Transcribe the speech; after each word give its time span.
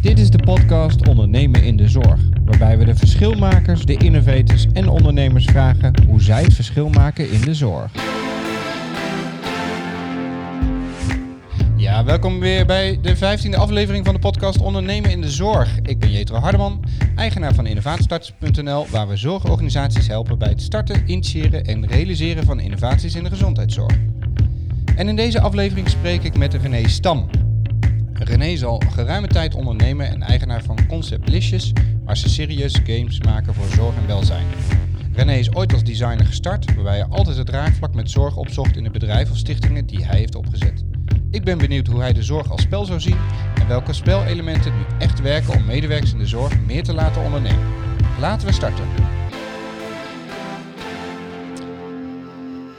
Dit 0.00 0.18
is 0.18 0.30
de 0.30 0.38
podcast 0.38 1.08
Ondernemen 1.08 1.62
in 1.62 1.76
de 1.76 1.88
Zorg, 1.88 2.20
waarbij 2.44 2.78
we 2.78 2.84
de 2.84 2.94
verschilmakers, 2.94 3.84
de 3.84 3.96
innovators 3.96 4.66
en 4.72 4.88
ondernemers 4.88 5.44
vragen 5.44 6.02
hoe 6.06 6.22
zij 6.22 6.42
het 6.42 6.54
verschil 6.54 6.88
maken 6.88 7.30
in 7.30 7.40
de 7.40 7.54
zorg. 7.54 7.92
Ja, 11.76 12.04
welkom 12.04 12.40
weer 12.40 12.66
bij 12.66 12.98
de 13.02 13.16
15e 13.16 13.56
aflevering 13.56 14.04
van 14.04 14.14
de 14.14 14.20
podcast 14.20 14.60
Ondernemen 14.60 15.10
in 15.10 15.20
de 15.20 15.30
Zorg. 15.30 15.78
Ik 15.82 15.98
ben 15.98 16.10
Jetro 16.10 16.36
Hardeman, 16.36 16.84
eigenaar 17.16 17.54
van 17.54 17.66
innovatiestarters.nl, 17.66 18.86
waar 18.90 19.08
we 19.08 19.16
zorgorganisaties 19.16 20.06
helpen 20.06 20.38
bij 20.38 20.48
het 20.48 20.62
starten, 20.62 21.02
initiëren 21.06 21.64
en 21.64 21.86
realiseren 21.86 22.44
van 22.44 22.60
innovaties 22.60 23.14
in 23.14 23.24
de 23.24 23.30
gezondheidszorg. 23.30 23.98
En 24.96 25.08
in 25.08 25.16
deze 25.16 25.40
aflevering 25.40 25.88
spreek 25.88 26.22
ik 26.22 26.36
met 26.36 26.54
René 26.54 26.88
Stam. 26.88 27.28
René 28.22 28.46
is 28.46 28.64
al 28.64 28.82
geruime 28.92 29.26
tijd 29.26 29.54
ondernemer 29.54 30.06
en 30.06 30.22
eigenaar 30.22 30.62
van 30.62 30.86
Concept 30.86 31.28
Licious, 31.28 31.72
waar 32.04 32.16
ze 32.16 32.28
serieuze 32.28 32.80
games 32.84 33.20
maken 33.20 33.54
voor 33.54 33.68
zorg 33.68 33.96
en 33.96 34.06
welzijn. 34.06 34.46
René 35.12 35.34
is 35.34 35.54
ooit 35.54 35.72
als 35.72 35.84
designer 35.84 36.26
gestart, 36.26 36.74
waarbij 36.74 36.96
hij 36.96 37.06
altijd 37.06 37.36
het 37.36 37.48
raakvlak 37.48 37.94
met 37.94 38.10
zorg 38.10 38.36
opzocht 38.36 38.76
in 38.76 38.84
het 38.84 38.92
bedrijf 38.92 39.30
of 39.30 39.36
stichtingen 39.36 39.86
die 39.86 40.04
hij 40.04 40.18
heeft 40.18 40.34
opgezet. 40.34 40.84
Ik 41.30 41.44
ben 41.44 41.58
benieuwd 41.58 41.86
hoe 41.86 42.00
hij 42.00 42.12
de 42.12 42.22
zorg 42.22 42.50
als 42.50 42.62
spel 42.62 42.84
zou 42.84 43.00
zien 43.00 43.18
en 43.60 43.68
welke 43.68 43.92
spelelementen 43.92 44.72
nu 44.76 44.82
echt 44.98 45.20
werken 45.20 45.54
om 45.54 45.64
medewerkers 45.64 46.12
in 46.12 46.18
de 46.18 46.26
zorg 46.26 46.60
meer 46.66 46.82
te 46.82 46.94
laten 46.94 47.22
ondernemen. 47.22 47.66
Laten 48.18 48.46
we 48.46 48.52
starten. 48.52 49.09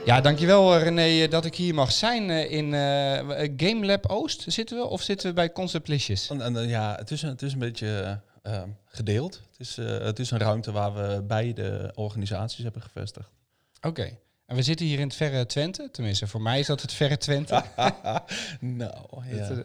Ja, 0.04 0.20
dankjewel 0.20 0.74
eh, 0.74 0.82
René 0.82 1.28
dat 1.28 1.44
ik 1.44 1.54
hier 1.54 1.74
mag 1.74 1.92
zijn 1.92 2.30
eh, 2.30 2.50
in 2.52 2.72
uh, 2.72 3.48
Game 3.56 3.86
Lab 3.86 4.06
Oost. 4.06 4.44
Zitten 4.46 4.76
we 4.76 4.86
of 4.86 5.02
zitten 5.02 5.28
we 5.28 5.34
bij 5.34 5.52
Concept 5.52 5.88
Licious? 5.88 6.30
En, 6.30 6.40
en, 6.40 6.68
ja, 6.68 6.94
het 6.94 7.10
is, 7.10 7.22
een, 7.22 7.28
het 7.28 7.42
is 7.42 7.52
een 7.52 7.58
beetje 7.58 8.20
uh, 8.42 8.62
gedeeld. 8.84 9.42
Het 9.50 9.60
is, 9.60 9.78
uh, 9.78 9.98
het 9.98 10.18
is 10.18 10.30
een 10.30 10.38
ruimte 10.38 10.72
waar 10.72 10.94
we 10.94 11.22
beide 11.22 11.92
organisaties 11.94 12.62
hebben 12.62 12.82
gevestigd. 12.82 13.30
Oké. 13.76 13.88
Okay. 13.88 14.18
En 14.46 14.56
we 14.56 14.62
zitten 14.62 14.86
hier 14.86 14.98
in 14.98 15.06
het 15.06 15.16
verre 15.16 15.46
Twente. 15.46 15.88
Tenminste, 15.92 16.26
voor 16.26 16.42
mij 16.42 16.58
is 16.58 16.66
dat 16.66 16.82
het 16.82 16.92
verre 16.92 17.16
Twente. 17.16 17.62
nou, 18.60 19.26
ja. 19.30 19.64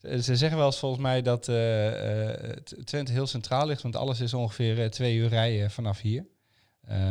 Het, 0.00 0.24
ze 0.24 0.36
zeggen 0.36 0.58
wel 0.58 0.66
eens 0.66 0.78
volgens 0.78 1.02
mij 1.02 1.22
dat 1.22 1.42
Twente 2.84 3.12
heel 3.12 3.26
centraal 3.26 3.66
ligt, 3.66 3.82
want 3.82 3.96
alles 3.96 4.20
is 4.20 4.34
ongeveer 4.34 4.90
twee 4.90 5.16
uur 5.16 5.28
rijden 5.28 5.70
vanaf 5.70 6.00
hier. 6.00 6.26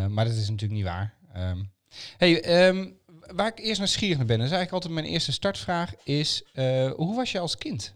maar 0.09 0.25
dat 0.25 0.33
is 0.33 0.49
natuurlijk 0.49 0.79
niet 0.79 0.83
waar. 0.83 1.13
Um, 1.37 1.71
Hey, 2.17 2.67
um, 2.67 2.97
waar 3.19 3.47
ik 3.47 3.59
eerst 3.59 3.77
nieuwsgierig 3.77 4.17
naar 4.17 4.25
ben, 4.25 4.37
dat 4.37 4.45
is 4.45 4.53
eigenlijk 4.53 4.83
altijd 4.83 5.01
mijn 5.01 5.13
eerste 5.13 5.31
startvraag, 5.31 5.93
is 6.03 6.43
uh, 6.53 6.91
hoe 6.91 7.15
was 7.15 7.31
je 7.31 7.39
als 7.39 7.57
kind? 7.57 7.93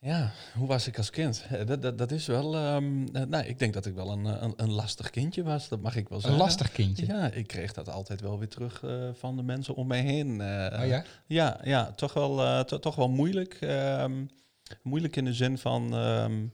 Ja, 0.00 0.32
hoe 0.54 0.66
was 0.66 0.86
ik 0.86 0.96
als 0.96 1.10
kind? 1.10 1.44
Dat, 1.66 1.82
dat, 1.82 1.98
dat 1.98 2.10
is 2.10 2.26
wel, 2.26 2.74
um, 2.74 3.04
nou, 3.12 3.44
ik 3.44 3.58
denk 3.58 3.74
dat 3.74 3.86
ik 3.86 3.94
wel 3.94 4.10
een, 4.10 4.24
een, 4.24 4.52
een, 4.56 4.70
lastig 4.70 5.10
kindje 5.10 5.42
was, 5.42 5.68
dat 5.68 5.80
mag 5.80 5.96
ik 5.96 6.08
wel 6.08 6.20
zeggen. 6.20 6.38
Een 6.38 6.44
lastig 6.44 6.72
kindje? 6.72 7.06
Ja, 7.06 7.30
ik 7.30 7.46
kreeg 7.46 7.72
dat 7.72 7.88
altijd 7.88 8.20
wel 8.20 8.38
weer 8.38 8.48
terug 8.48 8.82
uh, 8.82 9.08
van 9.12 9.36
de 9.36 9.42
mensen 9.42 9.74
om 9.74 9.86
mij 9.86 10.00
heen. 10.00 10.28
Uh, 10.28 10.80
oh 10.80 10.86
ja? 10.86 11.04
Ja, 11.26 11.60
ja 11.62 11.90
toch, 11.90 12.12
wel, 12.12 12.64
to, 12.64 12.78
toch 12.78 12.94
wel 12.94 13.08
moeilijk. 13.08 13.58
Um, 13.60 14.30
moeilijk 14.82 15.16
in 15.16 15.24
de 15.24 15.34
zin 15.34 15.58
van, 15.58 15.94
um, 15.94 16.52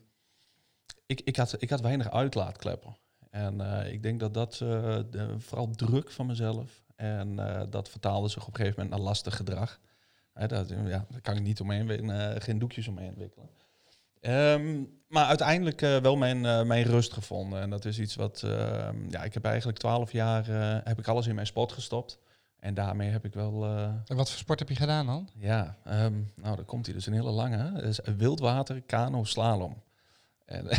ik, 1.07 1.21
ik, 1.25 1.37
had, 1.37 1.63
ik 1.63 1.71
had 1.71 1.81
weinig 1.81 2.11
uitlaatkleppen. 2.11 2.97
En 3.35 3.61
uh, 3.61 3.93
ik 3.93 4.03
denk 4.03 4.21
dat 4.21 4.35
dat 4.35 4.61
uh, 4.63 4.97
de, 5.11 5.35
vooral 5.39 5.71
druk 5.71 6.11
van 6.11 6.27
mezelf. 6.27 6.83
En 6.97 7.33
uh, 7.33 7.63
dat 7.71 7.89
vertaalde 7.89 8.29
zich 8.29 8.43
op 8.43 8.49
een 8.49 8.57
gegeven 8.57 8.81
moment 8.81 8.97
naar 8.97 9.07
lastig 9.09 9.37
gedrag. 9.37 9.81
dat, 10.33 10.69
ja, 10.69 11.07
daar 11.09 11.21
kan 11.23 11.37
ik 11.37 11.43
niet 11.43 11.61
omheen, 11.61 12.11
geen 12.41 12.59
doekjes 12.59 12.89
omheen 12.89 13.15
wikkelen. 13.17 13.49
Um, 14.21 15.01
maar 15.09 15.27
uiteindelijk 15.27 15.81
wel 15.81 16.17
mijn, 16.17 16.67
mijn 16.67 16.83
rust 16.83 17.13
gevonden. 17.13 17.61
En 17.61 17.71
dat 17.71 17.85
is 17.85 17.99
iets 17.99 18.15
wat, 18.15 18.43
ehm, 18.45 18.97
ja, 19.11 19.25
ik 19.25 19.35
heb 19.35 19.45
eigenlijk 19.45 19.79
twaalf 19.79 20.13
jaar, 20.13 20.47
heb 20.85 20.99
ik 20.99 21.09
alles 21.09 21.27
in 21.27 21.35
mijn 21.35 21.47
sport 21.47 21.73
gestopt. 21.73 22.19
En 22.59 22.75
daarmee 22.75 23.11
heb 23.11 23.25
ik 23.25 23.35
wel... 23.35 23.65
en 24.07 24.17
wat 24.17 24.31
voor 24.31 24.39
sport 24.39 24.59
heb 24.59 24.69
je 24.69 24.77
gedaan 24.77 25.07
dan? 25.07 25.29
Ja, 25.39 25.77
um, 25.87 26.33
nou, 26.35 26.57
daar 26.57 26.65
komt 26.65 26.87
hij 26.87 26.95
dus 26.95 27.07
een 27.07 27.13
hele 27.13 27.31
lange. 27.31 27.83
Is 27.83 28.01
wildwater, 28.17 28.83
kano, 28.83 29.25
slalom. 29.25 29.83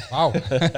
Wauw. 0.10 0.28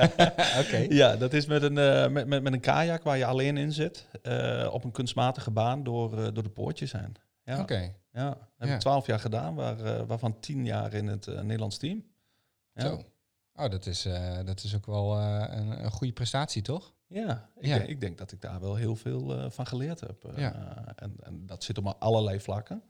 Oké. 0.61 0.77
Ja, 0.89 1.15
dat 1.15 1.33
is 1.33 1.45
met 1.45 1.63
een, 1.63 1.77
uh, 1.77 2.07
met, 2.07 2.27
met, 2.27 2.43
met 2.43 2.53
een 2.53 2.59
kajak 2.59 3.03
waar 3.03 3.17
je 3.17 3.25
alleen 3.25 3.57
in 3.57 3.73
zit. 3.73 4.07
Uh, 4.23 4.69
op 4.71 4.83
een 4.83 4.91
kunstmatige 4.91 5.51
baan 5.51 5.83
door, 5.83 6.19
uh, 6.19 6.27
door 6.33 6.43
de 6.43 6.49
poortjes 6.49 6.91
heen. 6.91 7.15
Ja. 7.43 7.53
Oké. 7.53 7.61
Okay. 7.61 7.95
Ja, 8.11 8.29
dat 8.29 8.39
heb 8.57 8.69
ik 8.69 8.79
twaalf 8.79 9.05
jaar 9.05 9.19
gedaan, 9.19 9.55
waar, 9.55 10.05
waarvan 10.05 10.39
tien 10.39 10.65
jaar 10.65 10.93
in 10.93 11.07
het 11.07 11.25
Nederlands 11.25 11.77
team. 11.77 12.05
Ja. 12.73 12.81
Zo. 12.81 13.03
Oh, 13.55 13.69
dat 13.69 13.85
is, 13.85 14.07
dat 14.45 14.63
is 14.63 14.75
ook 14.75 14.85
wel 14.85 15.17
een, 15.17 15.83
een, 15.83 15.91
goede 15.91 16.13
prestatie, 16.13 16.61
toch? 16.61 16.93
Ja, 17.07 17.49
ik, 17.55 17.65
ja. 17.65 17.77
Denk, 17.77 17.89
ik 17.89 17.99
denk 17.99 18.17
dat 18.17 18.31
ik 18.31 18.41
daar 18.41 18.59
wel 18.59 18.75
heel 18.75 18.95
veel 18.95 19.51
van 19.51 19.67
geleerd 19.67 19.99
heb. 19.99 20.31
Ja. 20.35 20.83
En, 20.95 21.15
en, 21.19 21.45
dat 21.45 21.63
zit 21.63 21.77
op 21.77 21.95
allerlei 21.99 22.39
vlakken. 22.39 22.83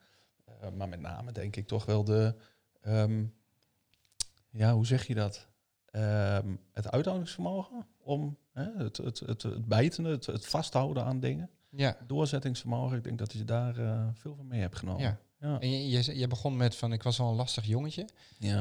maar 0.74 0.90
met 0.90 1.00
name 1.00 1.32
denk 1.32 1.56
ik 1.56 1.68
toch 1.68 1.86
wel 1.86 2.04
de... 2.04 2.36
Um, 2.88 3.34
ja, 4.50 4.74
hoe 4.74 4.86
zeg 4.86 5.08
je 5.08 5.16
dat? 5.16 5.48
Um, 5.98 6.60
het 6.74 6.92
uithoudingsvermogen 6.92 7.86
om 7.98 8.38
hè, 8.54 8.64
het, 8.78 8.98
het, 8.98 9.20
het, 9.20 9.44
het 9.44 9.66
bijten, 9.66 10.04
het, 10.04 10.26
het, 10.26 10.46
vasthouden 10.46 11.04
aan 11.04 11.20
dingen. 11.20 11.50
Ja. 11.70 11.98
Doorzettingsvermogen, 12.08 12.98
ik 12.98 13.04
denk 13.04 13.18
dat 13.18 13.34
je 13.34 13.46
daar 13.46 13.80
uh, 13.80 14.08
veel 14.14 14.36
van 14.36 14.48
mee 14.48 14.62
hebt 14.62 14.78
genomen. 14.78 15.02
Ja. 15.02 15.18
ja. 15.40 15.60
En 15.60 15.70
je, 15.70 15.90
je, 15.90 16.18
je, 16.18 16.28
begon 16.28 16.58
met 16.58 16.76
van 16.76 16.94
ik 16.94 17.04
was 17.04 17.18
wel 17.18 17.30
een 17.30 17.36
lastig 17.36 17.66
jongetje. 17.66 18.08
Ja. 18.38 18.60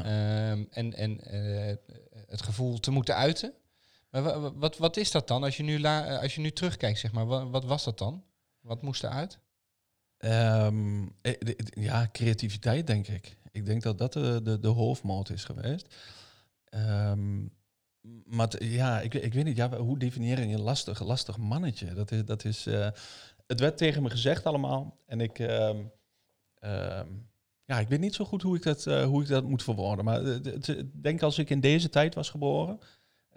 Um, 0.51 0.67
en 0.71 0.95
en 0.95 1.35
uh, 1.35 1.75
het 2.27 2.43
gevoel 2.43 2.81
te 2.81 2.91
moeten 2.91 3.15
uiten. 3.15 3.53
Maar 4.11 4.23
wat, 4.23 4.53
wat, 4.57 4.79
wat 4.79 4.97
is 4.97 5.11
dat 5.11 5.29
dan 5.29 5.43
als 5.43 5.57
je 5.57 5.63
nu, 5.63 5.81
la, 5.81 6.19
als 6.19 6.35
je 6.35 6.41
nu 6.41 6.51
terugkijkt, 6.51 6.99
zeg 6.99 7.13
maar, 7.13 7.27
wat, 7.27 7.51
wat 7.51 7.65
was 7.65 7.85
dat 7.85 7.99
dan? 7.99 8.25
Wat 8.61 8.83
moest 8.83 9.03
er 9.03 9.11
uit? 9.11 9.39
Um, 10.19 11.15
ja, 11.75 12.09
creativiteit 12.13 12.87
denk 12.87 13.09
ik. 13.09 13.37
Ik 13.51 13.67
denk 13.67 13.83
dat 13.83 13.99
dat 13.99 14.13
de, 14.13 14.41
de, 14.43 14.61
de 14.61 14.69
hoofdmoot 14.69 15.31
is 15.31 15.45
geweest. 15.45 15.95
Um, 16.77 17.55
maar 18.25 18.65
ja, 18.65 19.01
ik, 19.01 19.15
ik 19.15 19.35
weet 19.35 19.45
niet, 19.45 19.57
ja, 19.57 19.77
hoe 19.77 19.99
definieer 19.99 20.41
je 20.41 20.55
een 20.55 20.61
lastig, 20.61 21.03
lastig 21.05 21.37
mannetje? 21.37 21.95
Dat 21.95 22.11
is, 22.11 22.25
dat 22.25 22.45
is 22.45 22.67
uh, 22.67 22.89
het 23.47 23.61
werd 23.61 23.77
tegen 23.77 24.03
me 24.03 24.11
gezegd 24.11 24.45
allemaal. 24.45 24.97
En 25.07 25.21
ik, 25.21 25.39
um, 25.39 25.91
um, 26.61 27.29
ja, 27.65 27.79
ik 27.79 27.89
weet 27.89 28.01
niet 28.01 28.15
zo 28.15 28.25
goed 28.25 28.43
hoe 28.43 28.57
ik 28.57 28.63
dat, 28.63 28.87
uh, 28.87 29.05
hoe 29.05 29.23
ik 29.23 29.29
dat 29.29 29.45
moet 29.45 29.63
verwoorden. 29.63 30.05
Maar 30.05 30.23
ik 30.25 31.03
denk 31.03 31.23
als 31.23 31.39
ik 31.39 31.51
in 31.51 31.61
deze 31.61 31.89
tijd 31.89 32.15
was 32.15 32.31
geboren, 32.31 32.79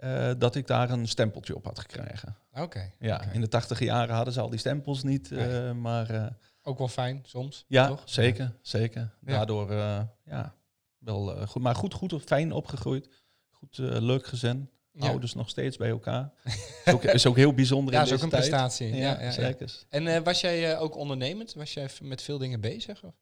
uh, 0.00 0.30
dat 0.38 0.54
ik 0.54 0.66
daar 0.66 0.90
een 0.90 1.08
stempeltje 1.08 1.56
op 1.56 1.64
had 1.64 1.78
gekregen. 1.78 2.36
Oké. 2.50 2.62
Okay, 2.62 2.94
ja, 2.98 3.16
okay. 3.16 3.32
in 3.32 3.40
de 3.40 3.48
tachtige 3.48 3.84
jaren 3.84 4.14
hadden 4.14 4.34
ze 4.34 4.40
al 4.40 4.50
die 4.50 4.58
stempels 4.58 5.02
niet, 5.02 5.30
maar... 5.74 6.38
Ook 6.62 6.78
wel 6.78 6.88
fijn 6.88 7.20
soms, 7.22 7.64
Ja, 7.68 7.86
toch? 7.86 8.02
zeker, 8.04 8.44
ja. 8.44 8.52
zeker. 8.62 9.14
Daardoor, 9.20 9.72
ja, 10.24 10.54
wel 10.98 11.46
goed. 11.46 11.62
Maar 11.62 11.74
goed, 11.74 11.94
goed, 11.94 12.22
fijn 12.22 12.52
opgegroeid. 12.52 13.08
Goed, 13.60 13.78
uh, 13.78 13.96
leuk 14.00 14.26
gezin. 14.26 14.70
Ja. 14.92 15.08
Ouders 15.08 15.34
nog 15.34 15.48
steeds 15.48 15.76
bij 15.76 15.88
elkaar. 15.88 16.32
is, 16.84 16.92
ook, 16.92 17.04
is 17.04 17.26
ook 17.26 17.36
heel 17.36 17.54
bijzonder. 17.54 17.94
Ja, 17.94 18.02
is 18.02 18.12
ook 18.12 18.22
een 18.22 18.28
tijd. 18.28 18.42
prestatie. 18.42 18.88
Ja, 18.88 18.96
ja, 18.96 19.22
ja 19.22 19.30
zeker. 19.30 19.84
En 19.88 20.06
uh, 20.06 20.18
was 20.18 20.40
jij 20.40 20.72
uh, 20.72 20.82
ook 20.82 20.96
ondernemend? 20.96 21.54
Was 21.54 21.74
jij 21.74 21.88
met 22.02 22.22
veel 22.22 22.38
dingen 22.38 22.60
bezig? 22.60 23.04
Of? 23.04 23.14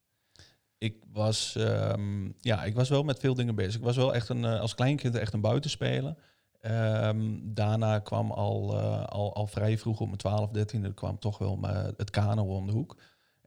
Ik 0.79 0.97
was, 1.13 1.55
um, 1.59 2.35
ja, 2.41 2.65
ik 2.65 2.75
was 2.75 2.89
wel 2.89 3.03
met 3.03 3.19
veel 3.19 3.35
dingen 3.35 3.55
bezig. 3.55 3.75
Ik 3.75 3.83
was 3.83 3.97
wel 3.97 4.15
echt 4.15 4.29
een, 4.29 4.45
als 4.45 4.75
kleinkind 4.75 5.15
echt 5.15 5.33
een 5.33 5.41
buitenspeler. 5.41 6.15
Um, 6.61 7.55
daarna 7.55 7.99
kwam 7.99 8.31
al, 8.31 8.79
al, 9.07 9.35
al 9.35 9.47
vrij 9.47 9.79
vroeg 9.79 10.01
op 10.01 10.07
mijn 10.07 10.19
12, 10.19 10.51
13 10.51 10.95
kwam 10.95 11.19
toch 11.19 11.39
wel 11.39 11.59
het 11.97 12.11
kano 12.11 12.57
om 12.57 12.67
de 12.67 12.73
hoek. 12.73 12.97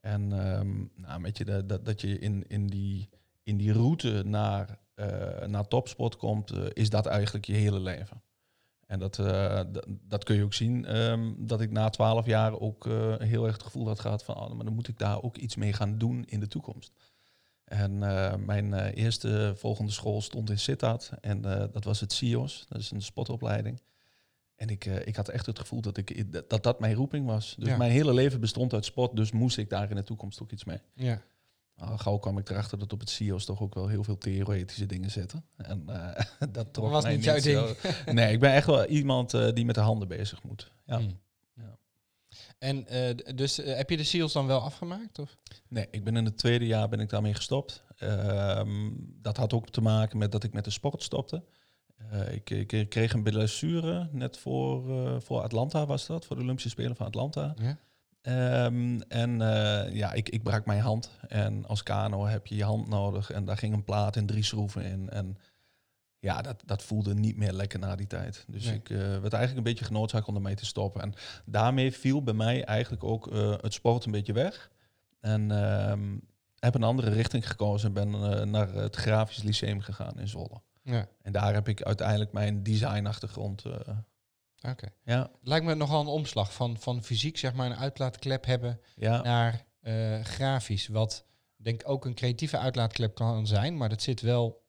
En 0.01 0.31
um, 0.31 0.91
nou, 0.96 1.19
met 1.19 1.38
je 1.38 1.46
dat, 1.46 1.85
dat 1.85 2.01
je 2.01 2.19
in, 2.19 2.46
in, 2.47 2.68
die, 2.68 3.09
in 3.44 3.57
die 3.57 3.74
route 3.74 4.24
naar 4.25 4.80
naar 5.47 5.67
topsport 5.67 6.18
komt, 6.18 6.51
uh, 6.53 6.65
is 6.74 6.89
dat 6.89 7.06
eigenlijk 7.06 7.45
je 7.45 7.53
hele 7.53 7.80
leven. 7.80 8.21
En 8.86 9.00
dat, 9.00 9.18
uh, 9.18 9.62
dat 9.88 10.24
kun 10.24 10.36
je 10.36 10.44
ook 10.44 10.53
zien, 10.53 11.01
um, 11.01 11.36
dat 11.48 11.62
ik 11.62 11.71
na 11.71 11.89
twaalf 11.89 12.25
jaar 12.25 12.59
ook 12.59 12.86
heel 13.18 13.45
erg 13.45 13.53
het 13.53 13.63
gevoel 13.63 13.88
had 13.88 14.00
gehad 14.00 14.24
van, 14.24 14.36
oh, 14.36 14.53
maar 14.53 14.65
dan 14.65 14.74
moet 14.74 14.88
ik 14.88 14.98
daar 14.98 15.21
ook 15.21 15.38
iets 15.38 15.56
mee 15.56 15.74
gaan 15.74 15.98
doen 15.98 16.25
in 16.25 16.39
de 16.39 16.48
toekomst. 16.48 16.92
En 17.63 17.98
mijn 18.45 18.74
eerste 18.74 19.53
volgende 19.56 19.92
school 19.92 20.21
stond 20.21 20.50
in 20.50 20.59
Sittard 20.59 21.12
en 21.21 21.42
dat 21.71 21.83
was 21.83 22.00
het 22.00 22.13
CIOS, 22.13 22.65
dat 22.69 22.81
is 22.81 22.92
een 22.92 23.01
sportopleiding. 23.01 23.81
En 24.56 24.69
ik, 24.69 24.86
ik 24.86 25.15
had 25.15 25.30
echt 25.30 25.45
het 25.45 25.59
gevoel 25.59 25.81
dat, 25.81 25.97
ik, 25.97 26.31
dat 26.50 26.63
dat 26.63 26.80
mijn 26.80 26.95
roeping 26.95 27.25
was. 27.25 27.56
Dus 27.59 27.68
ja. 27.68 27.77
mijn 27.77 27.92
hele 27.92 28.13
leven 28.13 28.39
bestond 28.39 28.74
uit 28.74 28.86
sport, 28.86 29.15
dus 29.15 29.31
moest 29.31 29.57
ik 29.57 29.69
daar 29.69 29.89
in 29.89 29.95
de 29.95 30.04
toekomst 30.04 30.42
ook 30.42 30.51
iets 30.51 30.63
mee. 30.63 30.80
Ja. 30.94 31.21
Al 31.81 31.98
gauw 31.98 32.18
kwam 32.18 32.38
ik 32.38 32.50
erachter 32.50 32.80
dat 32.80 32.94
op 32.94 33.00
het 33.00 33.10
CIO's 33.10 33.45
toch 33.45 33.62
ook 33.62 33.74
wel 33.74 33.88
heel 33.88 34.04
veel 34.04 34.18
theoretische 34.18 34.86
dingen 34.86 35.12
zitten. 35.12 35.45
En 35.57 35.86
uh, 35.89 36.12
dat 36.51 36.74
trok 36.74 36.89
was 36.89 37.04
mij 37.04 37.16
niet 37.16 37.24
jouw 37.24 37.39
ding. 37.39 37.78
nee, 38.18 38.33
ik 38.33 38.39
ben 38.39 38.54
echt 38.54 38.66
wel 38.66 38.86
iemand 38.86 39.33
uh, 39.33 39.54
die 39.54 39.66
met 39.66 39.75
de 39.75 39.81
handen 39.81 40.07
bezig 40.07 40.44
moet. 40.44 40.72
Ja. 40.86 40.98
Hmm. 40.98 41.19
ja. 41.54 41.78
En 42.57 42.88
eh, 42.88 43.36
dus 43.36 43.60
eh, 43.60 43.75
heb 43.75 43.89
je 43.89 43.98
de 43.98 44.04
seals 44.04 44.33
dan 44.33 44.48
wel 44.48 44.62
afgemaakt? 44.62 45.19
Of? 45.19 45.38
Nee, 45.68 45.88
ik 45.92 46.04
ben 46.04 46.16
in 46.16 46.25
het 46.25 46.38
tweede 46.38 46.66
jaar 46.66 46.89
ben 46.89 47.00
ik 47.00 47.10
daarmee 47.10 47.33
gestopt. 47.33 47.83
Ehm, 47.98 48.89
dat 49.22 49.38
had 49.38 49.54
ook 49.54 49.69
te 49.69 49.81
maken 49.81 50.18
met 50.18 50.31
dat 50.31 50.44
ik 50.44 50.54
met 50.54 50.63
de 50.63 50.72
sport 50.72 51.04
stopte. 51.04 51.44
Eh, 52.10 52.33
ik, 52.33 52.50
ik 52.50 52.89
kreeg 52.89 53.13
een 53.13 53.24
blessure 53.24 54.10
net 54.12 54.38
voor, 54.38 54.89
eh, 54.89 55.16
voor 55.19 55.42
Atlanta 55.42 55.86
was 55.86 56.06
dat, 56.06 56.25
voor 56.25 56.36
de 56.36 56.42
Olympische 56.42 56.69
Spelen 56.69 56.95
van 56.95 57.06
Atlanta. 57.06 57.54
Ja. 57.57 57.78
Ehm, 58.21 59.00
en 59.07 59.41
eh, 59.41 59.94
ja, 59.95 60.13
ik, 60.13 60.29
ik 60.29 60.44
brak 60.44 60.65
mijn 60.65 60.81
hand. 60.81 61.09
En 61.27 61.65
als 61.65 61.83
kano 61.83 62.25
heb 62.25 62.47
je 62.47 62.56
je 62.56 62.63
hand 62.63 62.88
nodig. 62.88 63.31
En 63.31 63.45
daar 63.45 63.57
ging 63.57 63.73
een 63.73 63.83
plaat 63.83 64.15
en 64.15 64.25
drie 64.25 64.44
schroeven 64.44 64.83
in. 64.83 65.09
En 65.09 65.38
ja, 66.19 66.41
dat, 66.41 66.63
dat 66.65 66.83
voelde 66.83 67.13
niet 67.13 67.38
meer 67.38 67.51
lekker 67.51 67.79
na 67.79 67.95
die 67.95 68.07
tijd. 68.07 68.45
Dus 68.47 68.65
Nee. 68.65 68.75
ik 68.75 68.89
eh, 68.89 68.97
werd 68.97 69.33
eigenlijk 69.33 69.57
een 69.57 69.71
beetje 69.73 69.85
genoodzaakt 69.85 70.27
om 70.27 70.35
ermee 70.35 70.56
te 70.56 70.65
stoppen. 70.65 71.01
En 71.01 71.13
daarmee 71.45 71.91
viel 71.91 72.23
bij 72.23 72.33
mij 72.33 72.63
eigenlijk 72.63 73.03
ook 73.03 73.31
eh, 73.31 73.53
het 73.62 73.73
sport 73.73 74.06
een 74.06 74.12
beetje 74.12 74.33
weg. 74.33 74.71
En 75.19 75.51
ehm, 75.51 76.18
heb 76.59 76.75
een 76.75 76.83
andere 76.83 77.09
richting 77.09 77.47
gekozen 77.47 77.88
en 77.88 77.94
ben 77.94 78.50
naar 78.50 78.73
het 78.73 78.95
Grafisch 78.95 79.44
Lyceum 79.44 79.81
gegaan 79.81 80.19
in 80.19 80.27
Zwolle. 80.27 80.62
Ja, 80.83 81.07
En 81.21 81.31
daar 81.31 81.53
heb 81.53 81.68
ik 81.68 81.81
uiteindelijk 81.83 82.31
mijn 82.31 82.63
designachtergrond. 82.63 83.63
Oké. 84.62 84.88
ja, 85.04 85.31
Lijkt 85.42 85.66
me 85.66 85.75
nogal 85.75 86.02
een 86.02 86.08
omslag 86.08 86.54
van, 86.54 86.78
van 86.78 87.04
fysiek, 87.04 87.38
zeg 87.38 87.54
maar, 87.54 87.66
een 87.66 87.78
uitlaatklep 87.78 88.46
hebben 88.46 88.80
ja, 88.96 89.22
naar 89.22 89.66
eh, 89.81 90.22
grafisch. 90.24 90.88
Wat 90.88 91.25
denk 91.56 91.81
ik 91.81 91.90
ook 91.90 92.06
een 92.06 92.13
creatieve 92.13 92.58
uitlaatklep 92.58 93.16
kan 93.16 93.48
zijn, 93.48 93.78
maar 93.78 93.90
dat 93.90 94.02
zit 94.02 94.22
wel 94.22 94.63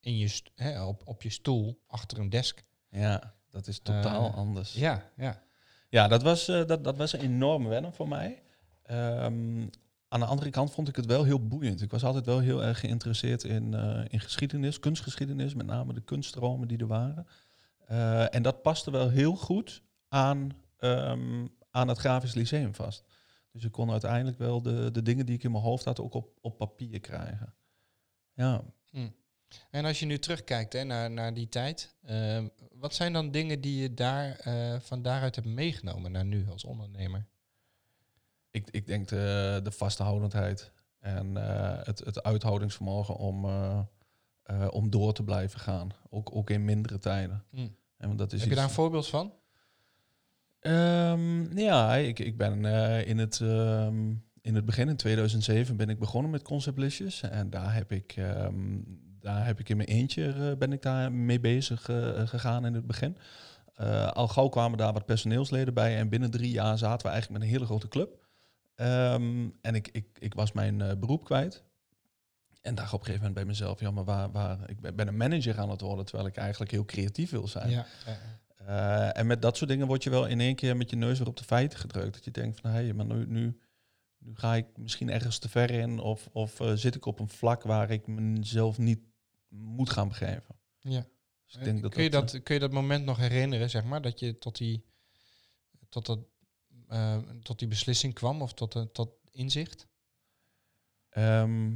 in 0.00 0.16
je 0.18 0.40
hè, 0.54 0.84
op, 0.84 1.02
op 1.04 1.22
je 1.22 1.30
stoel, 1.30 1.82
achter 1.86 2.18
een 2.18 2.28
desk. 2.30 2.64
ja, 2.90 3.34
dat 3.50 3.66
is 3.66 3.78
totaal 3.78 4.26
Eh, 4.26 4.36
anders. 4.36 4.72
Ja, 4.74 5.10
ja. 5.16 5.42
Ja, 5.88 6.08
dat 6.08 6.22
was, 6.22 6.48
eh, 6.48 6.66
dat, 6.66 6.84
dat 6.84 6.96
was 6.96 7.12
een 7.12 7.20
enorme 7.20 7.68
wennen 7.68 7.92
voor 7.92 8.08
mij. 8.08 8.42
Ehm, 8.82 9.66
aan 10.08 10.20
de 10.20 10.26
andere 10.26 10.50
kant 10.50 10.72
vond 10.72 10.88
ik 10.88 10.96
het 10.96 11.06
wel 11.06 11.24
heel 11.24 11.46
boeiend. 11.46 11.82
Ik 11.82 11.90
was 11.90 12.04
altijd 12.04 12.26
wel 12.26 12.38
heel 12.38 12.62
erg 12.64 12.80
geïnteresseerd 12.80 13.44
in, 13.44 13.74
in 14.08 14.20
geschiedenis, 14.20 14.78
kunstgeschiedenis, 14.78 15.54
met 15.54 15.66
name 15.66 15.92
de 15.92 16.00
kunststromen 16.00 16.68
die 16.68 16.78
er 16.78 16.86
waren. 16.86 17.26
Eh, 17.86 18.34
en 18.34 18.42
dat 18.42 18.62
paste 18.62 18.90
wel 18.90 19.08
heel 19.08 19.36
goed 19.36 19.82
aan, 20.08 20.50
ehm, 20.76 21.46
aan 21.70 21.88
het 21.88 21.98
Grafisch 21.98 22.34
Lyceum 22.34 22.74
vast. 22.74 23.04
Dus 23.52 23.64
ik 23.64 23.72
kon 23.72 23.90
uiteindelijk 23.90 24.38
wel 24.38 24.62
de, 24.62 24.90
de 24.90 25.02
dingen 25.02 25.26
die 25.26 25.34
ik 25.34 25.42
in 25.42 25.50
mijn 25.50 25.62
hoofd 25.62 25.84
had 25.84 26.00
ook 26.00 26.14
op, 26.14 26.38
op 26.40 26.58
papier 26.58 27.00
krijgen. 27.00 27.54
Ja, 28.34 28.64
En 29.70 29.84
als 29.84 30.00
je 30.00 30.06
nu 30.06 30.18
terugkijkt 30.18 30.72
hè, 30.72 30.84
naar, 30.84 31.10
naar 31.10 31.34
die 31.34 31.48
tijd, 31.48 31.94
eh, 32.02 32.44
wat 32.72 32.94
zijn 32.94 33.12
dan 33.12 33.30
dingen 33.30 33.60
die 33.60 33.82
je 33.82 33.94
daar, 33.94 34.38
eh, 34.38 34.80
van 34.80 35.02
daaruit 35.02 35.34
hebt 35.34 35.48
meegenomen 35.48 36.12
naar 36.12 36.24
nu 36.24 36.48
als 36.48 36.64
ondernemer? 36.64 37.26
ik, 38.56 38.70
ik 38.70 38.86
denk 38.86 39.08
de, 39.08 39.60
de 39.62 39.70
vasthoudendheid 39.70 40.72
en 40.98 41.36
eh, 41.36 41.84
het, 41.86 41.98
het 41.98 42.22
uithoudingsvermogen 42.22 43.16
om, 43.16 43.44
eh, 44.46 44.66
om 44.70 44.90
door 44.90 45.12
te 45.12 45.24
blijven 45.24 45.60
gaan. 45.60 45.90
Ook, 46.10 46.36
ook 46.36 46.50
in 46.50 46.64
mindere 46.64 46.98
tijden. 46.98 47.44
Mm. 47.50 47.76
En 47.96 48.06
want 48.06 48.18
dat 48.18 48.32
is 48.32 48.40
Heb 48.40 48.48
je 48.48 48.54
daar 48.54 48.64
een 48.64 48.70
voorbeeld 48.70 49.06
van? 49.06 49.32
Ehm, 50.60 51.58
ja, 51.58 51.94
ik, 51.94 52.18
ik 52.18 52.36
ben 52.36 52.64
eh, 52.64 53.06
in, 53.06 53.18
het, 53.18 53.40
ehm, 53.40 54.14
in 54.40 54.54
het 54.54 54.64
begin, 54.64 54.88
in 54.88 54.96
2007, 54.96 55.76
ben 55.76 55.88
ik 55.88 55.98
begonnen 55.98 56.30
met 56.30 56.42
conceptlistjes. 56.42 57.22
En 57.22 57.50
daar 57.50 57.74
heb 57.74 57.92
ik, 57.92 58.12
ehm, 58.16 58.78
daar 59.20 59.46
heb 59.46 59.60
ik 59.60 59.68
in 59.68 59.76
mijn 59.76 59.88
eentje 59.88 60.32
eh, 60.32 60.56
ben 60.58 60.72
ik 60.72 60.82
daar 60.82 61.12
mee 61.12 61.40
bezig 61.40 61.82
gegaan 62.24 62.66
in 62.66 62.74
het 62.74 62.86
begin. 62.86 63.16
Al 64.12 64.28
gauw 64.28 64.48
kwamen 64.48 64.78
daar 64.78 64.92
wat 64.92 65.06
personeelsleden 65.06 65.74
bij. 65.74 65.96
En 65.96 66.08
binnen 66.08 66.30
drie 66.30 66.50
jaar 66.50 66.78
zaten 66.78 67.06
we 67.06 67.12
eigenlijk 67.12 67.40
met 67.40 67.48
een 67.48 67.54
hele 67.54 67.68
grote 67.68 67.88
club. 67.88 68.26
En 69.60 69.74
ik, 69.74 69.88
ik, 69.88 70.06
ik 70.18 70.34
was 70.34 70.52
mijn 70.52 71.00
beroep 71.00 71.24
kwijt. 71.24 71.64
En 72.66 72.74
dacht 72.74 72.92
op 72.92 72.98
een 72.98 73.06
gegeven 73.06 73.26
moment 73.26 73.34
bij 73.34 73.44
mezelf, 73.44 73.80
ja, 73.80 73.90
maar 73.90 74.04
waar, 74.04 74.30
waar, 74.30 74.70
ik 74.70 74.80
ben 74.96 75.08
een 75.08 75.16
manager 75.16 75.58
aan 75.58 75.70
het 75.70 75.80
worden, 75.80 76.04
terwijl 76.04 76.28
ik 76.28 76.36
eigenlijk 76.36 76.70
heel 76.70 76.84
creatief 76.84 77.30
wil 77.30 77.48
zijn. 77.48 77.70
Ja. 77.70 77.86
Eh, 78.56 79.18
en 79.18 79.26
met 79.26 79.42
dat 79.42 79.56
soort 79.56 79.70
dingen 79.70 79.86
word 79.86 80.02
je 80.02 80.10
wel 80.10 80.26
in 80.26 80.40
één 80.40 80.54
keer 80.54 80.76
met 80.76 80.90
je 80.90 80.96
neus 80.96 81.18
weer 81.18 81.28
op 81.28 81.36
de 81.36 81.44
feiten 81.44 81.78
gedrukt. 81.78 82.14
Dat 82.14 82.24
je 82.24 82.30
denkt 82.30 82.60
van, 82.60 82.70
hé, 82.70 82.76
hey, 82.76 82.92
maar 82.92 83.06
nu, 83.06 83.26
nu, 83.26 83.60
nu 84.18 84.34
ga 84.34 84.54
ik 84.54 84.66
misschien 84.76 85.10
ergens 85.10 85.38
te 85.38 85.48
ver 85.48 85.70
in. 85.70 85.98
Of, 85.98 86.28
of 86.32 86.60
eh, 86.60 86.72
zit 86.74 86.94
ik 86.94 87.06
op 87.06 87.18
een 87.18 87.28
vlak 87.28 87.62
waar 87.62 87.90
ik 87.90 88.06
mezelf 88.06 88.78
niet 88.78 89.00
moet 89.48 89.90
gaan 89.90 90.08
begeven. 90.08 90.56
ja. 90.80 91.06
Dus 91.44 91.54
ik 91.54 91.64
denk 91.64 91.82
dat 91.82 91.92
kun, 91.92 92.02
je 92.02 92.10
dat, 92.10 92.30
dat, 92.30 92.42
kun 92.42 92.54
je 92.54 92.60
dat 92.60 92.72
moment 92.72 93.04
nog 93.04 93.16
herinneren, 93.16 93.70
zeg 93.70 93.84
maar, 93.84 94.02
dat 94.02 94.20
je 94.20 94.38
tot 94.38 94.56
die, 94.56 94.84
tot 95.88 96.06
dat, 96.06 96.18
eh, 96.88 97.18
tot 97.42 97.58
die 97.58 97.68
beslissing 97.68 98.14
kwam 98.14 98.42
of 98.42 98.54
tot, 98.54 98.94
tot 98.94 99.10
inzicht? 99.30 99.86
eh, 101.08 101.40
ehm, 101.40 101.72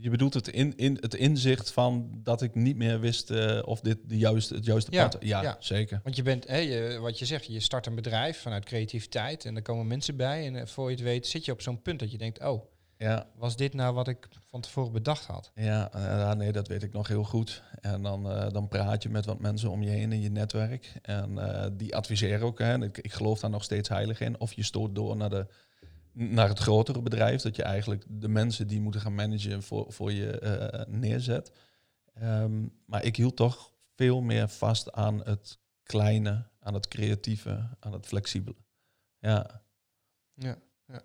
je 0.00 0.10
bedoelt 0.10 0.34
het, 0.34 0.48
in, 0.48 0.76
in, 0.76 0.96
het 1.00 1.14
inzicht 1.14 1.72
van 1.72 2.10
dat 2.22 2.42
ik 2.42 2.54
niet 2.54 2.76
meer 2.76 3.00
wist 3.00 3.30
eh, 3.30 3.62
of 3.64 3.80
dit 3.80 3.98
de 4.04 4.18
juiste, 4.18 4.54
het 4.54 4.64
juiste 4.64 4.92
Ja, 4.92 5.08
pad... 5.08 5.16
Ja, 5.20 5.42
ja. 5.42 5.56
zeker. 5.58 6.00
Want 6.04 6.16
je 6.16 6.22
bent, 6.22 6.46
hè, 6.46 6.56
je, 6.56 6.98
wat 6.98 7.18
je 7.18 7.24
zegt, 7.24 7.46
je 7.46 7.60
start 7.60 7.86
een 7.86 7.94
bedrijf 7.94 8.40
vanuit 8.40 8.64
creativiteit 8.64 9.44
en 9.44 9.56
er 9.56 9.62
komen 9.62 9.86
mensen 9.86 10.16
bij 10.16 10.46
en 10.46 10.56
eh, 10.56 10.66
voor 10.66 10.90
je 10.90 10.96
het 10.96 11.04
weet 11.04 11.26
zit 11.26 11.44
je 11.44 11.52
op 11.52 11.62
zo'n 11.62 11.82
punt 11.82 11.98
dat 11.98 12.10
je 12.10 12.18
denkt, 12.18 12.42
oh, 12.42 12.64
Ja, 12.96 13.26
was 13.36 13.56
dit 13.56 13.74
nou 13.74 13.94
wat 13.94 14.08
ik 14.08 14.28
van 14.46 14.60
tevoren 14.60 14.92
bedacht 14.92 15.24
had? 15.24 15.50
Ja, 15.54 15.92
eh, 15.92 16.32
nee, 16.32 16.52
dat 16.52 16.68
weet 16.68 16.82
ik 16.82 16.92
nog 16.92 17.08
heel 17.08 17.24
goed. 17.24 17.62
En 17.80 18.02
dan, 18.02 18.22
dan 18.52 18.68
praat 18.68 19.02
je 19.02 19.08
met 19.08 19.26
wat 19.26 19.40
mensen 19.40 19.70
om 19.70 19.82
je 19.82 19.90
heen 19.90 20.12
in 20.12 20.20
je 20.20 20.30
netwerk. 20.30 20.92
En 21.02 21.38
die 21.76 21.96
adviseren 21.96 22.46
ook. 22.46 22.58
Hè. 22.58 22.82
Ik, 22.82 22.98
ik 22.98 23.12
geloof 23.12 23.40
daar 23.40 23.50
nog 23.50 23.64
steeds 23.64 23.88
heilig 23.88 24.20
in. 24.20 24.40
Of 24.40 24.52
je 24.52 24.62
stoot 24.62 24.94
door 24.94 25.16
naar, 25.16 25.30
de, 25.30 25.46
naar 26.12 26.48
het 26.48 26.58
grotere 26.58 27.02
bedrijf. 27.02 27.42
Dat 27.42 27.56
je 27.56 27.62
eigenlijk 27.62 28.04
de 28.08 28.28
mensen 28.28 28.66
die 28.66 28.80
moeten 28.80 29.00
gaan 29.00 29.14
managen 29.14 29.62
voor, 29.62 29.92
voor 29.92 30.12
je 30.12 30.38
eh, 30.38 30.86
neerzet. 30.86 31.52
Ehm, 32.14 32.66
maar 32.86 33.04
ik 33.04 33.16
hield 33.16 33.36
toch 33.36 33.72
veel 33.94 34.20
meer 34.20 34.48
vast 34.48 34.92
aan 34.92 35.24
het 35.24 35.58
kleine, 35.82 36.46
aan 36.60 36.74
het 36.74 36.88
creatieve, 36.88 37.68
aan 37.80 37.92
het 37.92 38.06
flexibele. 38.06 38.56
Ja, 39.18 39.62
Ja, 40.34 40.56
ja. 40.86 41.00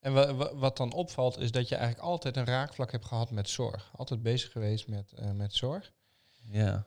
En 0.00 0.12
wa- 0.12 0.34
wa- 0.34 0.54
wat 0.54 0.76
dan 0.76 0.92
opvalt 0.92 1.38
is 1.38 1.50
dat 1.50 1.68
je 1.68 1.74
eigenlijk 1.76 2.04
altijd 2.08 2.36
een 2.36 2.44
raakvlak 2.44 2.92
hebt 2.92 3.04
gehad 3.04 3.30
met 3.30 3.48
zorg. 3.48 3.90
Altijd 3.96 4.22
bezig 4.22 4.52
geweest 4.52 4.88
met, 4.88 5.12
eh, 5.12 5.30
met 5.32 5.54
zorg. 5.54 5.92
ja. 6.50 6.86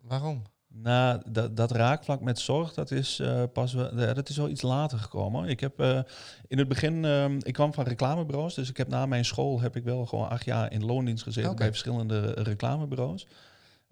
Waarom? 0.00 0.42
Nou, 0.82 1.22
dat, 1.30 1.56
dat 1.56 1.70
raakvlak 1.70 2.20
met 2.20 2.38
zorg, 2.38 2.74
dat 2.74 2.90
is 2.90 3.18
eh, 3.18 3.42
pas 3.52 3.72
wel, 3.72 4.00
ja, 4.00 4.12
dat 4.14 4.28
is 4.28 4.36
wel 4.36 4.48
iets 4.48 4.62
later 4.62 4.98
gekomen. 4.98 5.48
Ik 5.48 5.60
heb 5.60 5.80
eh, 5.80 6.00
in 6.48 6.58
het 6.58 6.68
begin, 6.68 7.04
ik 7.42 7.52
kwam 7.52 7.74
van 7.74 7.84
reclamebureaus, 7.84 8.54
dus 8.54 8.68
ik 8.68 8.76
heb 8.76 8.88
na 8.88 9.06
mijn 9.06 9.24
school 9.24 9.60
heb 9.60 9.76
ik 9.76 9.84
wel 9.84 10.06
gewoon 10.06 10.28
acht 10.28 10.44
jaar 10.44 10.72
in 10.72 10.84
loondienst 10.84 11.22
gezeten 11.22 11.56
bij 11.56 11.66
verschillende 11.68 12.32
reclamebureaus. 12.32 13.26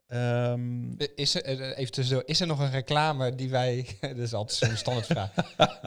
Ehm, 0.08 0.92
Eh, 0.98 1.08
Is 1.14 1.34
er, 1.34 1.44
eh, 1.44 1.79
even 1.79 1.93
tussendoor, 1.93 2.22
is 2.26 2.41
er 2.41 2.46
nog 2.46 2.60
een 2.60 2.70
reclame 2.70 3.34
die 3.34 3.50
wij, 3.50 3.86
dat 4.00 4.17
is 4.19 4.34
altijd 4.34 4.58
zo'n 4.58 4.76
standaardvraag, 4.76 5.31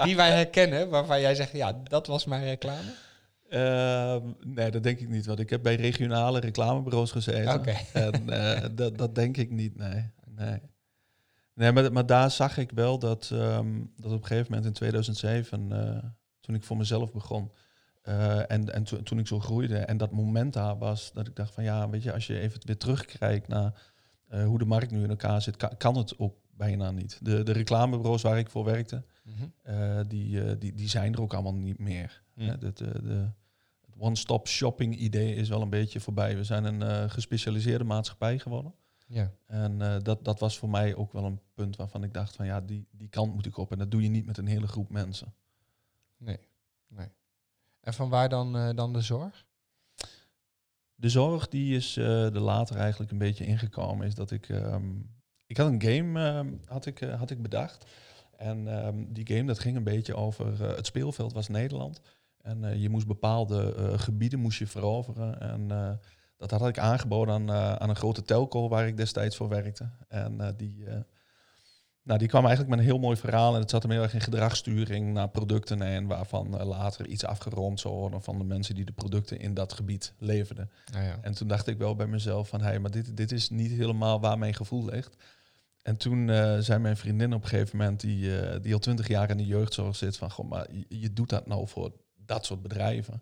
die 0.03 0.15
wij 0.15 0.31
herkennen, 0.31 0.89
waarvan 0.89 1.21
jij 1.21 1.35
zegt, 1.35 1.51
ja, 1.51 1.79
dat 1.83 2.07
was 2.07 2.25
mijn 2.25 2.43
reclame? 2.43 2.91
ehm, 3.49 4.21
nee, 4.45 4.71
dat 4.71 4.83
denk 4.83 4.99
ik 4.99 5.09
niet, 5.09 5.25
want 5.25 5.39
ik 5.39 5.49
heb 5.49 5.63
bij 5.63 5.75
regionale 5.75 6.39
reclamebureaus 6.39 7.11
gezeten. 7.11 7.53
Oké. 7.53 7.73
En 7.93 8.29
eh, 8.29 8.69
dat, 8.71 8.97
dat 8.97 9.15
denk 9.15 9.37
ik 9.37 9.51
niet, 9.51 9.75
nee. 9.77 10.11
Nee, 10.35 10.59
nee 11.57 11.71
maar, 11.71 11.91
maar 11.91 12.05
daar 12.05 12.31
zag 12.31 12.57
ik 12.57 12.71
wel 12.71 12.99
dat, 12.99 13.29
ehm, 13.33 13.79
dat 13.95 14.11
op 14.11 14.21
een 14.21 14.27
gegeven 14.27 14.45
moment 14.49 14.65
in 14.65 14.73
2007, 14.73 15.71
eh, 15.71 16.03
toen 16.39 16.55
ik 16.55 16.63
voor 16.63 16.77
mezelf 16.77 17.11
begon, 17.11 17.51
eh, 18.01 18.51
en, 18.51 18.73
en 18.73 18.83
to- 18.83 19.03
toen 19.03 19.19
ik 19.19 19.27
zo 19.27 19.39
groeide 19.39 19.77
en 19.77 19.97
dat 19.97 20.11
moment 20.11 20.53
daar 20.53 20.77
was, 20.77 21.11
dat 21.13 21.27
ik 21.27 21.35
dacht 21.35 21.53
van 21.53 21.63
ja, 21.63 21.89
weet 21.89 22.03
je, 22.03 22.13
als 22.13 22.27
je 22.27 22.39
even 22.39 22.59
weer 22.65 22.77
terugkijkt 22.77 23.47
naar 23.47 23.81
eh, 24.27 24.45
hoe 24.45 24.57
de 24.57 24.65
markt 24.65 24.91
nu 24.91 25.03
in 25.03 25.09
elkaar 25.09 25.41
zit, 25.41 25.57
kan, 25.57 25.77
kan 25.77 25.97
het 25.97 26.19
ook 26.19 26.35
bijna 26.51 26.91
niet. 26.91 27.19
De, 27.21 27.43
de 27.43 27.51
reclamebureaus 27.51 28.21
waar 28.21 28.37
ik 28.37 28.49
voor 28.49 28.63
werkte, 28.63 29.03
eh, 29.61 29.99
die, 30.07 30.57
die, 30.57 30.73
die 30.73 30.89
zijn 30.89 31.13
er 31.13 31.21
ook 31.21 31.33
allemaal 31.33 31.53
niet 31.55 31.79
meer. 31.79 32.23
Hè, 32.33 32.57
de, 32.57 32.73
de, 32.73 33.01
de, 33.03 33.29
het 33.85 33.95
one-stop 33.97 34.47
shopping 34.47 34.95
idee 34.97 35.35
is 35.35 35.49
wel 35.49 35.61
een 35.61 35.69
beetje 35.69 35.99
voorbij. 35.99 36.35
We 36.35 36.43
zijn 36.43 36.63
een 36.81 37.09
gespecialiseerde 37.09 37.83
maatschappij 37.83 38.39
geworden. 38.39 38.73
Ja. 39.07 39.31
En 39.45 39.81
eh, 39.81 39.95
dat, 40.03 40.25
dat 40.25 40.39
was 40.39 40.57
voor 40.57 40.69
mij 40.69 40.95
ook 40.95 41.13
wel 41.13 41.23
een 41.23 41.39
punt 41.53 41.75
waarvan 41.75 42.03
ik 42.03 42.13
dacht 42.13 42.35
van 42.35 42.45
ja, 42.45 42.61
die, 42.61 42.87
die 42.91 43.09
kant 43.09 43.33
moet 43.33 43.45
ik 43.45 43.57
op. 43.57 43.71
En 43.71 43.77
dat 43.77 43.91
doe 43.91 44.01
je 44.01 44.09
niet 44.09 44.25
met 44.25 44.37
een 44.37 44.47
hele 44.47 44.67
groep 44.67 44.89
mensen. 44.89 45.33
Nee, 46.17 46.39
nee. 46.87 47.07
En 47.81 47.93
van 47.93 48.09
waar 48.09 48.29
dan, 48.29 48.57
eh, 48.57 48.69
dan 48.75 48.93
de 48.93 49.01
zorg? 49.01 49.45
De 50.95 51.09
zorg 51.09 51.47
die 51.47 51.75
is 51.75 51.97
eh 51.97 52.33
er 52.33 52.39
later 52.39 52.75
eigenlijk 52.75 53.11
een 53.11 53.17
beetje 53.17 53.45
ingekomen. 53.45 54.07
Is 54.07 54.15
dat 54.15 54.31
ik... 54.31 54.49
ehm, 54.49 54.91
ik 55.45 55.57
had 55.57 55.67
een 55.67 55.81
game 55.81 56.19
ehm, 56.19 56.53
had 56.65 56.85
ik, 56.85 56.99
had 56.99 57.29
ik 57.29 57.41
bedacht. 57.41 57.85
En 58.37 58.67
ehm, 58.67 59.05
die 59.13 59.27
game 59.27 59.43
dat 59.43 59.59
ging 59.59 59.77
een 59.77 59.83
beetje 59.83 60.15
over... 60.15 60.61
het 60.75 60.85
speelveld 60.85 61.33
was 61.33 61.47
Nederland. 61.47 62.01
En 62.41 62.79
je 62.79 62.89
moest 62.89 63.07
bepaalde 63.07 63.93
gebieden 63.97 64.39
moest 64.39 64.59
je 64.59 64.67
veroveren. 64.67 65.39
En 65.39 65.99
dat 66.37 66.51
had 66.51 66.67
ik 66.67 66.77
aangeboden 66.77 67.33
aan, 67.33 67.49
eh, 67.49 67.75
aan 67.75 67.89
een 67.89 67.95
grote 67.95 68.21
telco 68.21 68.69
waar 68.69 68.87
ik 68.87 68.97
destijds 68.97 69.35
voor 69.35 69.49
werkte. 69.49 69.89
En 70.07 70.41
eh, 70.41 70.49
die, 70.57 70.85
eh, 70.85 70.99
Nou, 72.03 72.19
die 72.19 72.27
kwam 72.27 72.45
eigenlijk 72.45 72.75
met 72.75 72.79
een 72.79 72.91
heel 72.91 72.99
mooi 72.99 73.17
verhaal 73.17 73.53
en 73.53 73.61
het 73.61 73.69
zat 73.69 73.83
hem 73.83 73.91
heel 73.91 74.01
erg 74.01 74.13
in 74.13 74.21
gedragssturing 74.21 75.13
naar 75.13 75.29
producten 75.29 75.81
en 75.81 76.07
waarvan 76.07 76.63
later 76.63 77.07
iets 77.07 77.25
afgerond 77.25 77.79
zou 77.79 77.93
worden 77.93 78.21
van 78.21 78.37
de 78.37 78.43
mensen 78.43 78.75
die 78.75 78.85
de 78.85 78.91
producten 78.91 79.39
in 79.39 79.53
dat 79.53 79.73
gebied 79.73 80.13
leverden. 80.17 80.71
Ah, 80.95 81.03
ja. 81.03 81.17
En 81.21 81.33
toen 81.33 81.47
dacht 81.47 81.67
ik 81.67 81.77
wel 81.77 81.95
bij 81.95 82.07
mezelf 82.07 82.47
van, 82.47 82.59
hé, 82.59 82.65
hey, 82.65 82.79
maar 82.79 82.91
dit, 82.91 83.17
dit 83.17 83.31
is 83.31 83.49
niet 83.49 83.71
helemaal 83.71 84.19
waar 84.19 84.37
mijn 84.37 84.53
gevoel 84.53 84.85
ligt. 84.85 85.15
En 85.81 85.97
toen 85.97 86.27
uh, 86.27 86.57
zei 86.57 86.79
mijn 86.79 86.97
vriendin 86.97 87.33
op 87.33 87.43
een 87.43 87.49
gegeven 87.49 87.77
moment, 87.77 87.99
die, 87.99 88.41
uh, 88.41 88.55
die 88.61 88.73
al 88.73 88.79
twintig 88.79 89.07
jaar 89.07 89.29
in 89.29 89.37
de 89.37 89.45
jeugdzorg 89.45 89.95
zit, 89.95 90.17
van, 90.17 90.31
goh, 90.31 90.49
maar 90.49 90.67
je, 90.71 90.85
je 90.99 91.13
doet 91.13 91.29
dat 91.29 91.47
nou 91.47 91.67
voor 91.67 91.91
dat 92.25 92.45
soort 92.45 92.61
bedrijven 92.61 93.21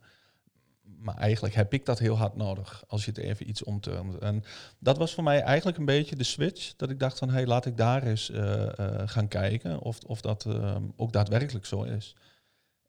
maar 1.05 1.17
eigenlijk 1.17 1.55
heb 1.55 1.73
ik 1.73 1.85
dat 1.85 1.99
heel 1.99 2.17
hard 2.17 2.35
nodig 2.35 2.83
als 2.87 3.05
je 3.05 3.11
het 3.11 3.19
even 3.19 3.49
iets 3.49 3.63
omturnt. 3.63 4.17
En 4.17 4.43
dat 4.79 4.97
was 4.97 5.13
voor 5.13 5.23
mij 5.23 5.41
eigenlijk 5.41 5.77
een 5.77 5.85
beetje 5.85 6.15
de 6.15 6.23
switch. 6.23 6.75
Dat 6.75 6.89
ik 6.89 6.99
dacht 6.99 7.17
van 7.17 7.27
hé, 7.27 7.33
hey, 7.33 7.45
laat 7.45 7.65
ik 7.65 7.77
daar 7.77 8.03
eens 8.03 8.29
uh, 8.29 8.37
uh, 8.39 9.01
gaan 9.05 9.27
kijken 9.27 9.79
of, 9.79 9.99
of 10.07 10.21
dat 10.21 10.45
uh, 10.47 10.75
ook 10.95 11.11
daadwerkelijk 11.11 11.65
zo 11.65 11.83
is. 11.83 12.15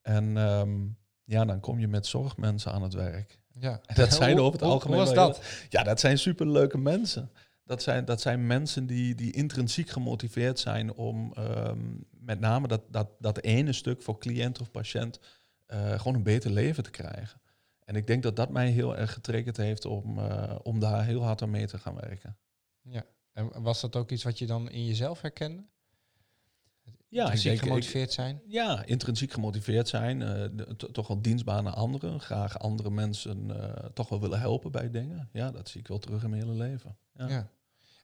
En 0.02 0.36
um, 0.36 0.96
ja, 1.24 1.44
dan 1.44 1.60
kom 1.60 1.78
je 1.78 1.88
met 1.88 2.06
zorgmensen 2.06 2.72
aan 2.72 2.82
het 2.82 2.94
werk. 2.94 3.38
Ja. 3.58 3.80
En 3.86 3.94
dat 3.94 4.12
zijn 4.22 4.38
over 4.38 4.52
het 4.52 4.60
hoe, 4.60 4.70
algemeen. 4.70 4.96
Hoe 4.96 5.06
was 5.06 5.14
dat? 5.14 5.40
ja, 5.68 5.82
dat 5.82 6.00
zijn 6.00 6.18
superleuke 6.18 6.78
mensen. 6.78 7.30
Dat 7.64 7.82
zijn, 7.82 8.04
dat 8.04 8.20
zijn 8.20 8.46
mensen 8.46 8.86
die, 8.86 9.14
die 9.14 9.32
intrinsiek 9.32 9.88
gemotiveerd 9.88 10.58
zijn 10.58 10.94
om 10.94 11.34
um, 11.38 12.06
met 12.10 12.40
name 12.40 12.68
dat, 12.68 12.82
dat, 12.90 13.08
dat 13.18 13.40
ene 13.42 13.72
stuk 13.72 14.02
voor 14.02 14.18
cliënt 14.18 14.60
of 14.60 14.70
patiënt 14.70 15.20
uh, 15.68 15.90
gewoon 15.90 16.14
een 16.14 16.22
beter 16.22 16.50
leven 16.50 16.82
te 16.82 16.90
krijgen. 16.90 17.40
En 17.86 17.96
ik 17.96 18.06
denk 18.06 18.22
dat 18.22 18.36
dat 18.36 18.50
mij 18.50 18.70
heel 18.70 18.96
erg 18.96 19.12
getriggerd 19.12 19.56
heeft 19.56 19.84
om, 19.84 20.18
uh, 20.18 20.56
om 20.62 20.78
daar 20.80 21.04
heel 21.04 21.22
hard 21.22 21.42
aan 21.42 21.50
mee 21.50 21.66
te 21.66 21.78
gaan 21.78 21.94
werken. 21.94 22.36
Ja. 22.82 23.04
En 23.32 23.62
was 23.62 23.80
dat 23.80 23.96
ook 23.96 24.10
iets 24.10 24.22
wat 24.22 24.38
je 24.38 24.46
dan 24.46 24.70
in 24.70 24.84
jezelf 24.84 25.20
herkende? 25.20 25.64
Ja, 27.08 27.22
Intrinsiek 27.22 27.58
gemotiveerd 27.58 28.12
zijn? 28.12 28.42
Ja, 28.46 28.84
intrinsiek 28.84 29.32
gemotiveerd 29.32 29.88
zijn. 29.88 30.20
Uh, 30.20 30.28
de, 30.28 30.74
to- 30.76 30.90
toch 30.90 31.08
wel 31.08 31.22
dienstbaar 31.22 31.62
naar 31.62 31.72
anderen. 31.72 32.20
Graag 32.20 32.58
andere 32.58 32.90
mensen 32.90 33.48
uh, 33.48 33.72
toch 33.94 34.08
wel 34.08 34.20
willen 34.20 34.40
helpen 34.40 34.70
bij 34.70 34.90
dingen. 34.90 35.28
Ja, 35.32 35.50
dat 35.50 35.68
zie 35.68 35.80
ik 35.80 35.88
wel 35.88 35.98
terug 35.98 36.22
in 36.22 36.30
mijn 36.30 36.42
hele 36.42 36.54
leven. 36.56 36.96
Ja. 37.12 37.28
Ja. 37.28 37.50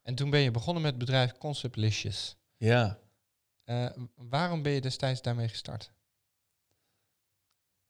En 0.02 0.14
toen 0.14 0.30
ben 0.30 0.40
je 0.40 0.50
begonnen 0.50 0.82
met 0.82 0.90
het 0.90 1.00
bedrijf 1.00 1.32
Conceptlicious. 1.38 2.36
ja. 2.56 2.98
Uh, 3.64 3.88
waarom 4.14 4.62
ben 4.62 4.72
je 4.72 4.80
destijds 4.80 5.22
daarmee 5.22 5.48
gestart? 5.48 5.92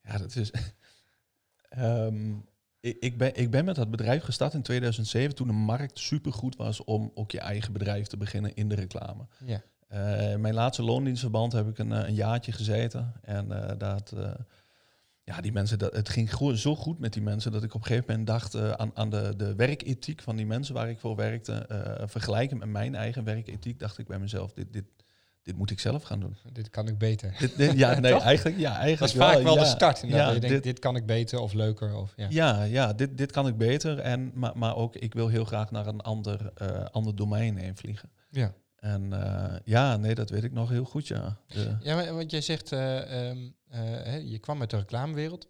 Ja, 0.02 0.18
dat 0.18 0.36
is. 0.36 0.50
Um, 1.78 2.44
ik, 2.80 2.96
ik, 3.00 3.18
ben, 3.18 3.34
ik 3.34 3.50
ben 3.50 3.64
met 3.64 3.76
dat 3.76 3.90
bedrijf 3.90 4.22
gestart 4.22 4.54
in 4.54 4.62
2007 4.62 5.34
toen 5.34 5.46
de 5.46 5.52
markt 5.52 5.98
supergoed 5.98 6.56
was 6.56 6.84
om 6.84 7.10
ook 7.14 7.30
je 7.30 7.40
eigen 7.40 7.72
bedrijf 7.72 8.06
te 8.06 8.16
beginnen 8.16 8.54
in 8.54 8.68
de 8.68 8.74
reclame. 8.74 9.26
Ja. 9.44 9.62
Uh, 9.92 10.36
mijn 10.36 10.54
laatste 10.54 10.82
loondienstverband 10.82 11.52
heb 11.52 11.68
ik 11.68 11.78
een, 11.78 11.90
een 11.90 12.14
jaartje 12.14 12.52
gezeten. 12.52 13.12
En 13.22 13.46
uh, 13.46 13.70
dat, 13.78 14.12
uh, 14.16 14.30
ja, 15.24 15.40
die 15.40 15.52
mensen, 15.52 15.78
dat, 15.78 15.94
het 15.94 16.08
ging 16.08 16.30
zo 16.54 16.76
goed 16.76 16.98
met 16.98 17.12
die 17.12 17.22
mensen 17.22 17.52
dat 17.52 17.62
ik 17.62 17.74
op 17.74 17.80
een 17.80 17.86
gegeven 17.86 18.10
moment 18.10 18.26
dacht 18.26 18.78
aan, 18.78 18.90
aan 18.94 19.10
de, 19.10 19.34
de 19.36 19.54
werkethiek 19.54 20.22
van 20.22 20.36
die 20.36 20.46
mensen 20.46 20.74
waar 20.74 20.90
ik 20.90 20.98
voor 20.98 21.16
werkte. 21.16 21.66
Vergelijken 22.06 22.58
met 22.58 22.68
mijn 22.68 22.94
eigen 22.94 23.24
werkethiek, 23.24 23.78
dacht 23.78 23.98
ik 23.98 24.06
bij 24.06 24.18
mezelf, 24.18 24.52
dit, 24.52 24.72
dit, 24.72 24.84
dit 25.42 25.56
moet 25.56 25.70
ik 25.70 25.80
zelf 25.80 26.02
gaan 26.02 26.20
doen. 26.20 26.36
Dit 26.52 26.70
kan 26.70 26.88
ik 26.88 26.98
beter. 26.98 27.36
Dit, 27.38 27.56
dit, 27.56 27.72
ja, 27.72 27.98
nee, 28.00 28.12
eigenlijk, 28.12 28.58
ja, 28.58 28.78
eigenlijk 28.78 28.98
Dat 28.98 29.08
is 29.08 29.14
vaak 29.14 29.42
wel, 29.42 29.54
wel 29.54 29.64
de 29.64 29.64
start. 29.64 30.02
Ja, 30.06 30.30
je 30.30 30.40
denkt, 30.40 30.48
dit, 30.48 30.62
dit 30.62 30.78
kan 30.78 30.96
ik 30.96 31.06
beter 31.06 31.38
of 31.38 31.52
leuker. 31.52 31.94
Of, 31.94 32.12
ja. 32.16 32.26
ja, 32.30 32.62
ja 32.62 32.92
dit, 32.92 33.18
dit 33.18 33.32
kan 33.32 33.46
ik 33.46 33.56
beter. 33.56 33.98
En, 33.98 34.32
maar, 34.34 34.58
maar 34.58 34.76
ook, 34.76 34.96
ik 34.96 35.14
wil 35.14 35.28
heel 35.28 35.44
graag 35.44 35.70
naar 35.70 35.86
een 35.86 36.00
ander, 36.00 36.52
uh, 36.62 36.84
ander 36.84 37.16
domein 37.16 37.56
heen 37.56 37.76
vliegen. 37.76 38.10
Ja. 38.30 38.54
En 38.76 39.10
uh, 39.12 39.54
ja, 39.64 39.96
nee, 39.96 40.14
dat 40.14 40.30
weet 40.30 40.44
ik 40.44 40.52
nog 40.52 40.68
heel 40.68 40.84
goed, 40.84 41.06
ja. 41.06 41.36
De 41.46 41.76
ja, 41.80 41.94
maar, 41.94 42.14
want 42.14 42.30
jij 42.30 42.40
zegt, 42.40 42.72
uh, 42.72 43.28
um, 43.28 43.54
uh, 43.74 44.30
je 44.30 44.38
kwam 44.38 44.60
uit 44.60 44.70
de 44.70 44.76
reclamewereld. 44.76 45.48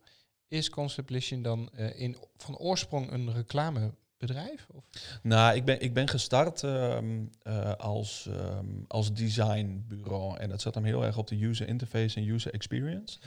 Is 0.48 0.70
Conception 0.70 1.42
dan 1.42 1.70
in, 1.94 2.16
van 2.36 2.56
oorsprong 2.56 3.12
een 3.12 3.32
reclamebedrijf? 4.26 4.66
Of? 4.72 4.84
Nou, 5.22 5.56
ik 5.56 5.64
ben, 5.64 5.80
ik 5.80 5.94
ben 5.94 6.08
gestart 6.08 6.62
um, 6.62 7.30
als, 7.78 8.28
um, 8.30 8.84
als 8.88 9.12
designbureau. 9.12 10.38
En 10.38 10.48
dat 10.48 10.60
zat 10.60 10.74
hem 10.74 10.84
heel 10.84 11.04
erg 11.04 11.16
op 11.16 11.28
de 11.28 11.44
user 11.44 11.68
interface 11.68 12.20
en 12.20 12.28
user 12.28 12.52
experience. 12.52 13.18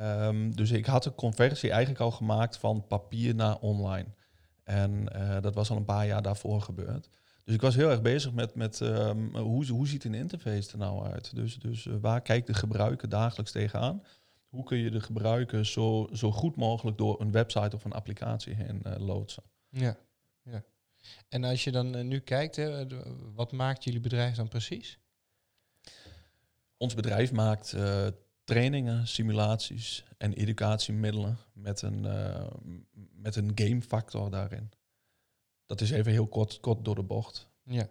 Um, 0.00 0.56
dus 0.56 0.70
ik 0.70 0.86
had 0.86 1.02
de 1.02 1.14
conversie 1.14 1.70
eigenlijk 1.70 2.00
al 2.00 2.10
gemaakt 2.10 2.56
van 2.56 2.86
papier 2.86 3.34
naar 3.34 3.58
online. 3.58 4.06
En 4.64 5.04
dat 5.40 5.54
was 5.54 5.70
al 5.70 5.76
een 5.76 5.84
paar 5.84 6.06
jaar 6.06 6.22
daarvoor 6.22 6.62
gebeurd. 6.62 7.08
Dus 7.44 7.54
ik 7.54 7.60
was 7.60 7.74
heel 7.74 7.90
erg 7.90 8.02
bezig 8.02 8.32
met, 8.32 8.54
met 8.54 8.78
hoe, 9.32 9.66
hoe 9.66 9.88
ziet 9.88 10.04
een 10.04 10.14
interface 10.14 10.72
er 10.72 10.78
nou 10.78 11.06
uit? 11.06 11.34
Dus, 11.34 11.58
dus 11.58 11.84
uh, 11.84 11.94
waar 12.00 12.20
kijkt 12.20 12.46
de 12.46 12.54
gebruiker 12.54 13.08
dagelijks 13.08 13.52
tegenaan? 13.52 14.02
Hoe 14.48 14.64
kun 14.64 14.78
je 14.78 14.90
de 14.90 15.00
gebruiker 15.00 15.66
zo, 15.66 16.08
zo 16.12 16.32
goed 16.32 16.56
mogelijk 16.56 16.98
door 16.98 17.20
een 17.20 17.32
website 17.32 17.76
of 17.76 17.84
een 17.84 17.92
applicatie 17.92 18.54
heen 18.54 18.82
loodsen? 18.98 19.42
Ja, 19.68 19.96
ja. 20.50 20.64
En 21.28 21.44
als 21.44 21.64
je 21.64 21.70
dan 21.70 21.96
uh, 21.96 22.04
nu 22.04 22.18
kijkt, 22.18 22.56
hè, 22.56 22.86
wat 23.34 23.52
maakt 23.52 23.84
jullie 23.84 24.00
bedrijf 24.00 24.36
dan 24.36 24.48
precies? 24.48 24.98
Ons 26.76 26.94
bedrijf 26.94 27.32
maakt 27.32 27.72
uh, 27.72 28.06
trainingen, 28.44 29.06
simulaties 29.06 30.04
en 30.18 30.32
educatiemiddelen 30.32 31.38
met 31.52 31.82
een, 31.82 32.04
uh, 32.04 32.46
met 33.12 33.36
een 33.36 33.52
gamefactor 33.54 34.30
daarin. 34.30 34.70
Dat 35.66 35.80
is 35.80 35.90
even 35.90 36.12
heel 36.12 36.26
kort, 36.26 36.60
kort 36.60 36.84
door 36.84 36.94
de 36.94 37.02
bocht. 37.02 37.48
Ja. 37.62 37.88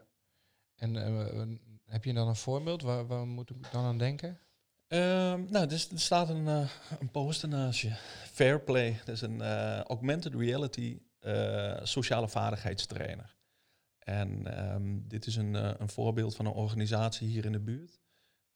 En 0.76 0.96
uh, 0.96 1.58
heb 1.86 2.04
je 2.04 2.14
dan 2.14 2.28
een 2.28 2.36
voorbeeld? 2.36 2.82
Waar, 2.82 3.08
waar 3.08 3.28
moet 3.28 3.50
ik 3.50 3.72
dan 3.72 3.84
aan 3.84 3.98
denken? 3.98 4.40
Uh, 4.88 5.00
nou, 5.34 5.66
er, 5.66 5.88
er 5.92 6.00
staat 6.00 6.30
een, 6.30 6.46
uh, 6.46 6.70
een 7.00 7.12
poster 7.12 7.50
naast 7.50 7.80
je. 7.80 7.92
Fairplay. 8.32 9.00
Dat 9.06 9.16
is 9.16 9.22
een 9.22 9.42
augmented 9.82 10.36
reality 10.36 11.00
uh, 11.26 11.80
sociale 11.84 12.28
vaardigheidstrainer. 12.28 13.36
En 14.00 14.60
um, 14.74 15.08
dit 15.08 15.26
is 15.26 15.36
een, 15.36 15.54
een 15.82 15.90
voorbeeld 15.90 16.36
van 16.36 16.46
een 16.46 16.52
organisatie 16.52 17.28
hier 17.28 17.46
in 17.46 17.52
de 17.52 17.60
buurt. 17.60 18.00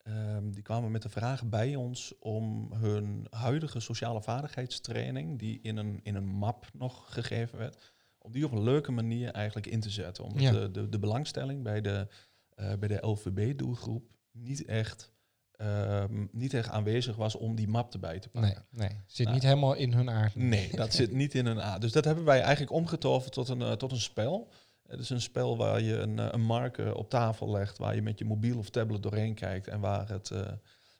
Um, 0.03 0.53
die 0.53 0.63
kwamen 0.63 0.91
met 0.91 1.01
de 1.01 1.09
vraag 1.09 1.45
bij 1.45 1.75
ons 1.75 2.17
om 2.19 2.73
hun 2.73 3.27
huidige 3.29 3.79
sociale 3.79 4.21
vaardigheidstraining, 4.21 5.39
die 5.39 5.59
in 5.61 5.77
een, 5.77 5.99
in 6.03 6.15
een 6.15 6.27
map 6.27 6.65
nog 6.73 7.13
gegeven 7.13 7.57
werd, 7.57 7.93
om 8.17 8.31
die 8.31 8.45
op 8.45 8.51
een 8.51 8.63
leuke 8.63 8.91
manier 8.91 9.31
eigenlijk 9.31 9.67
in 9.67 9.79
te 9.79 9.89
zetten. 9.89 10.23
Omdat 10.23 10.41
ja. 10.41 10.51
de, 10.51 10.71
de, 10.71 10.89
de, 10.89 10.99
belangstelling 10.99 11.63
bij 11.63 11.81
de, 11.81 12.07
uh, 12.55 12.73
bij 12.73 12.87
de 12.87 13.07
LVB-doelgroep 13.07 14.11
niet 14.31 14.65
echt, 14.65 15.11
um, 15.61 16.29
niet 16.31 16.53
echt 16.53 16.69
aanwezig 16.69 17.15
was 17.15 17.35
om 17.35 17.55
die 17.55 17.67
map 17.67 17.93
erbij 17.93 18.19
te 18.19 18.29
pakken. 18.29 18.65
Nee, 18.71 18.87
nee. 18.87 18.99
zit 19.05 19.25
nou, 19.25 19.37
niet 19.37 19.43
helemaal 19.45 19.73
in 19.73 19.93
hun 19.93 20.09
aard. 20.09 20.35
Nee, 20.35 20.69
dat 20.75 20.93
zit 20.93 21.11
niet 21.11 21.33
in 21.33 21.45
hun 21.45 21.61
aard. 21.61 21.81
Dus 21.81 21.91
dat 21.91 22.05
hebben 22.05 22.23
wij 22.23 22.41
eigenlijk 22.41 22.71
omgetoverd 22.71 23.33
tot 23.33 23.49
een, 23.49 23.59
uh, 23.59 23.71
tot 23.71 23.91
een 23.91 23.99
spel. 23.99 24.51
Het 24.87 24.99
is 24.99 25.09
een 25.09 25.21
spel 25.21 25.57
waar 25.57 25.81
je 25.81 25.95
een, 25.95 26.17
uh, 26.17 26.27
een 26.31 26.41
marker 26.41 26.95
op 26.95 27.09
tafel 27.09 27.51
legt, 27.51 27.77
waar 27.77 27.95
je 27.95 28.01
met 28.01 28.19
je 28.19 28.25
mobiel 28.25 28.57
of 28.57 28.69
tablet 28.69 29.03
doorheen 29.03 29.33
kijkt 29.33 29.67
en 29.67 29.79
waar 29.79 30.09
het, 30.09 30.29
uh, 30.29 30.47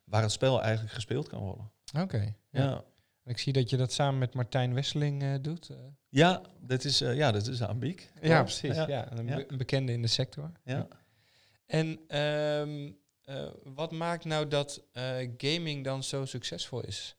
waar 0.03 0.21
het 0.21 0.31
spel 0.31 0.61
eigenlijk 0.61 0.93
gespeeld 0.93 1.27
kan 1.27 1.39
worden. 1.39 1.71
Oké. 1.93 2.03
Okay, 2.03 2.35
ja. 2.49 2.63
ja. 2.63 2.83
Ik 3.23 3.37
zie 3.37 3.53
dat 3.53 3.69
je 3.69 3.77
dat 3.77 3.91
samen 3.91 4.19
met 4.19 4.33
Martijn 4.33 4.73
Wesseling 4.73 5.23
uh, 5.23 5.35
doet. 5.41 5.69
Ja, 6.09 6.41
dit 6.61 6.85
is, 6.85 7.01
uh, 7.01 7.15
ja, 7.15 7.31
dit 7.31 7.47
is 7.47 7.61
Ambiek. 7.61 8.11
Ja, 8.21 8.41
precies. 8.41 8.75
Ja. 8.75 8.87
ja 8.87 9.11
een, 9.11 9.27
ja. 9.27 9.43
een, 9.47 9.57
bekende 9.57 9.91
in 9.91 10.01
de 10.01 10.07
sector. 10.07 10.51
Ja. 10.63 10.87
En 11.65 12.17
um, 12.19 12.97
uh, 13.29 13.47
wat 13.63 13.91
maakt 13.91 14.25
nou 14.25 14.47
dat 14.47 14.83
gaming 15.37 15.83
dan 15.83 16.03
zo 16.03 16.25
succesvol 16.25 16.83
is? 16.83 17.15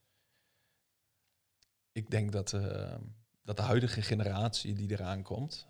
Ik 1.92 2.10
denk 2.10 2.32
dat, 2.32 2.52
uh, 2.52 2.94
dat 3.42 3.56
de 3.56 3.62
huidige 3.62 4.02
generatie 4.02 4.74
die 4.74 4.90
eraan 4.90 5.22
komt, 5.22 5.66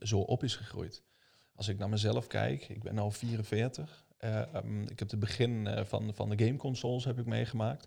zo 0.00 0.18
op 0.18 0.42
is 0.42 0.56
gegroeid. 0.56 1.02
Als 1.54 1.68
ik 1.68 1.78
naar 1.78 1.88
mezelf 1.88 2.26
kijk, 2.26 2.68
ik 2.68 2.82
ben 2.82 2.98
al 2.98 3.10
44. 3.10 4.06
Um, 4.54 4.82
ik 4.82 4.98
heb 4.98 5.10
het 5.10 5.20
begin 5.20 5.68
van, 5.86 6.14
van 6.14 6.28
de 6.28 6.44
gameconsoles 6.44 7.04
heb 7.04 7.18
ik 7.18 7.26
meegemaakt. 7.26 7.86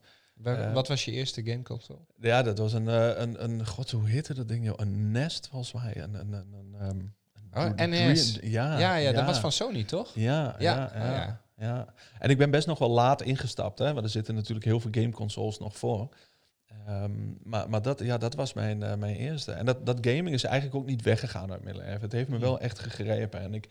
Wat 0.73 0.87
was 0.87 1.05
je 1.05 1.11
eerste 1.11 1.43
gameconsole? 1.43 1.99
Ja, 2.19 2.41
dat 2.43 2.57
was 2.57 2.73
een, 2.73 2.87
een, 3.21 3.43
een, 3.43 3.65
god, 3.65 3.91
hoe 3.91 4.09
heette 4.09 4.33
dat 4.33 4.47
ding? 4.47 4.65
Joh? 4.65 4.79
Een 4.79 5.11
Nest, 5.11 5.47
volgens 5.47 5.73
mij. 5.73 6.01
Een, 6.01 6.13
een, 6.13 6.33
een, 6.33 6.53
een, 6.53 6.87
um, 6.87 7.15
oh, 7.53 7.87
NES. 7.87 8.37
Ja, 8.41 8.49
ja, 8.49 8.79
ja, 8.79 8.95
ja, 8.95 9.11
dat 9.11 9.25
was 9.25 9.39
van 9.39 9.51
Sony, 9.51 9.83
toch? 9.83 10.15
Ja, 10.15 10.55
ja, 10.59 10.91
ja, 10.93 11.13
ja, 11.13 11.41
ja. 11.61 11.93
En 12.19 12.29
ik 12.29 12.37
ben 12.37 12.51
best 12.51 12.67
nog 12.67 12.79
wel 12.79 12.89
laat 12.89 13.21
ingestapt, 13.21 13.79
hè, 13.79 13.93
want 13.93 14.05
er 14.05 14.11
zitten 14.11 14.35
natuurlijk 14.35 14.65
heel 14.65 14.79
veel 14.79 14.91
gameconsoles 14.93 15.57
nog 15.57 15.77
voor. 15.77 16.09
Um, 16.89 17.37
maar 17.43 17.69
maar 17.69 17.81
dat, 17.81 17.99
ja, 17.99 18.17
dat 18.17 18.35
was 18.35 18.53
mijn, 18.53 18.81
uh, 18.81 18.95
mijn 18.95 19.15
eerste. 19.15 19.51
En 19.51 19.65
dat, 19.65 19.85
dat 19.85 19.97
gaming 20.01 20.29
is 20.29 20.43
eigenlijk 20.43 20.75
ook 20.75 20.85
niet 20.85 21.01
weggegaan 21.01 21.51
uit 21.51 21.63
mijn 21.63 21.77
leven. 21.77 22.01
Het 22.01 22.11
heeft 22.11 22.29
me 22.29 22.37
wel 22.37 22.59
echt 22.59 22.79
gegrepen. 22.79 23.39
En 23.39 23.53
ik, 23.53 23.69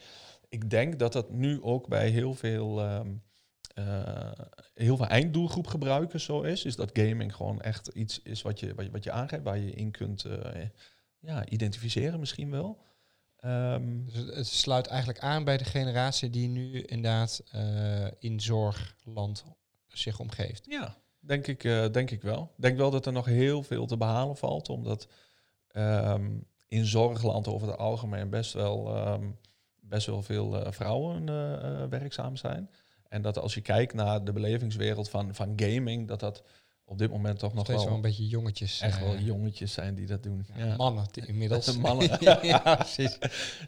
ik 0.48 0.70
denk 0.70 0.98
dat 0.98 1.12
dat 1.12 1.30
nu 1.30 1.62
ook 1.62 1.88
bij 1.88 2.08
heel 2.08 2.34
veel... 2.34 2.82
Um, 2.94 3.22
uh, 3.78 4.32
heel 4.74 4.96
veel 4.96 5.06
einddoelgroep 5.06 5.66
gebruikers 5.66 6.24
zo 6.24 6.42
is, 6.42 6.64
is 6.64 6.76
dat 6.76 6.90
gaming 6.92 7.34
gewoon 7.34 7.60
echt 7.60 7.88
iets 7.88 8.22
is 8.22 8.42
wat 8.42 8.60
je, 8.60 8.74
wat 8.74 8.84
je, 8.84 8.90
wat 8.90 9.04
je 9.04 9.10
aangeeft, 9.10 9.42
waar 9.42 9.58
je 9.58 9.70
in 9.70 9.90
kunt 9.90 10.24
uh, 10.24 10.38
ja, 11.18 11.46
identificeren 11.48 12.20
misschien 12.20 12.50
wel. 12.50 12.82
Ehm, 13.40 14.04
Dus 14.04 14.36
het, 14.36 14.46
sluit 14.46 14.86
eigenlijk 14.86 15.18
aan 15.18 15.44
bij 15.44 15.56
de 15.56 15.64
generatie 15.64 16.30
die 16.30 16.48
nu 16.48 16.80
inderdaad 16.80 17.42
eh, 17.50 18.06
in 18.18 18.40
zorgland 18.40 19.44
zich 19.88 20.18
omgeeft. 20.18 20.66
Ja, 20.68 20.96
denk 21.18 21.46
ik, 21.46 21.64
eh, 21.64 21.90
denk 21.92 22.10
ik 22.10 22.22
wel. 22.22 22.42
Ik 22.56 22.62
denk 22.62 22.76
wel 22.76 22.90
dat 22.90 23.06
er 23.06 23.12
nog 23.12 23.24
heel 23.24 23.62
veel 23.62 23.86
te 23.86 23.96
behalen 23.96 24.36
valt, 24.36 24.68
omdat 24.68 25.08
ehm, 25.68 26.30
in 26.68 26.84
zorgland 26.84 27.48
over 27.48 27.68
het 27.68 27.78
algemeen 27.78 28.30
best 28.30 28.52
wel, 28.52 28.96
ehm, 28.96 29.30
best 29.80 30.06
wel 30.06 30.22
veel 30.22 30.64
eh, 30.64 30.72
vrouwen 30.72 31.24
werkzaam 31.90 32.36
zijn. 32.36 32.70
En 33.08 33.22
dat 33.22 33.38
als 33.38 33.54
je 33.54 33.60
kijkt 33.60 33.94
naar 33.94 34.24
de 34.24 34.32
belevingswereld 34.32 35.10
van, 35.10 35.34
van 35.34 35.52
gaming, 35.56 36.08
dat 36.08 36.20
dat 36.20 36.42
op 36.90 36.98
dit 36.98 37.10
moment 37.10 37.38
toch 37.38 37.54
nog 37.54 37.64
Steeds 37.64 37.78
wel 37.78 37.86
wel 37.88 37.96
een 37.96 38.02
beetje 38.02 38.26
jongetjes. 38.26 38.80
echt 38.80 39.00
wel 39.00 39.14
eh, 39.14 39.26
jongetjes 39.26 39.72
zijn 39.72 39.94
die 39.94 40.06
dat 40.06 40.22
doen. 40.22 40.46
ja, 40.56 40.64
Ja, 40.64 40.76
Mannen 40.76 41.06
inmiddels. 41.26 41.76
Mannen. 41.76 42.18
ja, 42.42 42.74
precies. 42.74 43.18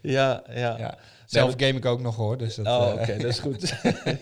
ja, 0.01 0.43
ja. 0.49 0.77
Ja. 0.77 0.97
Zelf 1.25 1.51
game 1.57 1.73
ik 1.77 1.85
ook 1.85 2.01
nog 2.01 2.15
hoor. 2.15 2.37
Dus 2.37 2.55
dat, 2.55 2.65
oh, 2.65 2.87
eh, 2.93 3.01
oké, 3.01 3.17
dat 3.17 3.31
is 3.31 3.39
goed. 3.39 3.69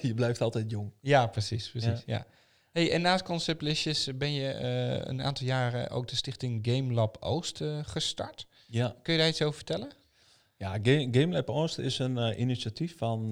je 0.01 0.13
blijft 0.13 0.41
altijd 0.41 0.69
jong. 0.71 0.91
Ja, 0.99 1.27
precies. 1.27 1.69
precies 1.69 2.03
ja. 2.05 2.25
Hey, 2.71 2.91
en 2.91 3.01
naast 3.01 3.23
Concept 3.23 3.61
Listjes 3.61 4.09
ben 4.17 4.33
je 4.33 4.47
eh, 4.49 5.09
een 5.09 5.21
aantal 5.21 5.47
jaren 5.47 5.89
ook 5.89 6.07
de 6.07 6.15
stichting 6.15 6.67
Game 6.67 6.93
Lab 6.93 7.17
Oost 7.19 7.61
gestart. 7.81 8.45
Ja. 8.67 8.95
Kun 9.01 9.13
je 9.13 9.19
daar 9.19 9.27
iets 9.29 9.41
over 9.41 9.55
vertellen? 9.55 9.89
Ja, 10.57 10.71
Ga- 10.83 11.07
GameLab 11.11 11.49
Oost 11.49 11.77
is 11.77 11.99
een 11.99 12.41
initiatief 12.41 12.97
van, 12.97 13.31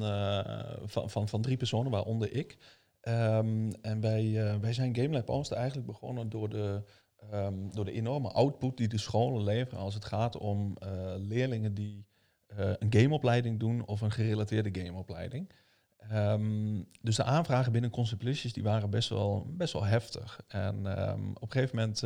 van, 0.85 1.09
van, 1.09 1.27
van 1.29 1.41
drie 1.41 1.57
personen, 1.57 1.91
waaronder 1.91 2.31
ik. 2.33 2.57
Ehm, 3.01 3.71
en 3.81 3.99
wij, 4.01 4.47
eh, 4.47 4.55
wij 4.59 4.73
zijn 4.73 4.95
GameLab 4.95 5.29
Oost 5.29 5.51
eigenlijk 5.51 5.87
begonnen 5.87 6.29
door 6.29 6.49
de, 6.49 6.83
ehm, 7.31 7.69
door 7.71 7.85
de 7.85 7.91
enorme 7.91 8.31
output 8.31 8.77
die 8.77 8.87
de 8.87 8.97
scholen 8.97 9.43
leveren 9.43 9.79
als 9.79 9.93
het 9.93 10.05
gaat 10.05 10.37
om 10.37 10.77
eh, 10.77 11.13
leerlingen 11.17 11.73
die 11.73 12.07
eh, 12.47 12.71
een 12.79 12.93
gameopleiding 12.93 13.59
doen 13.59 13.85
of 13.85 14.01
een 14.01 14.11
gerelateerde 14.11 14.81
gameopleiding. 14.81 15.51
Ehm, 15.97 16.83
dus 17.01 17.15
de 17.15 17.23
aanvragen 17.23 17.71
binnen 17.71 17.89
Conceptlicious 17.89 18.53
die 18.53 18.63
waren 18.63 18.89
best 18.89 19.09
wel, 19.09 19.45
best 19.49 19.73
wel 19.73 19.83
heftig. 19.85 20.41
En 20.47 20.77
op 21.35 21.41
een 21.41 21.51
gegeven 21.51 21.75
moment 21.75 22.01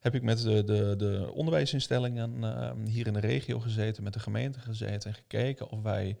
heb 0.00 0.14
ik 0.14 0.22
met 0.22 0.42
de, 0.42 0.64
de, 0.64 0.94
de 0.96 1.30
onderwijsinstellingen 1.32 2.86
hier 2.86 3.06
in 3.06 3.12
de 3.12 3.20
regio 3.20 3.60
gezeten, 3.60 4.02
met 4.02 4.12
de 4.12 4.18
gemeente 4.18 4.58
gezeten 4.58 5.10
en 5.10 5.16
gekeken 5.16 5.70
of 5.70 5.82
wij 5.82 6.18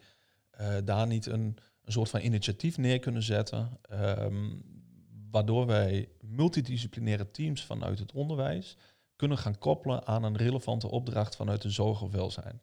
daar 0.84 1.06
niet 1.06 1.26
een, 1.26 1.58
een 1.84 1.92
soort 1.92 2.10
van 2.10 2.20
initiatief 2.20 2.78
neer 2.78 2.98
kunnen 2.98 3.22
zetten. 3.22 3.78
ehm, 3.88 4.50
waardoor 5.30 5.66
wij 5.66 6.08
multidisciplinaire 6.20 7.30
teams 7.30 7.64
vanuit 7.64 7.98
het 7.98 8.12
onderwijs 8.12 8.76
kunnen 9.16 9.38
gaan 9.38 9.58
koppelen 9.58 10.06
aan 10.06 10.24
een 10.24 10.36
relevante 10.36 10.90
opdracht 10.90 11.36
vanuit 11.36 11.62
de 11.62 11.70
zorg 11.70 12.02
of 12.02 12.10
welzijn. 12.10 12.60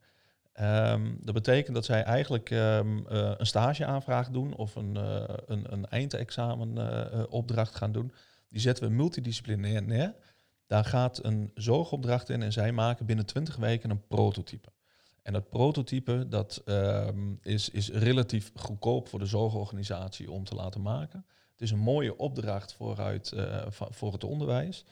Ehm, 0.53 1.15
dat 1.19 1.33
betekent 1.33 1.75
dat 1.75 1.85
zij 1.85 2.03
eigenlijk 2.03 2.49
ehm, 2.49 2.97
eh, 3.07 3.31
een 3.37 3.45
stageaanvraag 3.45 4.29
doen 4.29 4.55
of 4.55 4.75
een, 4.75 4.97
eh, 4.97 5.23
een, 5.45 5.73
een 5.73 5.85
eindexamenopdracht 5.85 7.75
gaan 7.75 7.91
doen. 7.91 8.11
Die 8.49 8.61
zetten 8.61 8.87
we 8.87 8.93
multidisciplinair 8.93 9.83
neer. 9.83 10.15
Daar 10.67 10.85
gaat 10.85 11.23
een 11.23 11.51
zorgopdracht 11.53 12.29
in 12.29 12.41
en 12.41 12.51
zij 12.51 12.71
maken 12.71 13.05
binnen 13.05 13.25
20 13.25 13.55
weken 13.55 13.89
een 13.89 14.07
prototype. 14.07 14.69
En 15.21 15.33
dat 15.33 15.49
prototype 15.49 16.27
dat, 16.29 16.61
ehm, 16.65 17.33
is, 17.41 17.69
is 17.69 17.89
relatief 17.89 18.51
goedkoop 18.55 19.07
voor 19.07 19.19
de 19.19 19.25
zorgorganisatie 19.25 20.31
om 20.31 20.43
te 20.43 20.55
laten 20.55 20.81
maken. 20.81 21.25
Het 21.51 21.61
is 21.61 21.71
een 21.71 21.79
mooie 21.79 22.17
opdracht 22.17 22.73
vooruit, 22.73 23.31
eh, 23.31 23.65
voor 23.69 24.13
het 24.13 24.23
onderwijs. 24.23 24.85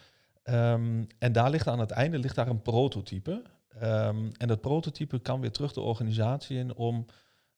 Ehm, 0.44 1.04
en 1.18 1.32
daar 1.32 1.50
ligt 1.50 1.68
aan 1.68 1.80
het 1.80 1.92
einde 1.92 2.20
ligt 2.20 2.36
daar 2.36 2.48
een 2.48 2.62
prototype. 2.62 3.44
Ehm, 3.80 4.30
en 4.38 4.48
dat 4.48 4.62
prototype 4.62 5.20
kan 5.20 5.42
weer 5.42 5.52
terug 5.52 5.74
de 5.74 5.82
organisatie 5.82 6.58
in 6.58 6.76
om 6.76 7.06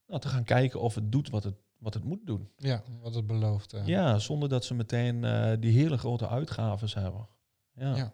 nou, 0.08 0.20
te 0.20 0.28
gaan 0.28 0.44
kijken 0.44 0.80
of 0.82 0.96
het 0.96 1.12
doet 1.12 1.30
wat 1.30 1.44
het, 1.44 1.56
wat 1.78 1.94
het 1.94 2.04
moet 2.04 2.26
doen. 2.26 2.50
Ja, 2.58 2.84
wat 3.02 3.16
het 3.16 3.28
belooft. 3.28 3.74
eh. 3.74 3.86
Ja, 3.88 4.20
zonder 4.20 4.50
dat 4.50 4.66
ze 4.66 4.74
meteen 4.74 5.24
eh, 5.24 5.52
die 5.60 5.78
hele 5.78 5.98
grote 5.98 6.28
uitgaves 6.28 6.94
hebben. 6.94 7.28
Ja. 7.74 7.96
Ja. 7.96 8.14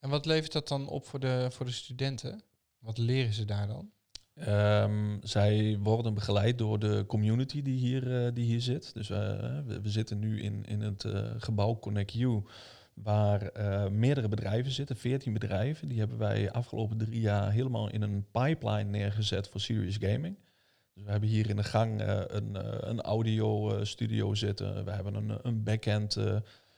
En 0.00 0.10
wat 0.10 0.26
levert 0.26 0.52
dat 0.52 0.68
dan 0.68 0.88
op 0.88 1.06
voor 1.06 1.20
de, 1.20 1.48
voor 1.50 1.66
de 1.66 1.72
studenten? 1.72 2.40
Wat 2.86 2.98
leren 2.98 3.32
ze 3.32 3.44
daar 3.44 3.66
dan? 3.66 3.90
Ehm, 4.34 5.16
zij 5.22 5.78
worden 5.82 6.14
begeleid 6.14 6.58
door 6.58 6.78
de 6.78 7.04
community 7.06 7.62
die 7.62 7.78
hier, 7.78 8.26
eh, 8.26 8.34
die 8.34 8.44
hier 8.44 8.60
zit. 8.60 8.94
Dus 8.94 9.10
eh, 9.10 9.18
we, 9.66 9.80
we 9.82 9.90
zitten 9.90 10.18
nu 10.18 10.40
in, 10.42 10.64
in 10.64 10.80
het 10.80 11.04
eh, 11.04 11.30
gebouw 11.38 11.78
Connect 11.78 12.12
You, 12.12 12.42
waar 12.94 13.50
meerdere 13.92 14.28
bedrijven 14.28 14.72
zitten, 14.72 14.96
14 14.96 15.32
bedrijven. 15.32 15.88
Die 15.88 15.98
hebben 15.98 16.18
wij 16.18 16.50
afgelopen 16.50 16.98
drie 16.98 17.20
jaar 17.20 17.52
helemaal 17.52 17.90
in 17.90 18.02
een 18.02 18.26
pipeline 18.30 18.90
neergezet 18.90 19.48
voor 19.48 19.60
serious 19.60 19.96
gaming. 20.00 20.38
Dus 20.94 21.02
we 21.04 21.10
hebben 21.10 21.28
hier 21.28 21.50
in 21.50 21.56
de 21.56 21.64
gang 21.64 22.00
een, 22.26 22.56
een 22.88 23.00
audio 23.00 23.84
studio 23.84 24.34
zitten. 24.34 24.84
We 24.84 24.90
hebben 24.90 25.14
een, 25.14 25.38
een 25.42 25.62
backend 25.62 26.16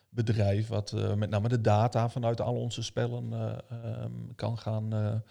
bedrijf 0.08 0.68
wat 0.68 0.92
met 1.16 1.30
name 1.30 1.48
de 1.48 1.60
data 1.60 2.08
vanuit 2.08 2.40
al 2.40 2.54
onze 2.54 2.82
spellen 2.82 3.32
eh, 3.32 3.58
ehm, 3.68 4.12
kan 4.34 4.58
gaan, 4.58 5.22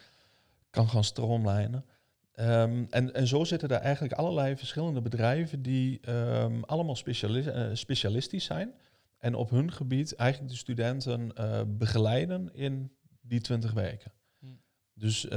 kan 0.77 0.89
gaan 0.89 1.03
stroomlijnen. 1.03 1.85
Ehm, 2.33 2.85
en, 2.89 3.13
en 3.13 3.27
zo 3.27 3.43
zitten 3.43 3.69
er 3.69 3.79
eigenlijk 3.79 4.13
allerlei 4.13 4.57
verschillende 4.57 5.01
bedrijven 5.01 5.61
die 5.61 5.99
ehm, 6.01 6.61
allemaal 6.61 6.97
eh, 7.05 7.69
specialistisch 7.73 8.45
zijn. 8.45 8.73
En 9.17 9.35
op 9.35 9.49
hun 9.49 9.71
gebied 9.71 10.15
eigenlijk 10.15 10.51
de 10.51 10.57
studenten 10.57 11.35
eh, 11.35 11.61
begeleiden 11.67 12.53
in 12.53 12.91
die 13.21 13.41
20 13.41 13.73
weken. 13.73 14.11
Hm. 14.39 14.45
Dus 14.93 15.27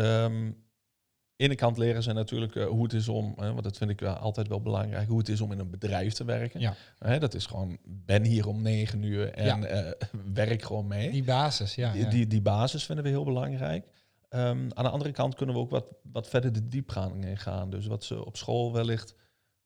de 1.41 1.47
ene 1.47 1.55
kant 1.55 1.79
leren 1.79 2.03
ze 2.03 2.13
natuurlijk 2.13 2.57
eh, 2.57 2.67
hoe 2.67 2.83
het 2.83 2.93
is 2.93 3.09
om, 3.09 3.35
hè, 3.37 3.53
want 3.53 3.63
dat 3.63 3.77
vind 3.77 3.91
ik 3.91 4.01
wel 4.01 4.15
altijd 4.15 4.49
wel 4.49 4.61
belangrijk, 4.61 5.09
hoe 5.09 5.19
het 5.19 5.29
is 5.29 5.41
om 5.41 5.53
in 5.53 5.59
een 5.59 5.71
bedrijf 5.71 6.13
te 6.13 6.25
werken. 6.25 6.61
Ja. 6.61 6.75
Hè, 6.99 7.19
dat 7.19 7.35
is 7.35 7.47
gewoon, 7.47 7.79
ben 7.85 8.25
hier 8.25 8.47
om 8.49 8.63
negen 8.63 9.03
uur 9.03 9.33
en 9.33 9.61
Ja. 9.61 9.95
werk 10.35 10.63
gewoon 10.63 10.87
mee. 10.87 11.11
Die 11.11 11.25
basis, 11.25 11.75
ja. 11.75 11.93
Die, 11.93 12.03
ja. 12.03 12.11
die, 12.11 12.27
die 12.27 12.43
basis 12.43 12.85
vinden 12.85 13.05
we 13.05 13.11
heel 13.11 13.25
belangrijk. 13.25 13.87
Ehm, 14.31 14.71
aan 14.75 14.85
de 14.85 14.91
andere 14.91 15.13
kant 15.13 15.35
kunnen 15.35 15.55
we 15.55 15.61
ook 15.61 15.71
wat, 15.71 15.95
wat 16.03 16.29
verder 16.29 16.53
de 16.53 16.69
diepgang 16.69 17.25
in 17.25 17.37
gaan. 17.39 17.71
Dus 17.71 17.87
wat 17.87 18.05
ze 18.05 18.25
op 18.25 18.37
school 18.37 18.73
wellicht 18.73 19.15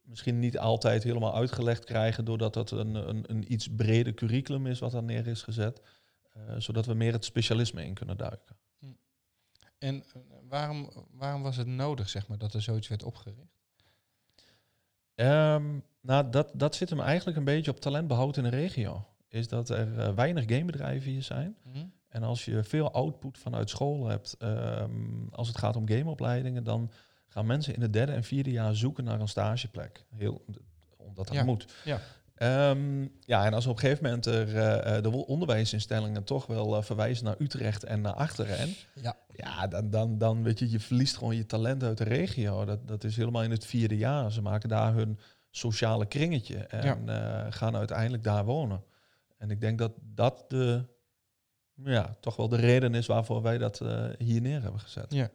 misschien 0.00 0.38
niet 0.38 0.58
altijd 0.58 1.02
helemaal 1.02 1.34
uitgelegd 1.34 1.84
krijgen, 1.84 2.24
doordat 2.24 2.54
dat 2.54 2.70
een, 2.70 2.94
een, 2.94 3.24
een 3.26 3.52
iets 3.52 3.68
breder 3.76 4.14
curriculum 4.14 4.66
is 4.66 4.78
wat 4.78 4.90
daar 4.92 5.02
neer 5.02 5.26
is 5.26 5.42
gezet. 5.42 5.82
eh, 6.32 6.54
zodat 6.58 6.86
we 6.86 6.94
meer 6.94 7.12
het 7.12 7.24
specialisme 7.24 7.84
in 7.84 7.94
kunnen 7.94 8.16
duiken. 8.16 8.56
En 9.78 10.04
eh, 10.04 10.22
waarom, 10.48 10.90
waarom 11.10 11.42
was 11.42 11.56
het 11.56 11.66
nodig, 11.66 12.08
zeg 12.08 12.28
maar, 12.28 12.38
dat 12.38 12.54
er 12.54 12.62
zoiets 12.62 12.88
werd 12.88 13.02
opgericht? 13.02 13.58
Ehm, 15.14 15.78
nou, 16.00 16.30
dat, 16.30 16.50
dat 16.54 16.74
zit 16.74 16.90
hem 16.90 17.00
eigenlijk 17.00 17.36
een 17.38 17.44
beetje 17.44 17.70
op 17.70 17.80
talentbehoud 17.80 18.36
in 18.36 18.42
de 18.42 18.48
regio. 18.48 19.06
Is 19.28 19.48
dat 19.48 19.68
er 19.68 19.98
eh, 19.98 20.14
weinig 20.14 20.44
gamebedrijven 20.48 21.10
hier 21.10 21.22
zijn. 21.22 21.56
En 22.14 22.22
als 22.22 22.44
je 22.44 22.64
veel 22.64 22.90
output 22.92 23.38
vanuit 23.38 23.70
school 23.70 24.06
hebt, 24.08 24.36
ehm, 24.38 25.28
als 25.30 25.48
het 25.48 25.58
gaat 25.58 25.76
om 25.76 25.88
gameopleidingen, 25.88 26.64
dan 26.64 26.90
gaan 27.28 27.46
mensen 27.46 27.74
in 27.74 27.82
het 27.82 27.92
derde 27.92 28.12
en 28.12 28.24
vierde 28.24 28.50
jaar 28.50 28.74
zoeken 28.76 29.04
naar 29.04 29.20
een 29.20 29.28
stageplek. 29.28 30.04
Heel, 30.16 30.44
omdat 30.96 31.26
dat 31.26 31.36
Ja. 31.36 31.44
moet. 31.44 31.66
Ja. 31.84 32.00
Ehm, 32.34 33.02
ja, 33.20 33.44
en 33.44 33.54
als 33.54 33.66
op 33.66 33.74
een 33.74 33.78
gegeven 33.80 34.04
moment 34.04 34.26
er, 34.26 34.56
eh, 34.56 34.96
eh, 34.96 35.02
de 35.02 35.10
onderwijsinstellingen 35.10 36.24
toch 36.24 36.46
wel 36.46 36.76
eh, 36.76 36.82
verwijzen 36.82 37.24
naar 37.24 37.36
Utrecht 37.38 37.84
en 37.84 38.00
naar 38.00 38.12
Achteren, 38.12 38.74
Ja. 38.94 39.16
ja, 39.32 39.66
dan, 39.66 39.90
dan, 39.90 40.18
dan 40.18 40.42
weet 40.42 40.58
je, 40.58 40.70
je 40.70 40.80
verliest 40.80 41.16
gewoon 41.16 41.36
je 41.36 41.46
talent 41.46 41.82
uit 41.82 41.98
de 41.98 42.04
regio. 42.04 42.64
Dat, 42.64 42.88
dat 42.88 43.04
is 43.04 43.16
helemaal 43.16 43.42
in 43.42 43.50
het 43.50 43.66
vierde 43.66 43.96
jaar. 43.96 44.32
Ze 44.32 44.42
maken 44.42 44.68
daar 44.68 44.94
hun 44.94 45.18
sociale 45.50 46.06
kringetje 46.06 46.56
en 46.56 47.08
gaan 47.52 47.76
uiteindelijk 47.76 48.22
daar 48.24 48.44
wonen. 48.44 48.82
En 49.38 49.50
ik 49.50 49.60
denk 49.60 49.78
dat 49.78 49.92
dat 50.02 50.44
de, 50.48 50.84
ja, 51.82 52.16
toch 52.20 52.36
wel 52.36 52.48
de 52.48 52.56
reden 52.56 52.94
is 52.94 53.06
waarvoor 53.06 53.42
wij 53.42 53.58
dat 53.58 53.80
eh, 53.80 54.06
hier 54.18 54.40
neer 54.40 54.62
hebben 54.62 54.80
gezet. 54.80 55.12
Ja. 55.12 55.30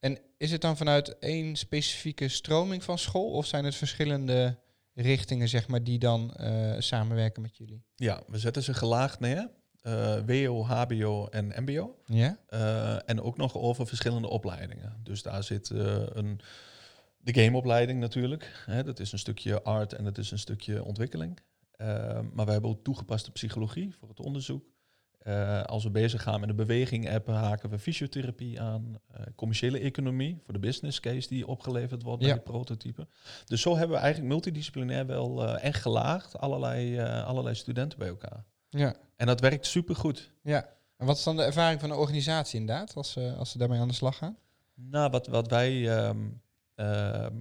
En 0.00 0.18
is 0.36 0.50
het 0.50 0.60
dan 0.60 0.76
vanuit 0.76 1.18
één 1.18 1.56
specifieke 1.56 2.28
stroming 2.28 2.84
van 2.84 2.98
school 2.98 3.30
of 3.30 3.46
zijn 3.46 3.64
het 3.64 3.74
verschillende 3.74 4.58
richtingen, 4.94 5.48
zeg 5.48 5.68
maar, 5.68 5.84
die 5.84 5.98
dan 5.98 6.34
eh, 6.34 6.74
samenwerken 6.78 7.42
met 7.42 7.56
jullie? 7.56 7.84
Ja, 7.94 8.22
we 8.26 8.38
zetten 8.38 8.62
ze 8.62 8.74
gelaagd 8.74 9.20
neer. 9.20 9.50
eh, 9.82 10.16
WO, 10.26 10.64
HBO 10.64 11.26
en 11.26 11.52
MBO. 11.64 11.96
Ja? 12.04 12.38
En 13.06 13.20
ook 13.22 13.36
nog 13.36 13.54
over 13.54 13.86
verschillende 13.86 14.28
opleidingen. 14.28 15.00
Dus 15.02 15.22
daar 15.22 15.42
zit 15.42 15.70
een, 15.70 16.40
de 17.18 17.34
gameopleiding 17.42 18.00
natuurlijk. 18.00 18.62
Hè, 18.66 18.84
dat 18.84 19.00
is 19.00 19.12
een 19.12 19.18
stukje 19.18 19.62
art 19.62 19.92
en 19.92 20.04
dat 20.04 20.18
is 20.18 20.30
een 20.30 20.38
stukje 20.38 20.84
ontwikkeling. 20.84 21.38
Maar 22.32 22.46
we 22.46 22.52
hebben 22.52 22.70
ook 22.70 22.84
toegepaste 22.84 23.30
psychologie 23.30 23.94
voor 23.98 24.08
het 24.08 24.20
onderzoek. 24.20 24.64
Eh, 25.26 25.62
als 25.62 25.84
we 25.84 25.90
bezig 25.90 26.22
gaan 26.22 26.40
met 26.40 26.48
de 26.48 26.54
beweging-app, 26.54 27.26
haken 27.26 27.70
we 27.70 27.78
fysiotherapie 27.78 28.60
aan. 28.60 28.98
eh, 29.12 29.22
commerciële 29.36 29.78
economie 29.78 30.40
voor 30.44 30.52
de 30.52 30.60
business 30.60 31.00
case 31.00 31.28
die 31.28 31.46
opgeleverd 31.46 32.02
wordt 32.02 32.18
bij 32.20 32.28
Ja. 32.28 32.34
het 32.34 32.44
prototype. 32.44 33.06
Dus 33.44 33.60
zo 33.60 33.76
hebben 33.76 33.96
we 33.96 34.02
eigenlijk 34.02 34.32
multidisciplinair 34.32 35.06
wel 35.06 35.44
eh 35.46 35.64
en 35.64 35.74
gelaagd 35.74 36.38
allerlei, 36.38 37.00
allerlei 37.00 37.54
studenten 37.54 37.98
bij 37.98 38.08
elkaar. 38.08 38.44
Ja. 38.68 38.94
En 39.16 39.26
dat 39.26 39.40
werkt 39.40 39.66
supergoed. 39.66 40.30
Ja. 40.42 40.68
En 40.96 41.06
wat 41.06 41.16
is 41.16 41.22
dan 41.22 41.36
de 41.36 41.42
ervaring 41.42 41.80
van 41.80 41.88
de 41.88 41.94
organisatie 41.96 42.60
inderdaad, 42.60 42.94
als 42.94 43.12
ze, 43.12 43.34
als 43.38 43.50
ze 43.50 43.58
daarmee 43.58 43.80
aan 43.80 43.88
de 43.88 43.94
slag 43.94 44.16
gaan? 44.16 44.36
Nou, 44.74 45.10
wat, 45.10 45.26
wat 45.26 45.48
wij... 45.48 45.96
ehm, 45.98 46.18
ehm, 46.74 47.34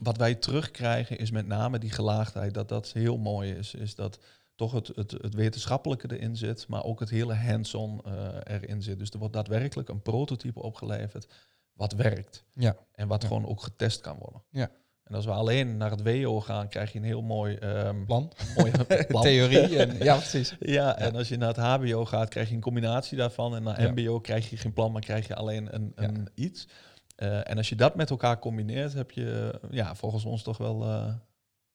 wat 0.00 0.16
wij 0.16 0.34
terugkrijgen 0.34 1.18
is 1.18 1.30
met 1.30 1.46
name 1.46 1.78
die 1.78 1.90
gelaagdheid. 1.90 2.54
Dat 2.54 2.68
dat 2.68 2.92
heel 2.92 3.18
mooi 3.18 3.50
is. 3.52 3.74
Is 3.74 3.94
dat 3.94 4.18
toch 4.60 4.72
het, 4.72 4.86
het, 4.94 5.10
het 5.10 5.34
wetenschappelijke 5.34 6.16
erin 6.16 6.36
zit, 6.36 6.68
maar 6.68 6.84
ook 6.84 7.00
het 7.00 7.10
hele 7.10 7.34
hands-on 7.34 8.00
eh, 8.04 8.28
erin 8.44 8.82
zit. 8.82 8.98
Dus 8.98 9.10
er 9.10 9.18
wordt 9.18 9.34
daadwerkelijk 9.34 9.88
een 9.88 10.02
prototype 10.02 10.62
opgeleverd 10.62 11.26
wat 11.72 11.92
werkt. 11.92 12.44
Ja. 12.54 12.76
En 12.92 13.08
wat 13.08 13.22
Ja. 13.22 13.28
gewoon 13.28 13.46
ook 13.46 13.62
getest 13.62 14.00
kan 14.00 14.16
worden. 14.18 14.42
Ja. 14.50 14.70
En 15.04 15.14
als 15.14 15.24
we 15.24 15.30
alleen 15.30 15.76
naar 15.76 15.90
het 15.90 16.02
WO 16.02 16.40
gaan, 16.40 16.68
krijg 16.68 16.92
je 16.92 16.98
een 16.98 17.04
heel 17.04 17.22
mooi, 17.22 17.54
ehm 17.56 18.04
Plan, 18.04 18.32
mooi 18.56 18.70
plan. 19.08 19.22
theorie. 19.22 19.78
En, 19.78 19.96
ja, 20.04 20.16
precies. 20.16 20.56
Ja, 20.60 20.96
en 20.96 21.16
als 21.16 21.28
je 21.28 21.36
naar 21.36 21.48
het 21.48 21.56
HBO 21.56 22.04
gaat, 22.04 22.28
krijg 22.28 22.48
je 22.48 22.54
een 22.54 22.60
combinatie 22.60 23.16
daarvan. 23.16 23.54
En 23.56 23.62
naar 23.62 23.82
Ja. 23.82 23.90
MBO 23.90 24.20
krijg 24.20 24.50
je 24.50 24.56
geen 24.56 24.72
plan, 24.72 24.92
maar 24.92 25.02
krijg 25.02 25.26
je 25.26 25.34
alleen 25.34 25.74
een, 25.74 25.92
Ja. 25.96 26.02
een 26.02 26.28
iets. 26.34 26.68
Eh, 27.16 27.50
en 27.50 27.56
als 27.56 27.68
je 27.68 27.76
dat 27.76 27.94
met 27.94 28.10
elkaar 28.10 28.38
combineert, 28.38 28.92
heb 28.92 29.10
je 29.10 29.60
ja, 29.70 29.94
volgens 29.94 30.24
ons 30.24 30.42
toch 30.42 30.56
wel 30.58 30.82
eh, 30.84 31.14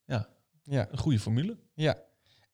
Ja. 0.04 0.28
een 0.90 0.98
goede 0.98 1.18
formule. 1.20 1.56
Ja. 1.74 1.96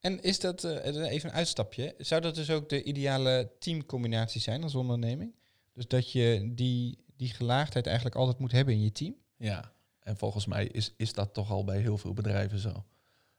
En 0.03 0.23
is 0.23 0.41
dat, 0.41 0.65
eh, 0.65 1.11
even 1.11 1.29
een 1.29 1.35
uitstapje, 1.35 1.95
zou 1.99 2.21
dat 2.21 2.35
dus 2.35 2.51
ook 2.51 2.69
de 2.69 2.83
ideale 2.83 3.53
teamcombinatie 3.59 4.41
zijn 4.41 4.63
als 4.63 4.75
onderneming? 4.75 5.35
Dus 5.73 5.87
dat 5.87 6.13
je 6.13 6.51
die, 6.55 7.05
die 7.17 7.29
gelaagdheid 7.29 7.87
eigenlijk 7.87 8.17
altijd 8.17 8.39
moet 8.39 8.53
hebben 8.53 8.75
in 8.75 8.83
je 8.83 8.93
team? 8.93 9.15
Ja, 9.37 9.73
en 9.99 10.17
volgens 10.17 10.47
mij 10.47 10.67
is, 10.67 10.95
is 10.97 11.13
dat 11.13 11.35
toch 11.35 11.51
al 11.51 11.65
bij 11.65 11.81
heel 11.81 11.99
veel 11.99 12.13
bedrijven 12.13 12.59
zo. 12.59 12.85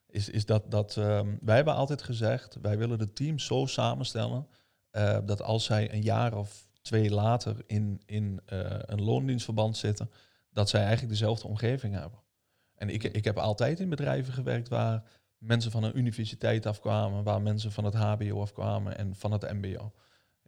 Is, 0.08 0.30
is 0.30 0.46
dat, 0.46 0.72
dat 0.72 0.98
ehm, 0.98 1.36
wij 1.42 1.56
hebben 1.56 1.76
altijd 1.76 2.02
gezegd, 2.02 2.58
wij 2.62 2.78
willen 2.78 2.98
de 2.98 3.14
teams 3.14 3.46
zo 3.46 3.66
samenstellen 3.66 4.48
eh, 4.90 5.20
dat 5.26 5.42
als 5.42 5.64
zij 5.64 5.94
een 5.94 6.02
jaar 6.02 6.38
of 6.38 6.68
twee 6.82 7.10
later 7.10 7.64
in, 7.66 8.02
in 8.06 8.42
eh, 8.46 8.80
een 8.80 9.02
loondienstverband 9.02 9.78
zitten, 9.78 10.12
dat 10.52 10.70
zij 10.70 10.82
eigenlijk 10.82 11.12
dezelfde 11.12 11.48
omgeving 11.48 11.94
hebben. 11.94 12.20
En 12.76 12.90
ik, 12.90 13.04
ik 13.04 13.24
heb 13.24 13.38
altijd 13.38 13.80
in 13.80 13.90
bedrijven 13.90 14.34
gewerkt 14.34 14.70
waar 14.70 15.04
mensen 15.44 15.72
van 15.72 15.84
een 15.84 15.98
universiteit 15.98 16.66
afkwamen, 16.66 17.24
waar 17.24 17.42
mensen 17.42 17.72
van 17.72 17.84
het 17.86 17.94
HBO 17.94 18.42
afkwamen 18.42 18.98
en 18.98 19.16
van 19.16 19.32
het 19.32 19.42
MBO. 19.54 19.92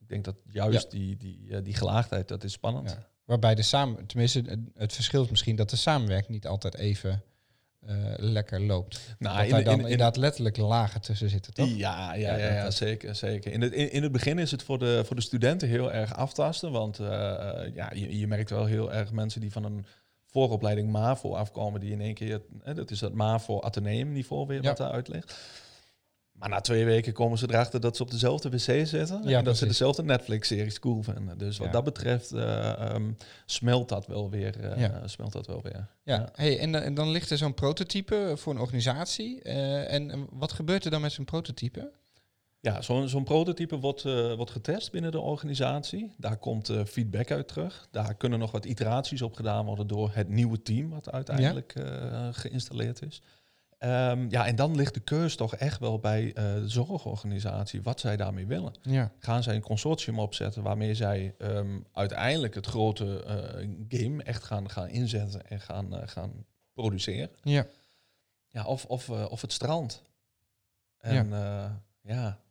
Ik 0.02 0.08
denk 0.10 0.24
dat 0.26 0.36
juist 0.50 0.92
die, 0.92 1.18
die, 1.18 1.48
eh, 1.50 1.64
die 1.64 1.74
gelaagdheid, 1.74 2.28
dat 2.28 2.44
is 2.44 2.52
spannend. 2.52 2.90
Ja. 2.90 3.08
Waarbij 3.26 3.56
de 3.56 3.62
samen, 3.62 4.06
tenminste, 4.06 4.42
het, 4.46 4.60
het 4.76 4.94
verschil 4.94 5.24
is 5.24 5.30
misschien 5.30 5.56
dat 5.56 5.70
de 5.70 5.76
samenwerking 5.76 6.32
niet 6.32 6.48
altijd 6.48 6.76
even 6.76 7.24
eh, 7.86 7.96
lekker 8.18 8.62
loopt. 8.62 9.16
Nou, 9.20 9.36
dat 9.38 9.46
in- 9.46 9.52
daar 9.52 9.64
dan 9.64 9.74
in- 9.74 9.80
in- 9.80 9.84
inderdaad 9.86 10.18
letterlijk 10.18 10.58
lagen 10.58 11.02
tussen 11.02 11.30
zitten, 11.30 11.54
toch? 11.54 11.70
Ja, 11.70 12.14
ja, 12.14 12.36
Ja, 12.38 12.72
zeker. 12.72 13.16
zeker. 13.16 13.52
In, 13.52 13.62
het, 13.62 13.74
in, 13.74 13.92
in 13.92 14.04
het 14.04 14.12
begin 14.12 14.40
is 14.40 14.52
het 14.52 14.64
voor 14.64 14.80
de, 14.80 15.04
voor 15.06 15.16
de 15.16 15.22
studenten 15.22 15.68
heel 15.68 15.92
erg 15.94 16.14
aftasten. 16.16 16.72
Want 16.72 17.00
eh, 17.00 17.08
ja, 17.74 17.92
je, 17.94 18.18
je 18.18 18.28
merkt 18.28 18.50
wel 18.50 18.66
heel 18.66 18.94
erg 18.94 19.12
mensen 19.12 19.42
die 19.42 19.52
van 19.52 19.64
een 19.64 19.86
vooropleiding 20.40 20.92
MAVO 20.92 21.34
afkomen... 21.36 21.80
die 21.80 21.92
in 21.92 22.02
één 22.02 22.14
keer, 22.14 22.42
eh, 22.64 22.76
dat 22.76 22.92
is 22.92 23.00
dat 23.00 23.14
MAVO 23.14 23.62
Atheneum 23.62 24.12
niveau 24.12 24.48
weer 24.48 24.62
Ja. 24.62 24.68
wat 24.68 24.78
daaruit 24.78 25.08
ligt. 25.08 25.36
Maar 26.32 26.50
na 26.50 26.60
twee 26.62 26.86
weken 26.86 27.14
komen 27.14 27.38
ze 27.38 27.46
erachter 27.50 27.80
dat 27.80 27.96
ze 27.96 28.04
op 28.04 28.12
dezelfde 28.12 28.50
wc 28.50 28.60
zitten... 28.60 29.16
en 29.16 29.32
dat 29.32 29.42
precies. 29.44 29.60
ze 29.60 29.66
dezelfde 29.66 30.04
Netflix-series 30.04 30.80
cool 30.80 31.04
vinden. 31.04 31.38
Dus 31.38 31.58
wat 31.58 31.68
Ja. 31.68 31.74
dat 31.74 31.84
betreft 31.84 32.32
eh, 32.32 32.70
ehm, 32.80 33.12
smelt 33.46 33.90
dat 33.90 34.08
wel 34.08 34.30
weer. 34.30 34.60
eh, 34.72 34.80
Ja. 34.80 35.08
smelt 35.08 35.32
dat 35.32 35.48
wel 35.48 35.62
weer. 35.62 35.74
Ja, 36.04 36.16
Ja. 36.16 36.30
Hey, 36.34 36.60
en, 36.60 36.72
dan- 36.72 36.82
en 36.82 36.94
dan 36.94 37.10
ligt 37.10 37.30
er 37.30 37.38
zo'n 37.38 37.54
prototype 37.54 38.34
voor 38.36 38.54
een 38.54 38.60
organisatie. 38.60 39.42
eh, 39.42 39.94
en 39.94 40.28
wat 40.32 40.52
gebeurt 40.52 40.86
er 40.86 40.92
dan 40.92 41.02
met 41.02 41.12
zo'n 41.12 41.26
prototype? 41.26 41.92
Ja, 42.66 42.82
zo'n 42.82 43.10
zo'n 43.10 43.24
prototype 43.24 43.80
wordt, 43.80 44.06
eh, 44.06 44.34
wordt 44.34 44.52
getest 44.52 44.92
binnen 44.92 45.12
de 45.12 45.20
organisatie. 45.20 46.12
Daar 46.18 46.38
komt 46.38 46.70
eh, 46.70 46.84
feedback 46.86 47.32
uit 47.32 47.48
terug. 47.48 47.88
Daar 47.92 48.16
kunnen 48.16 48.40
nog 48.40 48.52
wat 48.52 48.66
iteraties 48.66 49.22
op 49.22 49.34
gedaan 49.34 49.66
worden 49.66 49.88
door 49.88 50.10
het 50.14 50.30
nieuwe 50.30 50.62
team 50.62 50.90
wat 50.90 51.12
uiteindelijk 51.12 51.76
eh, 51.76 52.28
geïnstalleerd 52.32 53.02
is. 53.02 53.22
Ehm, 53.78 54.30
ja, 54.30 54.46
en 54.48 54.56
dan 54.56 54.76
ligt 54.76 54.94
de 54.94 55.00
keus 55.00 55.36
toch 55.36 55.56
echt 55.56 55.80
wel 55.80 56.00
bij 56.00 56.32
de 56.34 56.64
zorgorganisatie 56.66 57.82
wat 57.82 58.00
zij 58.00 58.18
daarmee 58.18 58.48
willen. 58.48 58.74
Ja. 58.82 59.12
Gaan 59.20 59.44
zij 59.44 59.56
een 59.56 59.62
consortium 59.62 60.20
opzetten 60.20 60.64
waarmee 60.64 60.96
zij 60.96 61.36
ehm, 61.38 61.80
uiteindelijk 61.92 62.56
het 62.56 62.66
grote 62.66 63.24
game 63.88 64.24
echt 64.24 64.44
gaan, 64.44 64.70
gaan 64.70 64.88
inzetten 64.88 65.48
en 65.48 65.60
gaan, 65.60 66.08
gaan 66.08 66.46
produceren? 66.74 67.30
Ja. 67.44 67.66
Ja, 68.48 68.66
of, 68.66 68.86
of, 68.86 69.10
of 69.10 69.42
het 69.42 69.54
strand. 69.54 70.04
En 70.98 71.30
ja, 71.30 71.82
ja 72.02 72.44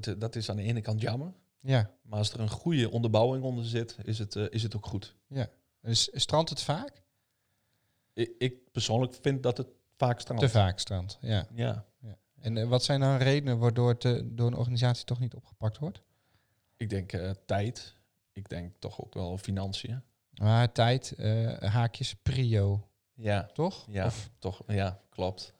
dat, 0.00 0.20
dat 0.20 0.36
is 0.36 0.50
aan 0.50 0.56
de 0.56 0.62
ene 0.62 0.80
kant 0.80 1.00
jammer. 1.00 1.32
Ja. 1.60 1.90
Maar 2.02 2.18
als 2.18 2.32
er 2.32 2.40
een 2.40 2.50
goede 2.50 2.90
onderbouwing 2.90 3.44
onder 3.44 3.64
zit, 3.64 3.96
is 4.02 4.18
het, 4.18 4.36
eh, 4.36 4.44
is 4.50 4.62
het 4.62 4.76
ook 4.76 4.86
goed. 4.86 5.14
Dus 5.80 6.08
strandt 6.12 6.50
het 6.50 6.62
vaak? 6.62 7.02
Ik, 8.12 8.30
ik 8.38 8.72
persoonlijk 8.72 9.14
vind 9.20 9.42
dat 9.42 9.56
het 9.56 9.66
vaak 9.96 10.20
strandt. 10.20 10.42
Te 10.42 10.48
vaak 10.48 10.78
strand. 10.78 11.18
Ja. 11.20 11.46
Ja, 11.54 11.84
En 12.40 12.56
eh, 12.56 12.68
wat 12.68 12.84
zijn 12.84 13.00
dan 13.00 13.16
redenen 13.16 13.58
waardoor 13.58 13.88
het 13.88 14.04
eh, 14.04 14.20
door 14.24 14.46
een 14.46 14.56
organisatie 14.56 15.04
toch 15.04 15.20
niet 15.20 15.34
opgepakt 15.34 15.78
wordt? 15.78 16.02
ik 16.76 16.90
denk 16.90 17.12
tijd. 17.46 17.96
Ik 18.32 18.48
denk 18.48 18.72
toch 18.78 19.00
ook 19.00 19.14
wel 19.14 19.38
financiën. 19.38 20.02
Maar 20.34 20.72
tijd, 20.72 21.14
haakjes, 21.60 22.14
prio, 22.14 22.88
Ja, 23.14 23.50
toch? 23.52 23.86
ja, 23.90 24.06
Of 24.06 24.30
toch. 24.38 24.62
Ja, 24.66 25.00
klopt. 25.10 25.52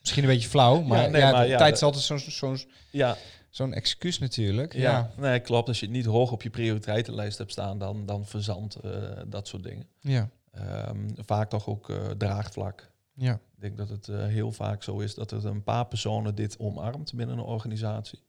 misschien 0.00 0.22
een 0.22 0.28
beetje 0.28 0.48
flauw, 0.48 0.80
maar, 0.80 1.02
ja, 1.02 1.08
nee, 1.08 1.22
maar 1.22 1.42
de 1.42 1.48
ja, 1.48 1.58
tijd 1.58 1.74
is 1.74 1.82
altijd 1.82 2.04
zo'n 2.04 2.18
zo'n 2.18 2.58
Ja, 2.90 3.16
zo'n 3.56 3.72
excuus 3.72 4.18
natuurlijk. 4.18 4.72
ja. 4.72 4.80
Ja. 4.80 5.10
Nee, 5.16 5.40
klopt. 5.40 5.68
Als 5.68 5.80
je 5.80 5.86
het 5.86 5.94
niet 5.94 6.04
hoog 6.04 6.32
op 6.32 6.42
je 6.42 6.50
prioriteitenlijst 6.50 7.38
hebt 7.38 7.50
staan, 7.50 7.78
dan, 7.78 8.06
dan 8.06 8.26
verzandt 8.26 8.74
eh, 8.74 9.20
dat 9.26 9.48
soort 9.48 9.62
dingen. 9.62 9.86
Ja. 10.00 10.30
Ehm, 10.50 11.08
vaak 11.16 11.50
toch 11.50 11.66
ook 11.68 11.90
eh, 11.90 12.10
draagvlak. 12.10 12.90
Ja. 13.12 13.34
Ik 13.34 13.60
denk 13.60 13.76
dat 13.76 13.88
het 13.88 14.08
eh, 14.08 14.26
heel 14.26 14.52
vaak 14.52 14.82
zo 14.82 14.98
is 14.98 15.14
dat 15.14 15.30
er 15.30 15.46
een 15.46 15.62
paar 15.62 15.86
personen 15.86 16.34
dit 16.34 16.58
omarmt 16.58 17.14
binnen 17.14 17.38
een 17.38 17.44
organisatie. 17.44 18.22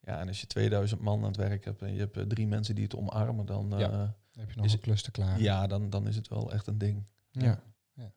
Ja, 0.00 0.18
en 0.20 0.28
als 0.28 0.40
je 0.40 0.46
2000 0.46 1.00
man 1.00 1.18
aan 1.18 1.24
het 1.24 1.36
werk 1.36 1.64
hebt 1.64 1.82
en 1.82 1.92
je 1.94 1.98
hebt 1.98 2.28
drie 2.30 2.46
mensen 2.46 2.74
die 2.74 2.84
het 2.84 2.96
omarmen, 2.96 3.46
dan, 3.46 3.66
Ja. 3.78 3.88
Dan 3.88 4.14
heb 4.32 4.50
je 4.50 4.56
nog 4.56 4.64
Is- 4.64 4.72
een 4.72 4.80
klus 4.80 5.02
te 5.02 5.10
klaar. 5.10 5.40
ja, 5.40 5.66
dan, 5.66 5.90
dan 5.90 6.08
is 6.08 6.16
het 6.16 6.28
wel 6.28 6.52
echt 6.52 6.66
een 6.66 6.78
ding. 6.78 7.04
Ja. 7.30 7.62
ja. 7.94 8.12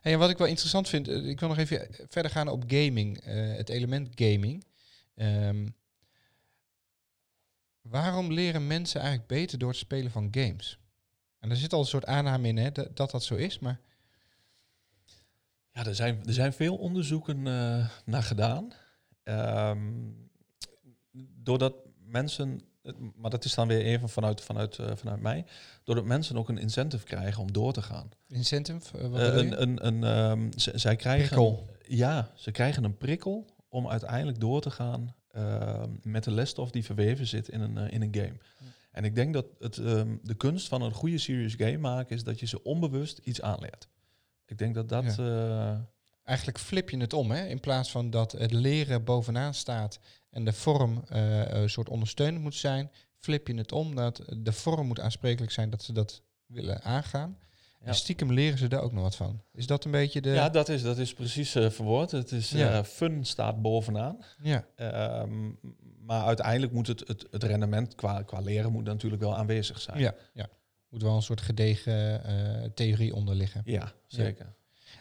Hey, 0.00 0.12
en 0.12 0.18
wat 0.18 0.30
ik 0.30 0.38
wel 0.38 0.46
interessant 0.46 0.88
vind, 0.88 1.08
ik 1.08 1.40
wil 1.40 1.48
nog 1.48 1.58
even 1.58 1.86
verder 2.08 2.30
gaan 2.30 2.48
op 2.48 2.64
gaming, 2.66 3.24
het 3.56 3.68
element 3.68 4.08
gaming. 4.14 4.64
Ehm, 5.14 5.66
waarom 7.82 8.32
leren 8.32 8.66
mensen 8.66 9.00
eigenlijk 9.00 9.28
beter 9.28 9.58
door 9.58 9.68
het 9.68 9.78
spelen 9.78 10.10
van 10.10 10.28
games? 10.30 10.78
En 11.38 11.50
er 11.50 11.56
zit 11.56 11.72
al 11.72 11.80
een 11.80 11.86
soort 11.86 12.06
aanname 12.06 12.48
in 12.48 12.56
hè, 12.56 12.72
dat, 12.72 12.96
dat 12.96 13.10
dat 13.10 13.24
zo 13.24 13.34
is, 13.34 13.58
maar 13.58 13.80
Ja, 15.72 15.86
er 15.86 15.94
zijn, 15.94 16.26
er 16.26 16.32
zijn 16.32 16.52
veel 16.52 16.76
onderzoeken 16.76 17.46
eh, 17.46 17.88
naar 18.04 18.22
gedaan. 18.22 18.72
Ehm, 19.22 19.80
doordat 21.36 21.74
mensen, 21.98 22.60
maar 23.14 23.30
dat 23.30 23.44
is 23.44 23.54
dan 23.54 23.68
weer 23.68 23.82
even 23.82 24.08
vanuit, 24.08 24.40
vanuit, 24.40 24.78
eh, 24.78 24.96
vanuit 24.96 25.20
mij, 25.20 25.44
doordat 25.84 26.04
mensen 26.04 26.36
ook 26.36 26.48
een 26.48 26.58
incentive 26.58 27.04
krijgen 27.04 27.42
om 27.42 27.52
door 27.52 27.72
te 27.72 27.82
gaan. 27.82 28.10
incentive, 28.28 28.98
eh, 28.98 29.08
wat 29.08 29.20
een, 29.20 29.62
een, 29.62 29.86
een, 29.86 30.04
ehm, 30.04 30.50
zij 30.56 30.96
krijgen, 30.96 31.26
Prikkel. 31.26 31.76
Ja, 31.86 32.30
ze 32.34 32.50
krijgen 32.50 32.84
een 32.84 32.96
prikkel 32.96 33.46
om 33.68 33.88
uiteindelijk 33.88 34.40
door 34.40 34.60
te 34.60 34.70
gaan 34.70 35.14
ehm, 35.32 35.90
met 36.02 36.24
de 36.24 36.30
lesstof 36.30 36.70
die 36.70 36.84
verweven 36.84 37.26
zit 37.26 37.48
in 37.48 37.60
een, 37.60 37.78
eh, 37.78 37.92
in 37.92 38.02
een 38.02 38.14
game. 38.14 38.36
En 38.90 39.04
ik 39.04 39.14
denk 39.14 39.32
dat 39.34 39.46
het, 39.58 39.78
ehm, 39.78 40.16
de 40.22 40.34
kunst 40.34 40.68
van 40.68 40.82
een 40.82 40.92
goede 40.92 41.18
serious 41.18 41.54
game 41.54 41.78
maken 41.78 42.16
is 42.16 42.24
dat 42.24 42.40
je 42.40 42.46
ze 42.46 42.62
onbewust 42.62 43.18
iets 43.18 43.40
aanleert. 43.42 43.88
Ik 44.46 44.58
denk 44.58 44.74
dat 44.74 44.88
dat... 44.88 45.04
eh, 45.18 45.78
Eigenlijk 46.24 46.58
flip 46.58 46.90
je 46.90 46.96
het 46.96 47.12
om, 47.12 47.30
hè? 47.30 47.46
In 47.46 47.60
plaats 47.60 47.90
van 47.90 48.10
dat 48.10 48.32
het 48.32 48.52
leren 48.52 49.04
bovenaan 49.04 49.54
staat 49.54 50.00
en 50.30 50.44
de 50.44 50.52
vorm 50.52 51.02
eh, 51.08 51.50
een 51.52 51.70
soort 51.70 51.88
ondersteunend 51.88 52.42
moet 52.42 52.54
zijn, 52.54 52.90
flip 53.18 53.46
je 53.46 53.54
het 53.54 53.72
om 53.72 53.94
dat 53.94 54.22
de 54.36 54.52
vorm 54.52 54.86
moet 54.86 55.00
aansprekelijk 55.00 55.52
zijn 55.52 55.70
dat 55.70 55.82
ze 55.82 55.92
dat 55.92 56.22
willen 56.46 56.82
aangaan. 56.82 57.38
Ja. 57.82 57.88
En 57.88 57.94
stiekem 57.94 58.32
leren 58.32 58.58
ze 58.58 58.68
daar 58.68 58.80
ook 58.80 58.92
nog 58.92 59.02
wat 59.02 59.16
van. 59.16 59.42
Is 59.52 59.66
dat 59.66 59.84
een 59.84 59.90
beetje 59.90 60.20
de... 60.20 60.30
Ja, 60.30 60.48
dat 60.48 60.68
is, 60.68 60.82
dat 60.82 60.98
is 60.98 61.14
precies 61.14 61.54
eh, 61.54 61.70
verwoord. 61.70 62.10
Het 62.10 62.32
is, 62.32 62.52
eh, 62.52 62.82
fun 62.82 63.24
staat 63.24 63.62
bovenaan. 63.62 64.24
ja. 64.42 64.64
Ehm, 64.76 65.50
maar 66.04 66.24
uiteindelijk 66.24 66.72
moet 66.72 66.86
het, 66.86 67.08
het, 67.08 67.26
het 67.30 67.42
rendement 67.42 67.94
qua, 67.94 68.22
qua 68.22 68.40
leren 68.40 68.72
moet 68.72 68.84
natuurlijk 68.84 69.22
wel 69.22 69.36
aanwezig 69.36 69.80
zijn. 69.80 69.98
Ja, 69.98 70.14
ja. 70.32 70.48
Moet 70.88 71.02
wel 71.02 71.16
een 71.16 71.22
soort 71.22 71.40
gedegen 71.40 72.24
eh, 72.24 72.70
theorie 72.74 73.14
onder 73.14 73.34
liggen. 73.34 73.62
Ja, 73.64 73.92
zeker. 74.06 74.54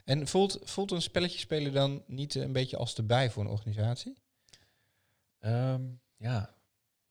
En 0.06 0.28
voelt, 0.28 0.60
voelt 0.64 0.92
een 0.92 1.02
spelletje 1.02 1.40
spelen 1.40 1.74
dan 1.74 2.04
niet 2.08 2.36
een 2.36 2.54
beetje 2.54 2.78
als 2.78 2.96
erbij 2.96 3.30
voor 3.30 3.44
een 3.44 3.50
organisatie? 3.50 4.18
Ehm, 5.40 5.82
ja. 6.18 6.56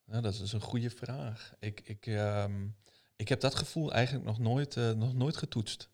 ja, 0.05 0.21
dat 0.21 0.35
is 0.35 0.53
een 0.53 0.61
goede 0.61 0.91
vraag. 0.91 1.55
Ik, 1.59 1.81
ik, 1.85 2.07
ehm, 2.07 2.67
ik 3.21 3.29
heb 3.29 3.41
dat 3.41 3.55
gevoel 3.55 3.93
eigenlijk 3.93 4.27
nog 4.27 4.39
nooit, 4.39 4.77
eh, 4.77 4.91
nog 4.91 5.15
nooit 5.15 5.37
getoetst. 5.37 5.91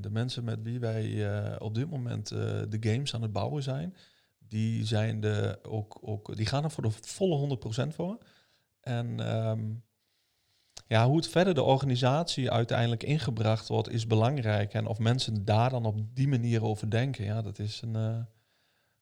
De 0.00 0.10
mensen 0.10 0.44
met 0.44 0.62
wie 0.62 0.80
wij 0.80 1.32
eh, 1.32 1.60
op 1.60 1.74
dit 1.74 1.90
moment 1.90 2.30
eh, 2.30 2.38
de 2.68 2.76
games 2.80 3.14
aan 3.14 3.22
het 3.22 3.32
bouwen 3.32 3.62
zijn, 3.62 3.96
die, 4.38 4.86
zijn 4.86 5.20
de, 5.20 5.58
ook, 5.62 5.98
ook, 6.00 6.36
die 6.36 6.46
gaan 6.46 6.64
er 6.64 6.70
voor 6.70 6.82
de 6.82 6.90
volle 6.90 7.58
100% 7.86 7.94
voor. 7.94 8.18
En 8.80 9.20
ehm, 9.20 9.74
Ja, 10.86 11.06
hoe 11.06 11.16
het 11.16 11.28
verder 11.28 11.54
de 11.54 11.62
organisatie 11.62 12.50
uiteindelijk 12.50 13.02
ingebracht 13.02 13.68
wordt, 13.68 13.88
is 13.88 14.06
belangrijk. 14.06 14.74
En 14.74 14.86
of 14.86 14.98
mensen 14.98 15.44
daar 15.44 15.70
dan 15.70 15.84
op 15.84 16.14
die 16.14 16.28
manier 16.28 16.64
over 16.64 16.90
denken, 16.90 17.24
ja, 17.24 17.42
dat 17.42 17.58
is 17.58 17.82
een, 17.82 18.26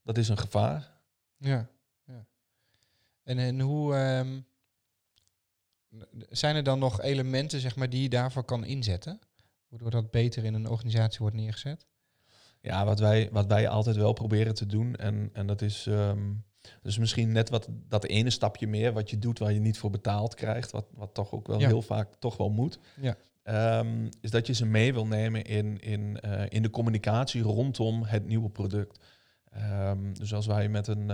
dat 0.02 0.18
is 0.18 0.28
een 0.28 0.38
gevaar. 0.38 0.90
Ja. 1.36 1.68
ja. 2.04 2.26
En, 3.22 3.38
en 3.38 3.60
hoe 3.60 3.94
ehm, 3.94 4.40
zijn 6.28 6.56
er 6.56 6.62
dan 6.62 6.78
nog 6.78 7.00
elementen 7.00 7.60
zeg 7.60 7.76
maar, 7.76 7.90
die 7.90 8.02
je 8.02 8.08
daarvoor 8.08 8.44
kan 8.44 8.64
inzetten? 8.64 9.18
Waardoor 9.68 9.90
dat 9.90 10.10
beter 10.10 10.44
in 10.44 10.54
een 10.54 10.68
organisatie 10.68 11.18
wordt 11.18 11.36
neergezet? 11.36 11.86
Ja, 12.60 12.84
wat 12.84 12.98
wij, 12.98 13.28
wat 13.32 13.46
wij 13.46 13.68
altijd 13.68 13.96
wel 13.96 14.12
proberen 14.12 14.54
te 14.54 14.66
doen, 14.66 14.96
en, 14.96 15.30
en 15.32 15.46
dat 15.46 15.62
is 15.62 15.86
ehm, 15.86 16.32
dus 16.82 16.98
misschien 16.98 17.32
net 17.32 17.48
wat 17.50 17.68
dat 17.88 18.04
ene 18.04 18.30
stapje 18.30 18.66
meer 18.66 18.92
wat 18.92 19.10
je 19.10 19.18
doet 19.18 19.38
waar 19.38 19.52
je 19.52 19.60
niet 19.60 19.78
voor 19.78 19.90
betaald 19.90 20.34
krijgt, 20.34 20.70
wat, 20.70 20.86
wat 20.94 21.14
toch 21.14 21.32
ook 21.32 21.46
wel 21.46 21.58
heel 21.58 21.82
vaak 21.82 22.14
toch 22.18 22.36
wel 22.36 22.50
moet. 22.50 22.78
Ja. 23.00 23.16
Ehm, 23.42 24.08
is 24.20 24.30
dat 24.30 24.46
je 24.46 24.54
ze 24.54 24.66
mee 24.66 24.92
wil 24.92 25.06
nemen 25.06 25.44
in, 25.44 25.78
in, 25.78 26.18
uh, 26.24 26.42
in 26.48 26.62
de 26.62 26.70
communicatie 26.70 27.42
rondom 27.42 28.02
het 28.02 28.26
nieuwe 28.26 28.50
product. 28.50 28.98
Um, 29.56 30.18
dus 30.18 30.34
als 30.34 30.46
wij 30.46 30.68
met 30.68 30.86
een, 30.86 31.10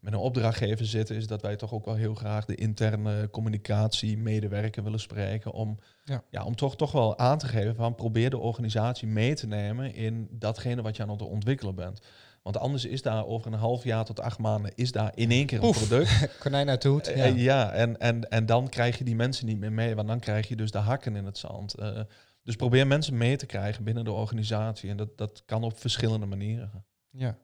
met 0.00 0.12
een 0.12 0.18
opdrachtgever 0.18 0.86
zitten, 0.86 1.16
is 1.16 1.26
dat 1.26 1.42
wij 1.42 1.56
toch 1.56 1.72
ook 1.72 1.84
wel 1.84 1.94
heel 1.94 2.14
graag 2.14 2.44
de 2.44 2.54
interne 2.54 3.30
communicatie 3.30 4.18
medewerker 4.18 4.82
willen 4.82 5.00
spreken. 5.00 5.52
Om, 5.52 5.78
ja. 6.04 6.22
Ja, 6.30 6.44
om 6.44 6.56
toch, 6.56 6.76
toch 6.76 6.92
wel 6.92 7.18
aan 7.18 7.38
te 7.38 7.46
geven 7.46 7.74
van 7.74 7.94
probeer 7.94 8.30
de 8.30 8.38
organisatie 8.38 9.08
mee 9.08 9.34
te 9.34 9.46
nemen 9.46 9.94
in 9.94 10.28
datgene 10.30 10.82
wat 10.82 10.96
je 10.96 11.02
aan 11.02 11.10
het 11.10 11.22
ontwikkelen 11.22 11.74
bent. 11.74 12.00
Want 12.42 12.58
anders 12.58 12.84
is 12.84 13.02
daar 13.02 13.26
over 13.26 13.52
een 13.52 13.58
half 13.58 13.84
jaar 13.84 14.04
tot 14.04 14.20
acht 14.20 14.38
maanden 14.38 14.72
is 14.74 14.92
daar 14.92 15.12
in 15.14 15.30
één 15.30 15.46
keer 15.46 15.62
een 15.62 15.70
product. 15.70 16.28
Konijn 16.40 16.68
uit 16.68 16.82
de 16.82 16.88
hoed. 16.88 17.06
Ja, 17.06 17.26
uh, 17.26 17.42
ja 17.42 17.70
en, 17.70 17.98
en, 17.98 18.30
en 18.30 18.46
dan 18.46 18.68
krijg 18.68 18.98
je 18.98 19.04
die 19.04 19.16
mensen 19.16 19.46
niet 19.46 19.58
meer 19.58 19.72
mee, 19.72 19.94
want 19.94 20.08
dan 20.08 20.20
krijg 20.20 20.48
je 20.48 20.56
dus 20.56 20.70
de 20.70 20.78
hakken 20.78 21.16
in 21.16 21.24
het 21.24 21.38
zand. 21.38 21.78
Uh, 21.78 22.00
dus 22.42 22.56
probeer 22.56 22.86
mensen 22.86 23.16
mee 23.16 23.36
te 23.36 23.46
krijgen 23.46 23.84
binnen 23.84 24.04
de 24.04 24.12
organisatie. 24.12 24.90
En 24.90 24.96
dat, 24.96 25.18
dat 25.18 25.42
kan 25.46 25.62
op 25.62 25.78
verschillende 25.78 26.26
manieren. 26.26 26.84
Ja. 27.10 27.38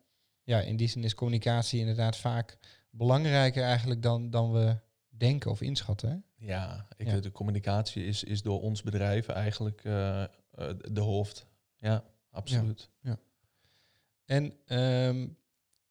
Ja, 0.44 0.60
in 0.60 0.76
die 0.76 0.88
zin 0.88 1.04
is 1.04 1.14
communicatie 1.14 1.80
inderdaad 1.80 2.16
vaak 2.16 2.58
belangrijker 2.90 3.62
eigenlijk 3.62 4.02
dan, 4.02 4.30
dan 4.30 4.52
we 4.52 4.76
denken 5.08 5.50
of 5.50 5.60
inschatten. 5.60 6.08
Hè? 6.10 6.46
Ja, 6.46 6.86
ik, 6.96 7.06
ja, 7.06 7.20
de 7.20 7.32
communicatie 7.32 8.06
is, 8.06 8.24
is 8.24 8.42
door 8.42 8.60
ons 8.60 8.82
bedrijf 8.82 9.28
eigenlijk 9.28 9.84
uh, 9.84 10.24
de 10.92 11.00
hoofd. 11.00 11.46
Ja, 11.76 12.04
absoluut. 12.30 12.90
Ja. 13.00 13.10
ja. 13.10 13.18
En 14.24 14.78
um, 15.06 15.36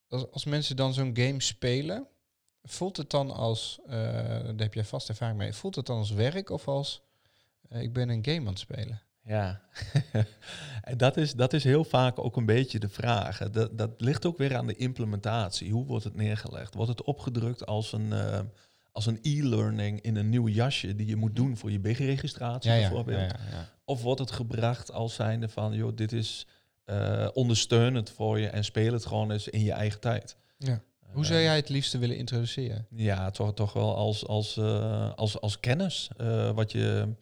als, 0.07 0.31
als 0.31 0.45
mensen 0.45 0.75
dan 0.75 0.93
zo'n 0.93 1.17
game 1.17 1.41
spelen, 1.41 2.07
voelt 2.63 2.97
het 2.97 3.09
dan 3.09 3.31
als, 3.31 3.79
uh, 3.85 3.91
daar 3.91 4.53
heb 4.57 4.73
jij 4.73 4.83
vast 4.83 5.09
ervaring 5.09 5.37
mee, 5.37 5.53
voelt 5.53 5.75
het 5.75 5.85
dan 5.85 5.97
als 5.97 6.11
werk 6.11 6.49
of 6.49 6.67
als 6.67 7.01
uh, 7.69 7.81
ik 7.81 7.93
ben 7.93 8.09
een 8.09 8.25
game 8.25 8.39
aan 8.39 8.45
het 8.45 8.59
spelen? 8.59 9.01
Ja, 9.25 9.61
en 10.81 10.97
dat 10.97 11.17
is, 11.17 11.33
dat 11.33 11.53
is 11.53 11.63
heel 11.63 11.83
vaak 11.83 12.19
ook 12.19 12.37
een 12.37 12.45
beetje 12.45 12.79
de 12.79 12.89
vraag. 12.89 13.37
Dat, 13.37 13.77
dat 13.77 13.91
ligt 13.97 14.25
ook 14.25 14.37
weer 14.37 14.55
aan 14.55 14.67
de 14.67 14.75
implementatie. 14.75 15.71
Hoe 15.71 15.85
wordt 15.85 16.03
het 16.03 16.15
neergelegd? 16.15 16.73
Wordt 16.73 16.89
het 16.89 17.03
opgedrukt 17.03 17.65
als 17.65 17.93
een, 17.93 18.07
uh, 18.11 18.39
als 18.91 19.05
een 19.05 19.19
e-learning 19.21 20.01
in 20.01 20.15
een 20.15 20.29
nieuw 20.29 20.47
jasje 20.47 20.95
die 20.95 21.07
je 21.07 21.15
moet 21.15 21.35
doen 21.35 21.57
voor 21.57 21.71
je 21.71 21.79
big-registratie 21.79 22.71
ja, 22.71 22.77
bijvoorbeeld? 22.77 23.31
Ja, 23.31 23.39
ja, 23.51 23.69
of 23.85 24.01
wordt 24.01 24.19
het 24.19 24.31
gebracht 24.31 24.91
als 24.91 25.15
zijnde 25.15 25.49
van, 25.49 25.73
joh, 25.73 25.95
dit 25.95 26.11
is 26.11 26.47
uh, 26.85 27.27
ondersteun 27.33 27.95
het 27.95 28.09
voor 28.09 28.39
je 28.39 28.47
en 28.47 28.63
speel 28.63 28.93
het 28.93 29.05
gewoon 29.05 29.31
eens 29.31 29.47
in 29.47 29.63
je 29.63 29.71
eigen 29.71 29.99
tijd. 29.99 30.37
Ja. 30.57 30.81
Hoe 31.11 31.25
zou 31.25 31.39
jij 31.39 31.55
het 31.55 31.69
liefste 31.69 31.97
willen 31.97 32.17
introduceren? 32.17 32.87
Ja, 32.89 33.29
toch, 33.29 33.53
toch 33.53 33.73
wel 33.73 33.95
als, 33.95 34.27
als, 34.27 34.57
uh, 34.57 35.13
als, 35.13 35.41
als 35.41 35.59
kennis. 35.59 36.09
Uh, 36.21 36.51
wat, 36.51 36.71
je, 36.71 37.15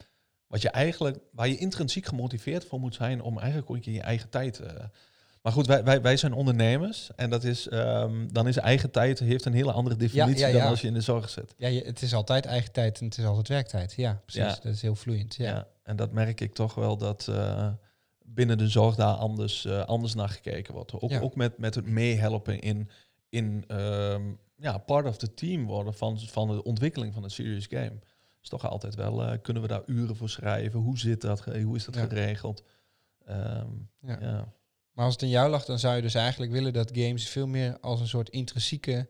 wat 0.52 0.62
je 0.62 0.70
eigenlijk, 0.70 1.18
waar 1.32 1.48
je 1.48 1.58
intrinsiek 1.58 2.06
gemotiveerd 2.06 2.66
voor 2.66 2.80
moet 2.80 2.96
zijn 2.96 3.22
om 3.22 3.40
eigenlijk 3.40 3.70
ook 3.70 3.86
in 3.86 3.94
je 3.94 4.02
eigen 4.02 4.30
tijd. 4.30 4.62
maar 5.42 5.52
goed, 5.52 5.68
wij, 5.68 5.84
wij, 5.84 6.02
wij 6.02 6.18
zijn 6.18 6.34
ondernemers 6.34 7.10
en 7.16 7.30
dat 7.30 7.44
is, 7.44 7.72
um, 7.72 8.34
dan 8.34 8.48
is 8.48 8.58
eigen 8.58 8.92
tijd 8.92 9.20
heeft 9.20 9.46
een 9.46 9.54
hele 9.54 9.72
andere 9.72 9.96
definitie 9.96 10.40
ja, 10.40 10.48
ja, 10.48 10.54
ja. 10.54 10.60
dan 10.60 10.70
als 10.70 10.82
je 10.82 10.88
in 10.88 10.94
de 10.94 11.02
zorg 11.02 11.30
zit. 11.30 11.54
Ja, 11.58 11.68
je, 11.68 11.82
het 11.82 12.02
is 12.02 12.14
altijd 12.14 12.46
eigen 12.46 12.72
tijd 12.72 13.00
en 13.00 13.06
het 13.06 13.18
is 13.18 13.26
altijd 13.26 13.48
werktijd. 13.48 13.94
Ja, 13.94 14.22
precies. 14.26 14.60
Dat 14.60 14.74
is 14.74 14.82
heel 14.82 14.96
vloeiend. 14.96 15.36
Ja. 15.36 15.68
en 15.84 15.96
dat 15.96 16.12
merk 16.12 16.42
ik 16.42 16.54
toch 16.54 16.74
wel 16.74 16.98
dat 16.98 17.28
binnen 18.34 18.58
de 18.58 18.68
zorg 18.68 18.96
daar 18.96 19.14
anders, 19.14 19.66
uh, 19.66 19.86
anders 19.86 20.14
naar 20.14 20.30
gekeken 20.30 20.74
wordt. 20.74 20.94
Ook, 20.94 21.22
ook 21.22 21.36
met, 21.36 21.58
met 21.58 21.76
het 21.76 21.86
meehelpen 21.86 22.60
in, 22.60 22.90
in 23.30 23.64
um, 23.68 24.40
ja, 24.56 24.78
part 24.78 25.08
of 25.08 25.18
the 25.18 25.34
team 25.34 25.66
worden 25.66 25.94
van, 25.94 26.20
van 26.20 26.48
de 26.48 26.64
ontwikkeling 26.64 27.14
van 27.14 27.24
een 27.24 27.30
serious 27.30 27.68
game. 27.70 28.00
Is 28.42 28.50
toch 28.50 28.70
altijd 28.70 28.96
wel, 28.96 29.24
uh, 29.24 29.38
kunnen 29.42 29.62
we 29.62 29.68
daar 29.68 29.84
uren 29.86 30.16
voor 30.16 30.30
schrijven? 30.30 30.80
Hoe 30.80 31.00
zit 31.00 31.22
dat? 31.22 31.46
Hoe 31.46 31.76
is 31.76 31.86
dat 31.86 31.96
ja. 31.96 32.02
geregeld? 32.02 32.64
Um, 33.30 33.90
ja. 34.02 34.18
ja. 34.22 34.54
Maar 34.92 35.06
als 35.06 35.14
het 35.14 35.24
in 35.24 35.30
jou 35.30 35.50
lag, 35.50 35.66
dan 35.66 35.80
zou 35.80 35.96
je 35.96 36.02
dus 36.02 36.14
eigenlijk 36.14 36.52
willen 36.52 36.74
dat 36.74 36.92
games 36.94 37.30
veel 37.30 37.48
meer 37.48 37.80
als 37.80 38.00
een 38.00 38.08
soort 38.08 38.30
intrinsieke 38.30 39.10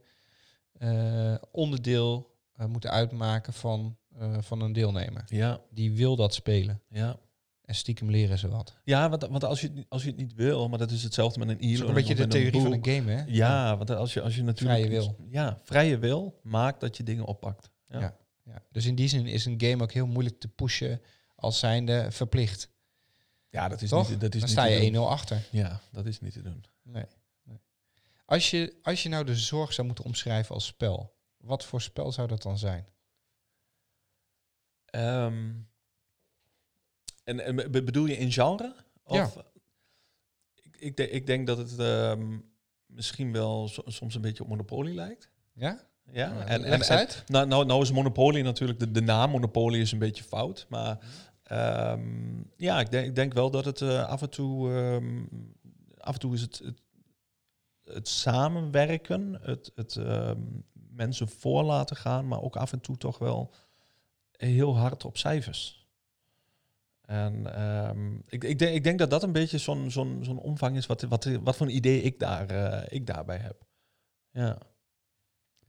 uh, 0.80 1.36
onderdeel 1.52 2.36
moeten 2.68 2.92
uitmaken 2.92 3.54
van, 3.54 3.98
van 4.40 4.62
een 4.62 4.74
deelnemer. 4.74 5.24
Ja. 5.28 5.62
Die 5.70 5.92
wil 5.96 6.16
dat 6.16 6.34
spelen. 6.34 6.82
Ja. 6.90 7.20
En 7.66 7.76
stiekem 7.76 8.10
leren 8.10 8.38
ze 8.38 8.50
wat. 8.50 8.78
Ja, 8.84 9.10
want, 9.10 9.28
want 9.28 9.44
als, 9.44 9.62
je, 9.62 9.86
als 9.90 10.04
je 10.04 10.08
het 10.08 10.18
niet 10.18 10.34
wil, 10.34 10.70
maar 10.70 10.80
dat 10.80 10.92
is 10.92 11.04
hetzelfde 11.04 11.40
met 11.40 11.50
een 11.50 11.58
e-learning. 11.60 11.88
Een 11.88 11.94
beetje 11.94 12.16
de 12.16 12.28
theorie 12.28 12.56
een 12.56 12.62
van 12.62 12.72
een 12.72 12.86
game, 12.86 13.12
hè? 13.12 13.24
Ja, 13.28 13.78
want 13.78 13.90
als 13.90 14.14
je, 14.14 14.22
als 14.22 14.36
je 14.36 14.44
natuurlijk... 14.44 14.80
Vrije 14.80 15.00
wil. 15.00 15.16
Ja, 15.30 15.58
vrije 15.64 15.98
wil 15.98 16.40
maakt 16.44 16.80
dat 16.80 16.98
je 16.98 17.04
dingen 17.04 17.26
oppakt. 17.26 17.72
Ja. 17.88 18.00
ja. 18.00 18.16
Ja, 18.52 18.64
Dus 18.72 18.86
in 18.86 18.96
die 18.96 19.08
zin 19.08 19.28
is 19.28 19.46
een 19.46 19.62
game 19.62 19.84
ook 19.84 19.92
heel 19.92 20.08
moeilijk 20.08 20.40
te 20.40 20.48
pushen 20.48 21.02
als 21.36 21.60
zijnde 21.60 22.12
verplicht. 22.12 22.70
Ja, 23.50 23.68
dat 23.68 23.82
is 23.82 23.90
Toch? 23.90 24.10
niet 24.10 24.20
dat 24.22 24.34
is 24.34 24.40
Dan 24.40 24.50
niet 24.50 24.60
sta 24.60 24.66
je 24.66 24.90
1-0 24.90 24.94
doen. 24.94 25.08
achter. 25.08 25.48
Ja, 25.52 25.82
dat 25.92 26.06
is 26.06 26.20
niet 26.20 26.34
te 26.34 26.42
doen. 26.42 26.66
Nee. 26.82 27.06
nee. 27.44 27.60
Als, 28.26 28.50
je, 28.50 28.78
als 28.82 29.04
je 29.04 29.10
nou 29.10 29.26
de 29.26 29.36
zorg 29.36 29.74
zou 29.74 29.88
moeten 29.88 30.06
omschrijven 30.06 30.56
als 30.56 30.66
spel, 30.66 31.16
wat 31.38 31.66
voor 31.66 31.82
spel 31.82 32.12
zou 32.12 32.28
dat 32.28 32.42
dan 32.42 32.58
zijn? 32.58 32.88
Um, 34.96 35.70
en, 37.24 37.40
en 37.40 37.72
bedoel 37.72 38.06
je 38.06 38.18
in 38.18 38.32
genre? 38.32 38.76
Of, 39.04 39.36
ja. 39.36 39.46
Ik, 40.56 40.78
ik, 40.78 40.98
denk, 40.98 41.10
ik 41.10 41.26
denk 41.26 41.48
dat 41.48 41.58
het 41.58 41.80
um, 41.80 42.52
misschien 42.86 43.32
wel 43.32 43.68
so, 43.68 43.84
soms 43.86 44.16
een 44.16 44.22
beetje 44.22 44.44
op 44.44 44.50
Monopoly 44.50 44.96
lijkt. 44.96 45.30
Ja? 45.54 45.90
Ja, 46.12 46.32
Uh, 46.32 46.52
en, 46.52 46.64
en, 46.64 47.08
nou, 47.28 47.48
nou, 47.48 47.66
nou 47.66 47.82
is 47.82 47.92
Monopoly 47.92 48.42
natuurlijk, 48.42 48.80
de, 48.80 48.92
de 48.92 49.02
naam 49.02 49.30
Monopoly 49.30 49.80
is 49.80 49.92
een 49.92 50.00
beetje 50.00 50.24
fout. 50.24 50.66
Maar 50.70 50.98
um, 51.94 52.52
ja, 52.58 52.80
ik 52.80 52.92
denk, 52.92 53.08
ik 53.08 53.16
denk 53.16 53.34
wel 53.34 53.52
dat 53.52 53.66
het 53.66 53.82
uh, 53.82 54.08
af 54.08 54.22
en 54.22 54.30
toe, 54.30 54.70
um, 54.70 55.30
af 55.98 56.14
en 56.14 56.20
toe 56.20 56.34
is 56.34 56.42
het, 56.42 56.62
het, 56.64 56.82
het 57.84 58.08
samenwerken, 58.08 59.40
het, 59.42 59.72
het 59.76 59.96
um, 59.96 60.66
mensen 60.74 61.28
voor 61.28 61.64
laten 61.64 61.96
gaan, 61.96 62.28
maar 62.28 62.42
ook 62.42 62.56
af 62.56 62.72
en 62.72 62.82
toe 62.82 62.98
toch 62.98 63.18
wel 63.18 63.54
heel 64.32 64.78
hard 64.78 65.06
op 65.06 65.18
cijfers. 65.18 65.88
En 67.02 67.62
um, 67.90 68.24
ik, 68.28 68.44
ik, 68.44 68.60
denk, 68.60 68.76
ik 68.76 68.84
denk 68.84 69.00
dat 69.00 69.10
dat 69.10 69.24
een 69.24 69.32
beetje 69.32 69.58
zo'n 69.58 69.92
zo'n 69.92 70.20
zo'n 70.22 70.40
omvang 70.40 70.78
is 70.78 70.86
wat, 70.86 71.02
wat, 71.02 71.24
wat 71.44 71.56
voor 71.56 71.66
een 71.66 71.76
idee 71.76 72.02
ik, 72.02 72.20
daar, 72.20 72.52
uh, 72.52 72.82
ik 72.88 73.08
daarbij 73.08 73.38
heb. 73.38 73.66
Ja. 74.32 74.58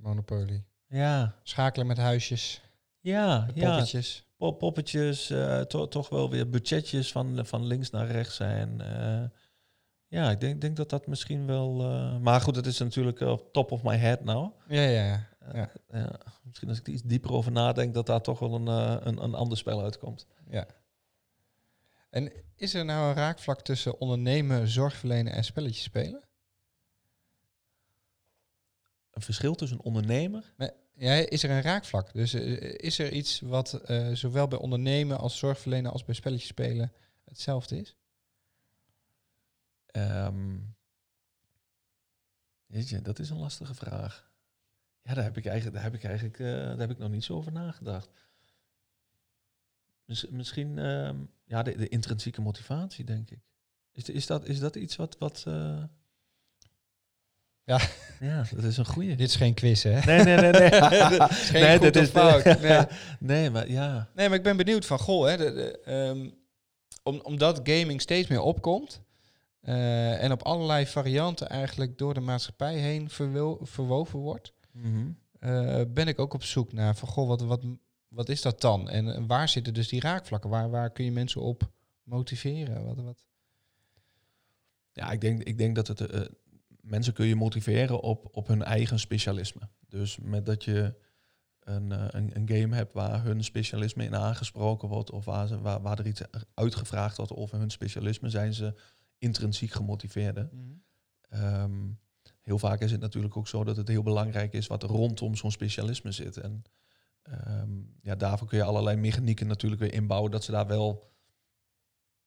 Monopoly. 0.03 0.65
Ja. 0.89 1.35
Schakelen 1.43 1.87
met 1.87 1.97
huisjes. 1.97 2.63
Ja, 3.01 3.47
poppetjes. 3.55 4.15
Ja. 4.15 4.31
Pop 4.37 4.59
poppetjes, 4.59 5.31
uh, 5.31 5.61
to, 5.61 5.89
toch 5.89 6.09
wel 6.09 6.31
weer 6.31 6.49
budgetjes 6.49 7.13
van, 7.13 7.47
van 7.47 7.67
links 7.67 7.91
naar 7.91 8.07
rechts 8.07 8.37
zijn. 8.37 8.81
Uh, 8.81 9.25
ja, 10.07 10.31
ik 10.31 10.41
denk, 10.41 10.61
denk 10.61 10.77
dat 10.77 10.91
dat 10.91 11.07
misschien 11.07 11.47
wel... 11.47 11.81
Uh, 11.81 12.19
maar 12.19 12.41
goed, 12.41 12.57
het 12.57 12.67
is 12.67 12.79
natuurlijk 12.79 13.21
uh, 13.21 13.37
top 13.53 13.71
of 13.71 13.83
my 13.83 13.97
head 13.97 14.25
nou. 14.25 14.51
Ja, 14.69 14.83
ja, 14.83 15.05
ja. 15.05 15.29
ja. 15.53 15.71
ja. 15.93 16.21
Misschien 16.45 16.69
als 16.69 16.79
ik 16.79 16.87
er 16.87 16.93
iets 16.93 17.03
dieper 17.03 17.33
over 17.33 17.53
nadenk, 17.53 17.95
dat 17.95 18.07
daar 18.07 18.21
toch 18.21 18.39
wel 18.39 18.55
een, 18.55 18.67
een, 19.07 19.23
een 19.23 19.35
ander 19.35 19.59
spel 19.59 19.83
uitkomt. 19.83 20.27
Ja. 20.51 20.67
En 22.11 22.33
is 22.57 22.75
er 22.75 22.85
nou 22.85 23.09
een 23.09 23.15
raakvlak 23.15 23.61
tussen 23.61 24.01
ondernemen, 24.01 24.69
zorgverlenen 24.69 25.33
en 25.33 25.45
spelletjes 25.45 25.85
spelen? 25.85 26.23
Een 29.13 29.23
verschil 29.23 29.55
tussen 29.55 29.81
ondernemer? 29.81 30.53
Nee, 30.57 30.71
ja, 30.95 31.13
is 31.13 31.43
er 31.43 31.51
een 31.51 31.63
raakvlak? 31.63 32.13
Dus 32.13 32.35
uh, 32.35 32.75
is 32.77 32.99
er 32.99 33.13
iets 33.13 33.41
wat 33.41 33.81
uh, 33.91 34.15
zowel 34.15 34.49
bij 34.49 34.59
ondernemen 34.59 35.19
als 35.19 35.39
zorgverlenen 35.39 35.93
als 35.93 36.05
bij 36.05 36.15
spelletjes 36.15 36.49
spelen 36.49 36.93
hetzelfde 37.25 37.81
is? 37.81 37.97
Um, 39.93 40.75
weet 42.67 42.89
je, 42.89 43.03
dat 43.03 43.19
is 43.19 43.31
een 43.31 43.39
lastige 43.39 43.75
vraag. 43.75 44.31
Ja, 45.03 45.15
daar 45.15 45.25
heb 45.25 45.37
ik 45.37 45.47
eigenlijk, 45.47 45.75
daar 45.75 45.85
heb 45.85 45.95
ik 45.95 46.05
eigenlijk 46.05 46.39
uh, 46.39 46.47
daar 46.49 46.79
heb 46.79 46.91
ik 46.91 46.99
nog 46.99 47.11
niet 47.11 47.25
zo 47.25 47.35
over 47.35 47.53
nagedacht. 47.53 48.11
Miss, 50.05 50.29
misschien 50.29 50.77
uh, 50.77 51.11
ja, 51.45 51.63
de, 51.63 51.77
de, 51.77 51.89
intrinsieke 51.89 52.41
motivatie, 52.41 53.05
denk 53.05 53.31
ik. 53.31 53.41
Is, 53.93 54.09
is, 54.09 54.27
dat, 54.27 54.45
is 54.47 54.59
dat 54.59 54.77
iets 54.77 54.97
wat. 54.97 55.19
wat. 55.19 55.47
Ja. 57.65 57.81
ja, 58.21 58.45
dat 58.55 58.65
is 58.65 58.77
een 58.77 58.87
goede. 58.87 59.15
Dit 59.15 59.29
is 59.29 59.37
geen 59.37 59.55
quiz, 59.55 59.83
hè? 59.83 60.01
Nee, 60.05 60.25
nee, 60.25 60.37
nee, 60.37 60.51
nee. 60.53 60.71
Geen 61.51 61.63
Nee, 61.63 61.73
goed 61.79 61.93
dit 61.93 61.97
is- 62.03 62.09
fout. 62.09 62.45
Nee. 62.61 62.85
nee, 63.19 63.51
maar 63.51 63.71
ja. 63.71 64.09
nee, 64.15 64.29
maar 64.29 64.37
ik 64.39 64.43
ben 64.45 64.57
benieuwd 64.57 64.87
van, 64.87 64.99
goh, 64.99 65.27
hè, 65.27 65.37
de, 65.37 65.53
de, 65.53 65.79
ehm, 65.85 66.31
om, 67.03 67.21
omdat 67.23 67.61
gaming 67.63 68.01
steeds 68.01 68.29
meer 68.29 68.41
opkomt 68.41 69.01
eh, 69.61 70.23
en 70.23 70.33
op 70.33 70.43
allerlei 70.43 70.87
varianten 70.87 71.49
eigenlijk 71.49 71.99
door 71.99 72.15
de 72.15 72.21
maatschappij 72.21 72.75
heen 72.79 73.11
verwo- 73.11 73.59
verwoven 73.63 74.19
wordt, 74.19 74.53
Mhm. 74.73 75.11
eh, 75.39 75.81
ben 75.89 76.09
ik 76.09 76.19
ook 76.19 76.35
op 76.35 76.43
zoek 76.45 76.73
naar 76.73 76.97
van, 76.97 77.09
goh, 77.09 77.29
wat, 77.29 77.41
wat, 77.41 77.63
wat 78.09 78.29
is 78.29 78.43
dat 78.43 78.61
dan? 78.61 78.89
En 78.89 79.27
waar 79.27 79.49
zitten 79.49 79.75
dus 79.75 79.89
die 79.89 80.01
raakvlakken? 80.01 80.51
Waar, 80.51 80.71
waar 80.71 80.91
kun 80.91 81.05
je 81.05 81.13
mensen 81.13 81.41
op 81.41 81.71
motiveren? 82.03 82.85
Wat, 82.85 82.97
wat? 82.97 83.25
Ja, 84.93 85.11
ik 85.11 85.21
denk, 85.21 85.43
ik 85.43 85.59
denk 85.59 85.75
dat 85.75 85.87
het 85.89 86.01
eh, 86.01 86.21
mensen 86.83 87.13
kun 87.13 87.27
je 87.27 87.37
motiveren 87.37 88.01
op, 88.01 88.29
op 88.33 88.47
hun 88.47 88.63
eigen 88.63 88.99
specialisme. 88.99 89.69
Dus 89.89 90.19
met 90.19 90.47
dat 90.47 90.65
je 90.65 90.95
een, 91.61 91.93
eh, 91.93 92.05
een, 92.09 92.37
een 92.37 92.49
game 92.49 92.75
hebt 92.75 92.93
waar 92.93 93.23
hun 93.23 93.45
specialisme 93.45 94.05
in 94.05 94.17
aangesproken 94.17 94.89
wordt, 94.89 95.11
of 95.11 95.25
waar, 95.25 95.47
ze, 95.47 95.61
waar, 95.61 95.83
waar 95.83 95.99
er 95.99 96.07
iets 96.07 96.23
uitgevraagd 96.55 97.17
wordt 97.17 97.33
over 97.33 97.59
hun 97.59 97.71
specialisme, 97.71 98.31
zijn 98.31 98.55
ze 98.55 98.75
intrinsiek 99.19 99.71
gemotiveerden. 99.71 100.83
Ehm, 101.29 101.91
heel 102.41 102.59
vaak 102.59 102.81
is 102.81 102.91
het 102.91 103.01
natuurlijk 103.01 103.37
ook 103.37 103.49
zo 103.49 103.65
dat 103.65 103.77
het 103.77 103.89
heel 103.89 104.03
belangrijk 104.03 104.53
is 104.53 104.67
wat 104.67 104.83
er 104.83 104.89
rondom 104.89 105.35
zo'n 105.35 105.51
specialisme 105.51 106.13
zit. 106.13 106.37
En 106.37 106.63
ehm, 107.23 107.71
ja, 108.03 108.15
daarvoor 108.15 108.49
kun 108.49 108.59
je 108.59 108.65
allerlei 108.65 108.97
mechanieken 108.97 109.47
natuurlijk 109.47 109.81
weer 109.81 109.93
inbouwen 109.93 110.31
dat 110.31 110.45
ze 110.45 110.51
daar 110.51 110.67
wel 110.67 111.11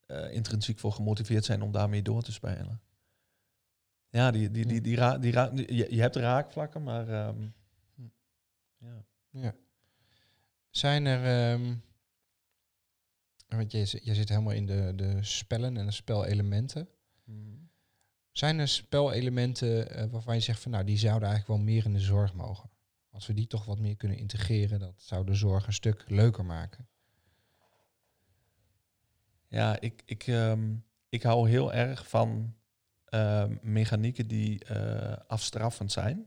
eh, 0.06 0.34
intrinsiek 0.34 0.80
voor 0.80 0.92
gemotiveerd 0.92 1.46
zijn 1.46 1.62
om 1.62 1.72
daarmee 1.72 2.02
door 2.02 2.22
te 2.22 2.32
spelen. 2.32 2.82
Ja, 4.16 4.32
die, 4.32 4.52
die, 4.52 4.66
die, 4.66 4.82
die, 4.82 4.96
ra 4.96 5.18
die 5.18 5.32
ra 5.32 5.52
je, 5.56 5.88
je 5.90 6.02
hebt 6.02 6.16
raakvlakken, 6.16 6.84
maar 6.84 7.10
ehm, 7.10 7.48
ja. 8.78 9.06
Ja. 9.30 9.56
Zijn 10.70 11.06
er. 11.06 11.52
ehm, 11.54 11.76
want 13.48 13.72
je, 13.72 14.00
je 14.04 14.16
zit 14.16 14.30
helemaal 14.30 14.54
in 14.54 14.66
de, 14.66 14.94
de 14.96 15.24
spellen 15.24 15.78
en 15.78 15.86
de 15.86 15.92
spelelementen. 15.92 16.90
Zijn 18.32 18.60
er 18.60 18.68
spelelementen 18.68 19.90
eh, 19.90 20.06
waarvan 20.06 20.36
je 20.36 20.42
zegt 20.42 20.62
van 20.62 20.72
nou, 20.72 20.84
die 20.84 20.98
zouden 20.98 21.30
eigenlijk 21.30 21.60
wel 21.60 21.68
meer 21.74 21.86
in 21.86 21.94
de 21.94 22.00
zorg 22.00 22.34
mogen? 22.34 22.70
Als 23.12 23.28
we 23.28 23.34
die 23.34 23.48
toch 23.48 23.66
wat 23.66 23.80
meer 23.80 23.96
kunnen 23.96 24.18
integreren, 24.18 24.80
dat 24.80 25.02
zou 25.02 25.26
de 25.26 25.34
zorg 25.34 25.68
een 25.68 25.74
stuk 25.74 26.04
leuker 26.08 26.46
maken. 26.46 26.88
Ja, 29.48 29.80
ik, 29.80 30.02
ik, 30.06 30.28
ehm, 30.28 30.76
ik 31.10 31.24
hou 31.24 31.50
heel 31.50 31.74
erg 31.74 32.10
van 32.10 32.56
ehm, 33.16 33.56
mechanieken 33.62 34.28
die 34.28 34.66
eh, 34.66 35.14
afstraffend 35.28 35.92
zijn. 35.92 36.26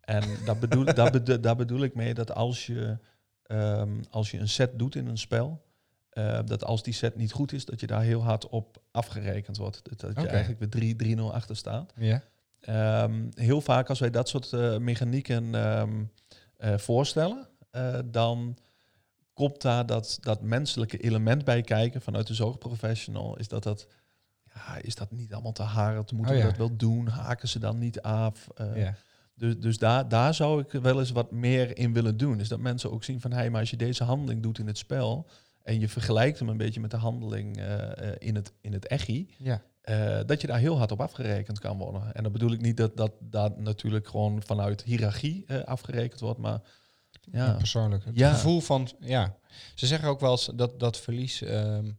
En 0.00 0.22
daar 0.44 0.58
bedoel, 0.58 0.84
daar, 0.94 1.10
bedo- 1.10 1.40
daar 1.40 1.56
bedoel 1.56 1.82
ik 1.82 1.94
mee 1.94 2.14
dat 2.14 2.34
als 2.34 2.66
je, 2.66 2.98
ehm, 3.42 4.02
als 4.10 4.30
je 4.30 4.38
een 4.38 4.48
set 4.48 4.78
doet 4.78 4.94
in 4.94 5.06
een 5.06 5.18
spel, 5.18 5.64
eh, 6.10 6.38
dat 6.44 6.64
als 6.64 6.82
die 6.82 6.92
set 6.94 7.16
niet 7.16 7.32
goed 7.32 7.52
is, 7.52 7.64
dat 7.64 7.80
je 7.80 7.86
daar 7.86 8.02
heel 8.02 8.22
hard 8.22 8.48
op 8.48 8.82
afgerekend 8.90 9.56
wordt. 9.56 9.80
Dat, 9.84 10.00
dat 10.00 10.20
je 10.22 10.28
eigenlijk 10.28 10.58
weer 10.58 10.94
3 10.96 10.96
3-0 10.96 11.32
achter 11.32 11.56
staat. 11.56 11.92
Ja. 11.96 12.22
Ehm, 12.60 13.26
heel 13.34 13.60
vaak 13.60 13.88
als 13.88 13.98
wij 14.00 14.10
dat 14.10 14.28
soort 14.28 14.52
eh, 14.52 14.78
mechanieken 14.78 15.54
ehm, 15.54 16.04
eh, 16.56 16.78
voorstellen, 16.78 17.48
eh, 17.70 17.98
dan 18.04 18.56
komt 19.32 19.62
daar 19.62 19.86
dat, 19.86 20.18
dat 20.20 20.42
menselijke 20.42 20.98
element 20.98 21.44
bij 21.44 21.62
kijken 21.62 22.02
vanuit 22.02 22.26
de 22.26 22.34
zorgprofessional. 22.34 23.38
Is 23.38 23.48
dat 23.48 23.62
dat, 23.62 23.86
ja, 24.54 24.76
is 24.80 24.94
dat 24.94 25.10
niet 25.10 25.32
allemaal 25.32 25.52
te 25.52 25.62
hard? 25.62 26.12
Moeten 26.12 26.34
Oh 26.34 26.40
we 26.40 26.46
dat 26.46 26.56
wel 26.56 26.76
doen? 26.76 27.06
Haken 27.06 27.48
ze 27.48 27.58
dan 27.58 27.78
niet 27.78 28.00
af? 28.02 28.48
Eh, 28.54 28.76
ja. 28.76 28.94
Dus, 29.34 29.58
dus 29.58 29.78
daar, 29.78 30.08
daar 30.08 30.34
zou 30.34 30.60
ik 30.60 30.72
wel 30.82 30.98
eens 30.98 31.10
wat 31.10 31.30
meer 31.30 31.78
in 31.78 31.92
willen 31.92 32.16
doen. 32.16 32.38
Dus 32.38 32.48
dat 32.48 32.58
mensen 32.60 32.92
ook 32.92 33.04
zien 33.04 33.20
van, 33.20 33.32
hé, 33.32 33.50
maar 33.50 33.60
als 33.60 33.70
je 33.70 33.76
deze 33.76 34.04
handeling 34.04 34.42
doet 34.42 34.58
in 34.58 34.66
het 34.66 34.78
spel 34.78 35.26
en 35.62 35.80
je 35.80 35.88
vergelijkt 35.88 36.38
hem 36.38 36.48
een 36.48 36.56
beetje 36.56 36.80
met 36.80 36.90
de 36.90 36.96
handeling 36.96 37.56
eh, 37.56 38.08
eh, 38.08 38.14
in, 38.18 38.34
het, 38.34 38.52
in 38.60 38.72
het 38.72 38.86
echi, 38.86 39.34
ja. 39.38 39.62
dat 40.26 40.40
je 40.40 40.46
daar 40.46 40.58
heel 40.58 40.78
hard 40.78 40.92
op 40.92 41.00
afgerekend 41.00 41.58
kan 41.58 41.78
worden. 41.78 42.14
En 42.14 42.22
dan 42.22 42.32
bedoel 42.32 42.52
ik 42.52 42.60
niet 42.60 42.76
dat 42.76 42.96
dat, 42.96 43.12
dat 43.20 43.58
natuurlijk 43.58 44.08
gewoon 44.08 44.42
vanuit 44.42 44.82
hiërarchie 44.82 45.46
afgerekend 45.64 46.20
wordt, 46.20 46.38
maar 46.38 46.60
Ja, 47.32 47.46
ja, 47.46 47.52
persoonlijk. 47.52 48.04
Het 48.04 48.16
Ja. 48.18 48.32
gevoel 48.32 48.60
van, 48.60 48.88
ja. 49.00 49.36
Ze 49.74 49.86
zeggen 49.86 50.08
ook 50.08 50.20
wel 50.20 50.30
eens 50.30 50.50
dat, 50.54 50.80
dat 50.80 50.98
verlies, 50.98 51.42
ehm, 51.42 51.90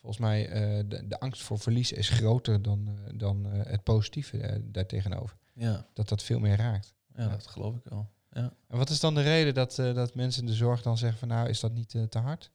volgens 0.00 0.20
mij, 0.20 0.48
eh, 0.48 0.84
de, 0.88 1.06
de 1.06 1.20
angst 1.20 1.42
voor 1.42 1.58
verlies 1.58 1.92
is 1.92 2.08
groter 2.08 2.62
dan, 2.62 2.88
eh, 2.88 3.12
dan 3.14 3.46
eh, 3.46 3.66
het 3.66 3.82
positieve 3.82 4.62
daartegenover. 4.64 5.36
ja, 5.54 5.86
Dat 5.92 6.08
dat 6.08 6.22
veel 6.22 6.38
meer 6.38 6.56
raakt. 6.56 6.94
ja, 7.14 7.28
dat 7.28 7.46
geloof 7.46 7.76
ik 7.76 7.84
wel. 7.84 8.10
Ja. 8.30 8.52
En 8.68 8.78
wat 8.78 8.90
is 8.90 9.00
dan 9.00 9.14
de 9.14 9.22
reden 9.22 9.54
dat, 9.54 9.76
dat 9.76 10.14
mensen 10.14 10.42
in 10.42 10.48
de 10.48 10.54
zorg 10.54 10.82
dan 10.82 10.98
zeggen 10.98 11.18
van 11.18 11.28
nou, 11.28 11.48
is 11.48 11.60
dat 11.60 11.72
niet 11.72 11.88
te 12.08 12.18
hard? 12.18 12.50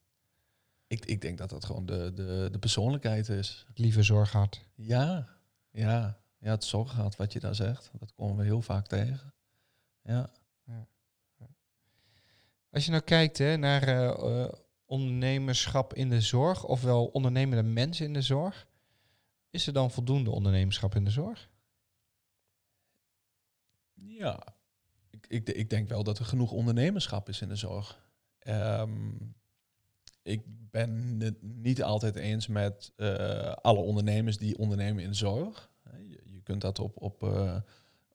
Ik, 0.87 1.05
ik 1.05 1.21
denk 1.21 1.37
dat 1.37 1.49
dat 1.49 1.65
gewoon 1.65 1.85
de, 1.85 2.11
de, 2.13 2.49
de 2.51 2.59
persoonlijkheid 2.59 3.29
is. 3.29 3.65
Het 3.67 3.77
lieve 3.77 4.03
zorghart. 4.03 4.65
Ja, 4.75 5.27
ja, 5.71 6.19
ja, 6.37 6.51
het 6.51 6.63
zorggat 6.63 7.15
wat 7.15 7.33
je 7.33 7.39
daar 7.39 7.55
zegt, 7.55 7.91
dat 7.99 8.13
komen 8.13 8.37
we 8.37 8.43
heel 8.43 8.61
vaak 8.61 8.87
tegen. 8.87 9.33
Ja. 10.03 10.29
Als 12.71 12.85
je 12.85 12.91
nou 12.91 13.03
kijkt 13.03 13.37
hè, 13.37 13.57
naar 13.57 14.15
ondernemerschap 14.85 15.93
in 15.93 16.09
de 16.09 16.21
zorg, 16.21 16.65
ofwel 16.65 17.05
ondernemende 17.05 17.63
mensen 17.63 18.05
in 18.05 18.13
de 18.13 18.21
zorg, 18.21 18.67
is 19.49 19.67
er 19.67 19.73
dan 19.73 19.91
voldoende 19.91 20.29
ondernemerschap 20.29 20.95
in 20.95 21.03
de 21.03 21.11
zorg? 21.11 21.49
Ja, 23.93 24.43
ik, 25.09 25.25
ik, 25.27 25.49
ik 25.49 25.69
denk 25.69 25.89
wel 25.89 26.03
dat 26.03 26.19
er 26.19 26.25
genoeg 26.25 26.51
ondernemerschap 26.51 27.29
is 27.29 27.41
in 27.41 27.47
de 27.47 27.55
zorg. 27.55 28.03
Ehm, 28.39 29.11
ik 30.21 30.41
ben 30.45 31.15
het 31.19 31.41
niet 31.41 31.83
altijd 31.83 32.15
eens 32.15 32.47
met 32.47 32.91
eh, 32.95 33.51
alle 33.51 33.79
ondernemers 33.79 34.37
die 34.37 34.57
ondernemen 34.57 35.03
in 35.03 35.09
de 35.09 35.15
zorg. 35.15 35.69
Je, 35.97 36.21
je 36.25 36.41
kunt 36.41 36.61
dat 36.61 36.79
op, 36.79 37.01
op, 37.01 37.23
eh, 37.23 37.55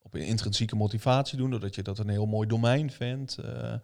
op 0.03 0.15
een 0.15 0.27
intrinsieke 0.27 0.77
motivatie 0.77 1.39
doen, 1.39 1.51
doordat 1.51 1.75
je 1.75 1.83
dat 1.83 1.99
een 1.99 2.09
heel 2.09 2.27
mooi 2.27 2.49
domein 2.49 2.91
vindt. 2.91 3.39
eh, 3.39 3.75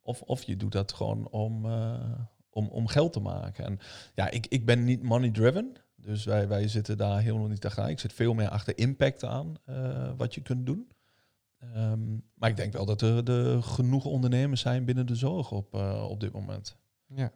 of, 0.00 0.22
of 0.22 0.42
je 0.42 0.56
doet 0.56 0.72
dat 0.72 0.92
gewoon 0.92 1.28
om, 1.28 1.66
om, 2.54 2.68
om 2.68 2.86
geld 2.86 3.12
te 3.12 3.20
maken. 3.20 3.64
En 3.64 3.78
ja, 4.14 4.30
ik, 4.30 4.46
ik 4.46 4.66
ben 4.66 4.84
niet 4.84 5.02
money 5.02 5.30
driven. 5.30 5.76
Dus 6.04 6.24
wij, 6.24 6.48
wij 6.48 6.68
zitten 6.68 6.96
daar 6.96 7.20
helemaal 7.20 7.48
niet 7.48 7.64
achteraan. 7.64 7.88
Ik 7.88 8.00
zit 8.00 8.12
veel 8.12 8.34
meer 8.34 8.48
achter 8.48 8.78
impact 8.78 9.24
aan, 9.24 9.56
eh, 9.64 10.10
wat 10.16 10.34
je 10.34 10.42
kunt 10.42 10.66
doen. 10.66 10.90
Ehm, 11.58 12.12
maar 12.34 12.50
ik 12.50 12.56
denk 12.56 12.72
wel 12.72 12.84
dat 12.84 13.00
er, 13.00 13.30
er 13.30 13.62
genoeg 13.62 14.04
ondernemers 14.04 14.60
zijn 14.60 14.84
binnen 14.84 15.06
de 15.06 15.14
zorg 15.14 15.50
op, 15.50 15.74
eh, 15.74 16.06
op 16.08 16.20
dit 16.20 16.32
moment. 16.32 16.76
Ja. 17.06 17.32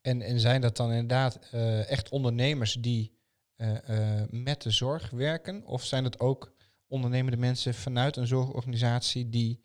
En, 0.00 0.22
en 0.22 0.40
zijn 0.40 0.60
dat 0.60 0.76
dan 0.76 0.90
inderdaad 0.90 1.38
eh, 1.50 1.90
echt 1.90 2.08
ondernemers 2.08 2.72
die 2.72 3.16
met 4.30 4.62
de 4.62 4.70
zorg 4.70 5.10
werken? 5.10 5.66
Of 5.66 5.84
zijn 5.84 6.04
het 6.04 6.20
ook 6.20 6.54
ondernemende 6.86 7.36
mensen 7.36 7.74
vanuit 7.74 8.16
een 8.16 8.26
zorgorganisatie 8.26 9.28
die 9.28 9.64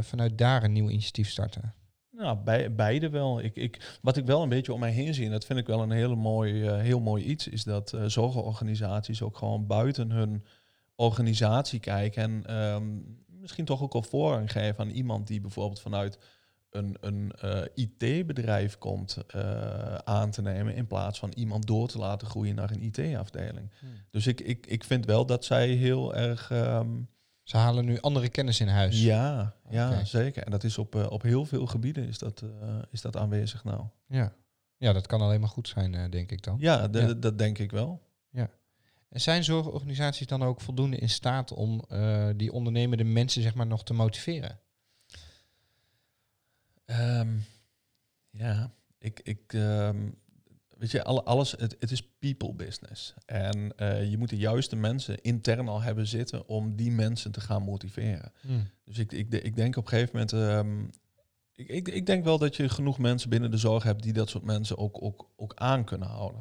vanuit 0.00 0.38
daar 0.38 0.62
een 0.62 0.72
nieuw 0.72 0.88
initiatief 0.88 1.30
starten? 1.30 1.74
Nou, 2.12 2.38
bij, 2.38 2.74
beide 2.74 3.10
wel. 3.10 3.40
Ik, 3.40 3.56
ik, 3.56 3.98
wat 4.02 4.16
ik 4.16 4.26
wel 4.26 4.42
een 4.42 4.48
beetje 4.48 4.72
om 4.72 4.80
mij 4.80 4.90
heen 4.90 5.14
zie, 5.14 5.24
en 5.24 5.30
dat 5.30 5.44
vind 5.44 5.58
ik 5.58 5.66
wel 5.66 5.82
een 5.82 5.90
hele 5.90 6.14
mooi, 6.14 6.66
eh, 6.66 6.78
heel 6.78 7.00
mooi 7.00 7.24
iets, 7.24 7.48
is 7.48 7.64
dat 7.64 7.92
eh, 7.92 8.04
zorgorganisaties 8.04 9.22
ook 9.22 9.36
gewoon 9.36 9.66
buiten 9.66 10.10
hun 10.10 10.44
organisatie 10.94 11.80
kijken 11.80 12.22
en 12.22 12.46
ehm, 12.46 12.84
misschien 13.26 13.64
toch 13.64 13.82
ook 13.82 13.94
al 13.94 14.02
voorrang 14.02 14.52
geven 14.52 14.78
aan 14.78 14.90
iemand 14.90 15.26
die 15.26 15.40
bijvoorbeeld 15.40 15.80
vanuit 15.80 16.18
een, 16.70 16.96
een 17.00 17.32
eh, 17.32 17.62
IT-bedrijf 17.74 18.78
komt 18.78 19.18
aan 20.04 20.30
te 20.30 20.42
nemen 20.42 20.74
in 20.74 20.86
plaats 20.86 21.18
van 21.18 21.32
iemand 21.34 21.66
door 21.66 21.88
te 21.88 21.98
laten 21.98 22.26
groeien 22.26 22.54
naar 22.54 22.70
een 22.70 22.82
IT-afdeling. 22.82 23.70
Dus 24.10 24.26
ik, 24.26 24.40
ik, 24.40 24.66
ik 24.66 24.84
vind 24.84 25.06
wel 25.06 25.26
dat 25.26 25.44
zij 25.44 25.68
heel 25.68 26.14
erg 26.14 26.50
ehm, 26.50 26.88
Ze 27.42 27.56
halen 27.56 27.84
nu 27.84 28.00
andere 28.00 28.28
kennis 28.28 28.60
in 28.60 28.68
huis. 28.68 29.02
ja, 29.02 29.54
ja 29.70 30.04
zeker. 30.04 30.42
En 30.42 30.50
dat 30.50 30.64
is 30.64 30.78
op, 30.78 30.94
eh, 30.94 31.10
op 31.10 31.22
heel 31.22 31.44
veel 31.44 31.66
gebieden 31.66 32.08
is 32.08 32.18
dat, 32.18 32.42
eh, 32.42 32.78
is 32.90 33.00
dat 33.00 33.16
aanwezig 33.16 33.64
nou. 33.64 33.86
Ja. 34.06 34.32
ja, 34.76 34.92
dat 34.92 35.06
kan 35.06 35.20
alleen 35.20 35.40
maar 35.40 35.48
goed 35.48 35.68
zijn, 35.68 35.94
eh, 35.94 36.10
denk 36.10 36.30
ik 36.30 36.42
dan. 36.42 36.56
Ja, 36.60 36.88
Ja. 36.92 37.14
dat 37.14 37.38
denk 37.38 37.58
ik 37.58 37.70
wel. 37.70 38.10
En 39.08 39.20
zijn 39.20 39.44
zorgorganisaties 39.44 40.26
dan 40.26 40.42
ook 40.42 40.60
voldoende 40.60 40.96
in 40.96 41.08
staat 41.10 41.52
om 41.52 41.84
die 42.36 42.52
ondernemende 42.52 43.04
mensen 43.04 43.42
zeg 43.42 43.54
maar, 43.54 43.66
nog 43.66 43.84
te 43.84 43.94
motiveren? 43.94 44.58
Ehm, 46.84 47.36
ja, 48.30 48.72
ik, 48.98 49.20
ik 49.20 49.52
ehm, 49.52 50.10
weet 50.82 50.90
je, 50.90 51.04
alle, 51.04 51.22
alles, 51.22 51.50
het, 51.50 51.76
het 51.78 51.90
is 51.90 52.02
people 52.18 52.54
business. 52.54 53.14
En 53.26 53.76
eh, 53.76 54.10
je 54.10 54.18
moet 54.18 54.28
de 54.28 54.36
juiste 54.36 54.76
mensen 54.76 55.20
intern 55.20 55.68
al 55.68 55.82
hebben 55.82 56.06
zitten 56.06 56.48
om 56.48 56.76
die 56.76 56.90
mensen 56.90 57.32
te 57.32 57.40
gaan 57.40 57.62
motiveren. 57.62 58.32
Dus 58.84 58.98
ik, 58.98 59.12
ik, 59.12 59.32
ik 59.32 59.56
denk 59.56 59.76
op 59.76 59.82
een 59.82 59.88
gegeven 59.88 60.10
moment. 60.12 60.32
ehm, 60.32 60.84
ik, 61.54 61.68
ik, 61.68 61.88
ik 61.88 62.06
denk 62.06 62.24
wel 62.24 62.38
dat 62.38 62.56
je 62.56 62.68
genoeg 62.68 62.98
mensen 62.98 63.30
binnen 63.30 63.50
de 63.50 63.56
zorg 63.56 63.82
hebt 63.82 64.02
die 64.02 64.12
dat 64.12 64.28
soort 64.30 64.44
mensen 64.44 64.78
ook, 64.78 65.02
ook, 65.02 65.28
ook 65.36 65.54
aan 65.54 65.84
kunnen 65.84 66.08
houden. 66.08 66.40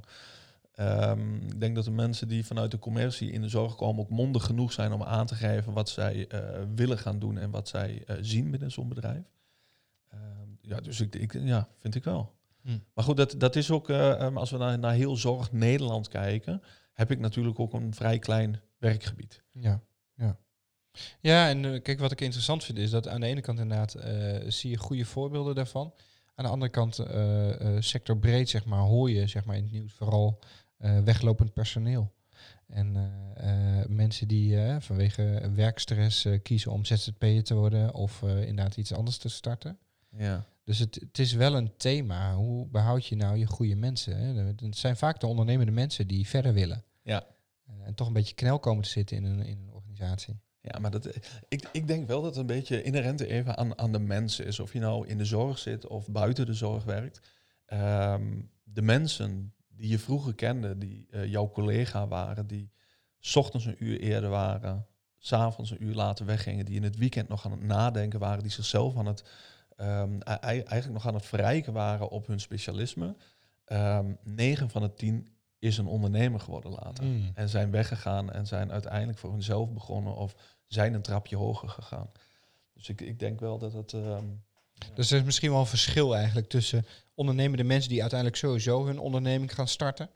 Ehm, 0.72 1.36
ik 1.36 1.60
denk 1.60 1.76
dat 1.76 1.86
de 1.86 1.92
mensen 1.92 2.28
die 2.28 2.46
vanuit 2.46 2.72
de 2.72 2.80
commercie 2.80 3.32
in 3.32 3.42
de 3.42 3.50
zorg 3.50 3.76
komen 3.76 4.02
ook 4.02 4.10
mondig 4.10 4.46
genoeg 4.46 4.74
zijn 4.74 4.92
om 4.92 5.04
aan 5.04 5.26
te 5.26 5.36
geven 5.36 5.74
wat 5.74 5.90
zij 5.90 6.28
eh, 6.28 6.62
willen 6.76 6.98
gaan 6.98 7.20
doen 7.20 7.38
en 7.38 7.52
wat 7.52 7.68
zij 7.68 8.04
eh, 8.06 8.16
zien 8.22 8.52
binnen 8.52 8.72
zo'n 8.72 8.90
bedrijf. 8.90 9.26
Ehm, 10.08 10.50
ja, 10.62 10.80
dus 10.80 11.00
ik, 11.00 11.16
ik, 11.16 11.34
ja, 11.34 11.68
vind 11.80 11.96
ik 11.96 12.04
wel. 12.04 12.40
Hm. 12.62 12.78
Maar 12.94 13.04
goed, 13.04 13.18
dat, 13.18 13.36
dat 13.38 13.56
is 13.56 13.72
ook, 13.72 13.90
ehm, 13.90 14.38
als 14.38 14.52
we 14.52 14.58
naar, 14.58 14.80
naar 14.80 14.94
heel 14.94 15.16
Zorg 15.16 15.52
Nederland 15.52 16.08
kijken, 16.08 16.62
heb 16.94 17.12
ik 17.12 17.20
natuurlijk 17.20 17.60
ook 17.60 17.74
een 17.74 17.94
vrij 17.94 18.20
klein 18.20 18.62
werkgebied. 18.78 19.44
Ja, 19.52 19.82
ja. 20.16 20.38
Ja, 21.20 21.50
en 21.50 21.66
eh, 21.66 21.82
kijk, 21.82 22.00
wat 22.00 22.12
ik 22.12 22.22
interessant 22.22 22.64
vind 22.64 22.78
is 22.78 22.90
dat 22.90 23.08
aan 23.08 23.22
de 23.22 23.28
ene 23.28 23.42
kant 23.42 23.60
inderdaad 23.60 23.94
eh, 23.94 24.40
zie 24.48 24.70
je 24.70 24.78
goede 24.78 25.06
voorbeelden 25.06 25.56
daarvan. 25.56 25.94
Aan 26.36 26.46
de 26.46 26.52
andere 26.52 26.72
kant, 26.72 27.00
sectorbreed 27.84 28.50
zeg 28.50 28.66
maar, 28.66 28.80
hoor 28.80 29.10
je 29.12 29.28
zeg 29.28 29.46
maar, 29.46 29.56
in 29.56 29.64
het 29.64 29.72
nieuws 29.72 29.94
vooral 29.94 30.40
weglopend 30.78 31.54
personeel. 31.54 32.14
En 32.68 33.12
mensen 33.88 34.28
die 34.28 34.58
vanwege 34.80 35.52
werkstress 35.56 36.28
kiezen 36.44 36.72
om 36.72 36.86
ZZP'er 36.86 37.44
te 37.44 37.56
worden 37.56 37.94
of 37.94 38.22
inderdaad 38.22 38.78
iets 38.78 38.94
anders 38.94 39.18
te 39.18 39.30
starten. 39.30 39.80
Ja. 40.18 40.46
Dus 40.64 40.80
het, 40.80 40.96
het 40.96 41.20
is 41.20 41.34
wel 41.34 41.56
een 41.56 41.78
thema. 41.78 42.36
Hoe 42.36 42.68
behoud 42.68 43.06
je 43.06 43.16
nou 43.16 43.38
je 43.38 43.46
goede 43.46 43.76
mensen? 43.76 44.18
Hè? 44.18 44.44
Het 44.44 44.78
zijn 44.78 44.98
vaak 44.98 45.20
de 45.20 45.28
ondernemende 45.28 45.72
mensen 45.72 46.08
die 46.08 46.28
verder 46.28 46.54
willen. 46.54 46.84
Ja. 47.02 47.26
Eh, 47.66 47.74
en 47.86 47.96
toch 47.96 48.08
een 48.08 48.14
beetje 48.14 48.36
knel 48.36 48.60
komen 48.60 48.84
te 48.84 48.90
zitten 48.90 49.18
in 49.18 49.24
een, 49.24 49.46
in 49.46 49.60
een 49.60 49.74
organisatie. 49.74 50.40
Ja, 50.62 50.80
maar 50.80 50.92
dat, 50.92 51.16
ik, 51.48 51.70
ik 51.72 51.88
denk 51.88 52.08
wel 52.08 52.22
dat 52.22 52.30
het 52.30 52.40
een 52.40 52.56
beetje 52.56 52.84
inherent 52.84 53.20
even 53.20 53.58
aan, 53.58 53.78
aan 53.78 53.92
de 53.92 54.00
mensen 54.00 54.46
is. 54.46 54.60
Of 54.60 54.74
je 54.74 54.80
nou 54.80 55.08
in 55.08 55.18
de 55.18 55.26
zorg 55.26 55.58
zit 55.60 55.88
of 55.88 56.08
buiten 56.10 56.46
de 56.46 56.54
zorg 56.54 56.84
werkt. 56.84 57.22
Ehm, 57.66 58.42
de 58.64 58.82
mensen 58.82 59.54
die 59.68 59.90
je 59.90 60.00
vroeger 60.00 60.36
kende, 60.36 60.78
die 60.78 61.08
eh, 61.10 61.26
jouw 61.26 61.50
collega 61.50 62.08
waren, 62.08 62.48
die 62.48 62.72
's 63.22 63.36
ochtends 63.36 63.66
een 63.66 63.84
uur 63.84 64.00
eerder 64.00 64.30
waren, 64.30 64.88
s'avonds 65.18 65.72
een 65.72 65.84
uur 65.84 65.94
later 65.94 66.26
weggingen, 66.26 66.66
die 66.66 66.76
in 66.76 66.84
het 66.84 66.98
weekend 66.98 67.28
nog 67.28 67.46
aan 67.46 67.52
het 67.52 67.64
nadenken 67.64 68.20
waren, 68.20 68.44
die 68.44 68.52
zichzelf 68.52 68.98
aan 68.98 69.06
het, 69.06 69.24
ehm, 69.76 70.14
e- 70.14 70.20
e- 70.24 70.64
eigenlijk 70.64 70.92
nog 70.92 71.08
aan 71.08 71.14
het 71.14 71.26
verrijken 71.26 71.74
waren 71.74 72.10
op 72.10 72.28
hun 72.28 72.40
specialisme. 72.40 73.16
Ehm 73.66 74.14
9 74.24 74.70
van 74.70 74.82
de 74.82 74.94
10 74.94 75.28
is 75.60 75.78
een 75.78 75.88
ondernemer 75.88 76.40
geworden 76.40 76.72
later. 76.72 77.04
Mm. 77.04 77.32
En 77.34 77.50
zijn 77.50 77.72
weggegaan 77.72 78.32
en 78.32 78.48
zijn 78.48 78.72
uiteindelijk 78.72 79.18
voor 79.18 79.32
hunzelf 79.32 79.70
begonnen 79.72 80.16
of 80.16 80.36
zijn 80.68 80.94
een 80.94 81.02
trapje 81.02 81.36
hoger 81.36 81.70
gegaan. 81.70 82.12
Dus 82.74 82.90
ik, 82.90 83.02
ik 83.02 83.20
denk 83.20 83.40
wel 83.40 83.58
dat 83.58 83.74
het. 83.74 83.94
ehm, 83.94 84.26
Dus 84.94 85.12
er 85.12 85.18
is 85.18 85.24
misschien 85.24 85.52
wel 85.52 85.60
een 85.60 85.66
verschil 85.66 86.16
eigenlijk 86.16 86.48
tussen 86.50 86.86
ondernemende 87.14 87.64
mensen 87.64 87.90
die 87.90 88.02
uiteindelijk 88.02 88.40
sowieso 88.40 88.86
hun 88.86 89.00
onderneming 89.00 89.54
gaan 89.54 89.68
starten. 89.68 90.10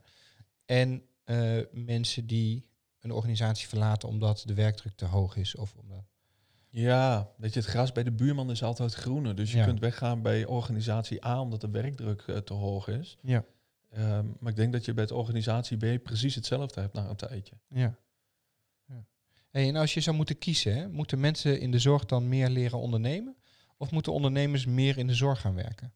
En 0.64 1.02
eh, 1.24 1.58
mensen 1.72 2.26
die 2.26 2.66
een 3.00 3.10
organisatie 3.12 3.68
verlaten 3.68 4.08
omdat 4.08 4.42
de 4.46 4.54
werkdruk 4.54 4.96
te 4.96 5.04
hoog 5.04 5.36
is. 5.36 5.56
Of 5.56 5.74
omdat... 5.74 6.04
ja, 6.80 7.30
weet 7.36 7.54
je, 7.54 7.60
het 7.60 7.68
gras 7.68 7.92
bij 7.92 8.02
de 8.02 8.12
buurman 8.12 8.50
is 8.50 8.62
altijd 8.62 8.94
groener. 8.94 9.34
Dus 9.34 9.50
je 9.52 9.56
Ja. 9.56 9.64
kunt 9.64 9.80
weggaan 9.80 10.22
bij 10.22 10.44
organisatie 10.44 11.24
A 11.26 11.40
omdat 11.40 11.60
de 11.60 11.70
werkdruk 11.70 12.22
eh, 12.22 12.36
te 12.36 12.52
hoog 12.52 12.88
is. 12.88 13.18
Ja. 13.22 13.44
Ehm, 13.90 14.26
maar 14.40 14.50
ik 14.50 14.56
denk 14.56 14.72
dat 14.72 14.84
je 14.84 14.94
bij 14.94 15.02
het 15.02 15.12
organisatie 15.12 15.76
B 15.76 16.02
precies 16.02 16.34
hetzelfde 16.34 16.80
hebt 16.80 16.94
na 16.94 17.08
een 17.08 17.16
tijdje. 17.16 17.54
Ja. 17.68 17.98
ja. 18.84 19.04
Hey, 19.50 19.68
en 19.68 19.76
als 19.76 19.94
je 19.94 20.00
zou 20.00 20.16
moeten 20.16 20.38
kiezen, 20.38 20.76
hè, 20.76 20.88
moeten 20.88 21.20
mensen 21.20 21.60
in 21.60 21.70
de 21.70 21.78
zorg 21.78 22.04
dan 22.04 22.28
meer 22.28 22.48
leren 22.48 22.78
ondernemen? 22.78 23.36
Of 23.76 23.90
moeten 23.90 24.12
ondernemers 24.12 24.66
meer 24.66 24.98
in 24.98 25.06
de 25.06 25.14
zorg 25.14 25.40
gaan 25.40 25.54
werken? 25.54 25.92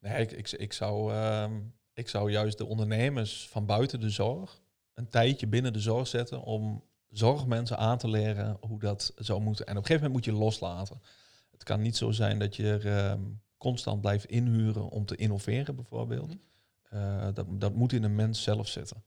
Nee, 0.00 0.20
ik, 0.22 0.32
ik, 0.32 0.50
ik, 0.50 0.72
zou, 0.72 1.12
ehm, 1.12 1.60
ik 1.94 2.08
zou 2.08 2.30
juist 2.30 2.58
de 2.58 2.66
ondernemers 2.66 3.48
van 3.48 3.66
buiten 3.66 4.00
de 4.00 4.10
zorg 4.10 4.60
een 4.94 5.08
tijdje 5.08 5.46
binnen 5.46 5.72
de 5.72 5.80
zorg 5.80 6.06
zetten 6.08 6.42
om 6.42 6.84
zorgmensen 7.10 7.78
aan 7.78 7.98
te 7.98 8.08
leren 8.08 8.56
hoe 8.60 8.78
dat 8.78 9.12
zou 9.16 9.40
moeten. 9.40 9.66
En 9.66 9.76
op 9.76 9.82
een 9.82 9.86
gegeven 9.86 10.10
moment 10.10 10.26
moet 10.26 10.34
je 10.34 10.44
loslaten. 10.44 11.00
Het 11.50 11.62
kan 11.62 11.80
niet 11.80 11.96
zo 11.96 12.10
zijn 12.10 12.38
dat 12.38 12.56
je 12.56 12.72
er 12.72 12.86
ehm, 12.86 13.22
constant 13.56 14.00
blijft 14.00 14.24
inhuren 14.24 14.88
om 14.88 15.06
te 15.06 15.16
innoveren 15.16 15.74
bijvoorbeeld. 15.74 16.28
Mhm. 16.28 16.38
Eh, 16.82 17.28
dat, 17.34 17.60
dat 17.60 17.74
moet 17.74 17.92
in 17.92 18.02
een 18.02 18.14
mens 18.14 18.42
zelf 18.42 18.68
zitten. 18.68 19.04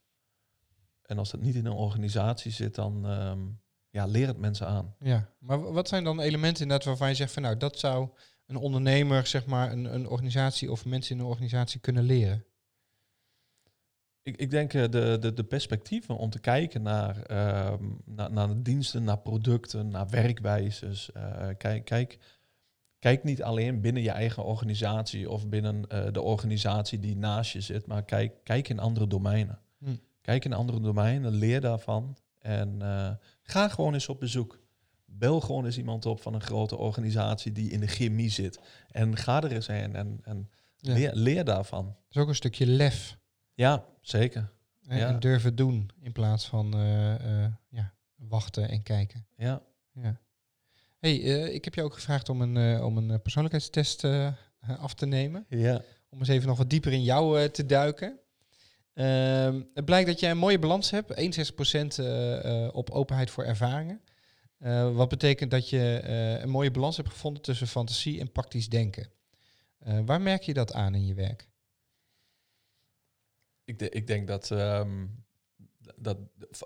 En 1.02 1.18
als 1.18 1.32
dat 1.32 1.42
niet 1.42 1.56
in 1.56 1.66
een 1.66 1.72
organisatie 1.72 2.52
zit, 2.52 2.76
dan 2.76 3.08
ehm, 3.08 3.40
ja, 3.90 4.06
leer 4.06 4.28
het 4.28 4.38
mensen 4.38 4.68
aan. 4.68 4.96
Ja, 5.00 5.30
maar 5.40 5.74
wat 5.74 5.88
zijn 5.88 6.04
dan 6.04 6.20
elementen 6.20 6.62
inderdaad 6.62 6.88
waarvan 6.88 7.10
je 7.10 7.16
zegt 7.16 7.34
van 7.34 7.42
nou, 7.42 7.58
dat 7.58 7.80
zou 7.80 8.10
een 8.46 8.56
ondernemer, 8.56 9.28
zeg 9.28 9.46
maar, 9.46 9.72
een, 9.72 9.94
een 9.94 10.08
organisatie 10.08 10.72
of 10.72 10.86
mensen 10.86 11.16
in 11.16 11.22
een 11.22 11.28
organisatie 11.28 11.80
kunnen 11.80 12.04
leren? 12.04 12.46
Ik, 14.30 14.38
ik 14.38 14.50
denk 14.50 14.74
eh, 14.74 14.82
de, 14.90 15.18
de, 15.20 15.34
de 15.34 15.44
perspectieven 15.44 16.18
om 16.18 16.30
te 16.30 16.40
kijken 16.40 16.82
naar, 16.82 17.22
ehm, 17.22 17.84
naar, 18.06 18.32
naar 18.32 18.48
de 18.48 18.62
diensten, 18.62 19.04
naar 19.04 19.18
producten, 19.20 19.90
naar 19.90 20.10
werkwijzes. 20.10 21.12
eh, 21.12 21.48
kijk, 21.58 21.86
kijk, 21.86 22.18
kijk 23.00 23.24
niet 23.24 23.44
alleen 23.44 23.82
binnen 23.82 24.04
je 24.04 24.12
eigen 24.12 24.44
organisatie 24.44 25.30
of 25.30 25.48
binnen 25.48 25.88
eh, 25.88 26.12
de 26.12 26.22
organisatie 26.22 27.00
die 27.00 27.18
naast 27.18 27.52
je 27.52 27.62
zit, 27.62 27.86
maar 27.88 28.04
kijk, 28.04 28.34
kijk 28.44 28.70
in 28.70 28.80
andere 28.80 29.08
domeinen. 29.08 29.60
Hm. 29.78 29.96
Kijk 30.22 30.46
in 30.46 30.54
andere 30.54 30.80
domeinen, 30.80 31.32
leer 31.32 31.62
daarvan 31.62 32.18
en 32.40 32.82
ga 33.44 33.68
gewoon 33.68 33.94
eens 33.94 34.10
op 34.10 34.20
bezoek. 34.20 34.60
Bel 35.06 35.40
gewoon 35.42 35.66
eens 35.66 35.78
iemand 35.78 36.06
op 36.06 36.22
van 36.22 36.34
een 36.34 36.42
grote 36.42 36.78
organisatie 36.78 37.52
die 37.52 37.72
in 37.72 37.80
de 37.80 37.88
chemie 37.88 38.30
zit. 38.30 38.60
En 38.92 39.18
ga 39.18 39.44
er 39.44 39.52
eens 39.52 39.68
heen 39.68 39.96
en, 39.96 40.20
en 40.24 40.50
Ja. 40.78 40.94
leer, 40.94 41.12
leer 41.14 41.44
daarvan. 41.46 41.86
Dat 41.86 41.96
is 42.10 42.18
ook 42.22 42.28
een 42.28 42.36
stukje 42.36 42.66
lef. 42.66 43.18
Ja, 43.60 43.86
zeker. 44.02 44.50
Ja. 44.80 45.08
En 45.08 45.20
durven 45.20 45.56
doen 45.56 45.90
in 46.02 46.12
plaats 46.12 46.48
van 46.48 46.74
eh, 46.74 47.44
eh, 47.44 47.52
ja, 47.70 47.94
wachten 48.16 48.70
en 48.70 48.84
kijken. 48.84 49.26
Ja. 49.36 49.62
Ja. 49.92 50.20
Hey, 51.00 51.24
eh, 51.24 51.54
ik 51.54 51.64
heb 51.66 51.74
je 51.76 51.84
ook 51.84 51.94
gevraagd 51.94 52.30
om 52.30 52.42
een, 52.42 52.58
eh, 52.58 52.86
om 52.86 52.98
een 52.98 53.12
eh, 53.12 53.20
persoonlijkheidstest 53.22 54.04
eh, 54.04 54.34
af 54.80 54.94
te 54.94 55.06
nemen. 55.06 55.46
Ja. 55.50 55.82
Om 56.10 56.20
eens 56.20 56.28
even 56.28 56.48
nog 56.48 56.58
wat 56.58 56.70
dieper 56.70 56.92
in 56.94 57.04
jou 57.04 57.42
eh, 57.42 57.50
te 57.50 57.66
duiken. 57.66 58.20
Ehm, 58.94 59.62
het 59.74 59.86
blijkt 59.86 60.08
dat 60.08 60.20
jij 60.20 60.32
een 60.32 60.38
mooie 60.38 60.60
balans 60.60 60.90
hebt. 60.92 61.14
61% 61.16 62.00
eh, 62.00 62.66
eh, 62.66 62.76
op 62.76 62.90
openheid 62.90 63.30
voor 63.32 63.44
ervaringen. 63.44 64.02
Eh, 64.58 64.96
wat 64.96 65.10
betekent 65.10 65.52
dat 65.52 65.70
je 65.70 66.00
eh, 66.04 66.42
een 66.42 66.50
mooie 66.50 66.72
balans 66.72 66.98
hebt 66.98 67.10
gevonden 67.10 67.42
tussen 67.42 67.68
fantasie 67.68 68.20
en 68.20 68.32
praktisch 68.32 68.70
denken. 68.70 69.08
Eh, 69.80 70.00
waar 70.06 70.22
merk 70.22 70.44
je 70.44 70.54
dat 70.54 70.74
aan 70.74 70.96
in 70.96 71.06
je 71.06 71.14
werk? 71.14 71.49
Ik, 73.70 73.82
ik 73.82 74.08
denk 74.08 74.28
dat, 74.28 74.52
ehm, 74.52 75.06
dat 75.96 76.18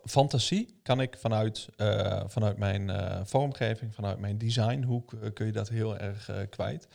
fantasie 0.04 0.80
kan 0.84 1.02
ik 1.02 1.18
vanuit, 1.18 1.70
eh, 1.76 2.24
vanuit 2.28 2.58
mijn 2.58 2.90
eh, 2.90 3.22
vormgeving, 3.24 3.96
vanuit 3.96 4.20
mijn 4.20 4.38
designhoek, 4.38 5.14
eh, 5.14 5.34
kun 5.34 5.46
je 5.46 5.52
dat 5.52 5.70
heel 5.70 5.98
erg 5.98 6.32
kwijt. 6.50 6.88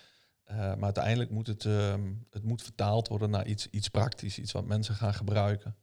Maar 0.48 0.82
uiteindelijk 0.82 1.30
moet 1.30 1.46
het, 1.46 1.64
ehm, 1.64 2.12
het 2.30 2.44
moet 2.44 2.62
vertaald 2.62 3.09
worden 3.09 3.30
naar 3.30 3.46
iets, 3.46 3.66
iets 3.70 3.88
praktisch, 3.88 4.38
iets 4.38 4.52
wat 4.52 4.66
mensen 4.66 4.94
gaan 4.94 5.14
gebruiken. 5.14 5.76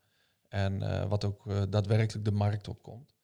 En 0.49 1.07
wat 1.09 1.23
ook 1.23 1.71
daadwerkelijk 1.71 2.26
de 2.26 2.32
markt 2.32 2.67
op 2.67 2.84
komt. 2.84 3.15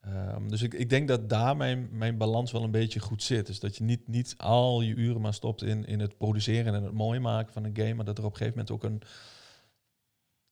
Ehm, 0.00 0.48
dus 0.48 0.62
ik, 0.62 0.74
ik 0.74 0.90
denk 0.90 1.08
dat 1.08 1.28
daar 1.28 1.56
mijn, 1.56 1.88
mijn 1.92 2.18
balans 2.18 2.52
wel 2.52 2.62
een 2.62 2.70
beetje 2.70 3.00
goed 3.00 3.22
zit. 3.22 3.46
Dus 3.46 3.60
dat 3.60 3.76
je 3.76 3.84
niet, 3.84 4.08
niet 4.08 4.34
al 4.36 4.80
je 4.80 4.94
uren 4.94 5.20
maar 5.20 5.34
stopt 5.34 5.62
in, 5.62 5.84
in 5.86 6.00
het 6.00 6.18
produceren 6.18 6.74
en 6.74 6.82
het 6.82 6.92
mooi 6.92 7.20
maken 7.20 7.52
van 7.52 7.64
een 7.64 7.76
game, 7.76 7.94
maar 7.94 8.04
dat 8.04 8.18
er 8.18 8.24
op 8.24 8.30
een 8.30 8.36
gegeven 8.36 8.58
moment 8.58 8.74
ook 8.74 8.90
een, 8.90 9.02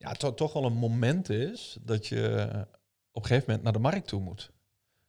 ja, 0.03 0.13
to- 0.13 0.35
toch 0.35 0.53
wel 0.53 0.65
een 0.65 0.73
moment 0.77 1.29
is 1.31 1.79
dat 1.83 2.07
je 2.07 2.49
op 3.13 3.23
een 3.23 3.29
gegeven 3.29 3.45
moment 3.47 3.63
naar 3.63 3.73
de 3.73 3.79
markt 3.79 4.09
toe 4.09 4.21
moet. 4.21 4.51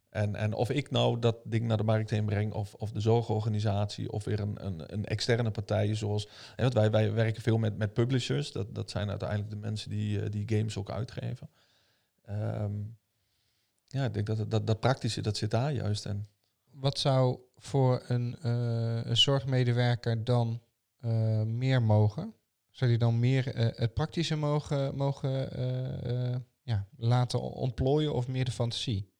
En, 0.10 0.36
en 0.36 0.54
of 0.54 0.70
ik 0.70 0.92
nou 0.92 1.20
dat 1.20 1.36
ding 1.44 1.66
naar 1.66 1.78
de 1.78 1.84
markt 1.84 2.10
heen 2.10 2.26
breng, 2.26 2.54
of, 2.54 2.74
of 2.74 2.92
de 2.92 3.00
zorgorganisatie, 3.00 4.12
of 4.12 4.24
weer 4.24 4.40
een, 4.40 4.66
een, 4.66 4.94
een 4.94 5.06
externe 5.06 5.52
partij 5.52 5.96
zoals. 5.96 6.28
Hè, 6.56 6.70
wij, 6.70 6.92
wij 6.92 7.12
werken 7.14 7.42
veel 7.42 7.58
met, 7.58 7.78
met 7.78 7.94
publishers. 7.94 8.52
Dat, 8.52 8.76
dat 8.76 8.90
zijn 8.92 9.10
uiteindelijk 9.10 9.50
de 9.50 9.56
mensen 9.56 9.90
die, 9.90 10.22
eh, 10.22 10.30
die 10.32 10.58
games 10.58 10.78
ook 10.78 10.92
uitgeven. 10.92 11.50
Ehm, 12.26 12.72
ja, 13.88 14.06
ik 14.06 14.14
denk 14.14 14.26
dat, 14.26 14.38
het- 14.38 14.52
dat 14.52 14.68
dat 14.68 14.80
praktische, 14.80 15.22
dat 15.22 15.38
zit 15.38 15.52
daar 15.52 15.72
juist. 15.74 16.06
En 16.06 16.28
Wat 16.72 17.00
zou 17.00 17.40
voor 17.58 18.04
een, 18.08 18.36
eh, 18.42 19.06
een 19.06 19.18
zorgmedewerker 19.18 20.24
dan 20.24 20.62
eh, 21.00 21.42
meer 21.42 21.82
mogen? 21.82 22.34
Zou 22.74 22.90
die 22.90 23.00
dan 23.00 23.20
meer 23.20 23.48
eh, 23.56 23.68
het 23.76 23.94
praktische 23.94 24.36
mogen, 24.36 24.96
mogen 24.96 25.52
eh, 25.52 26.32
eh, 26.34 26.40
ja, 26.64 26.88
laten 26.98 27.42
ontplooien 27.42 28.14
of 28.14 28.28
meer 28.28 28.46
de 28.46 28.52
fantasie? 28.52 29.12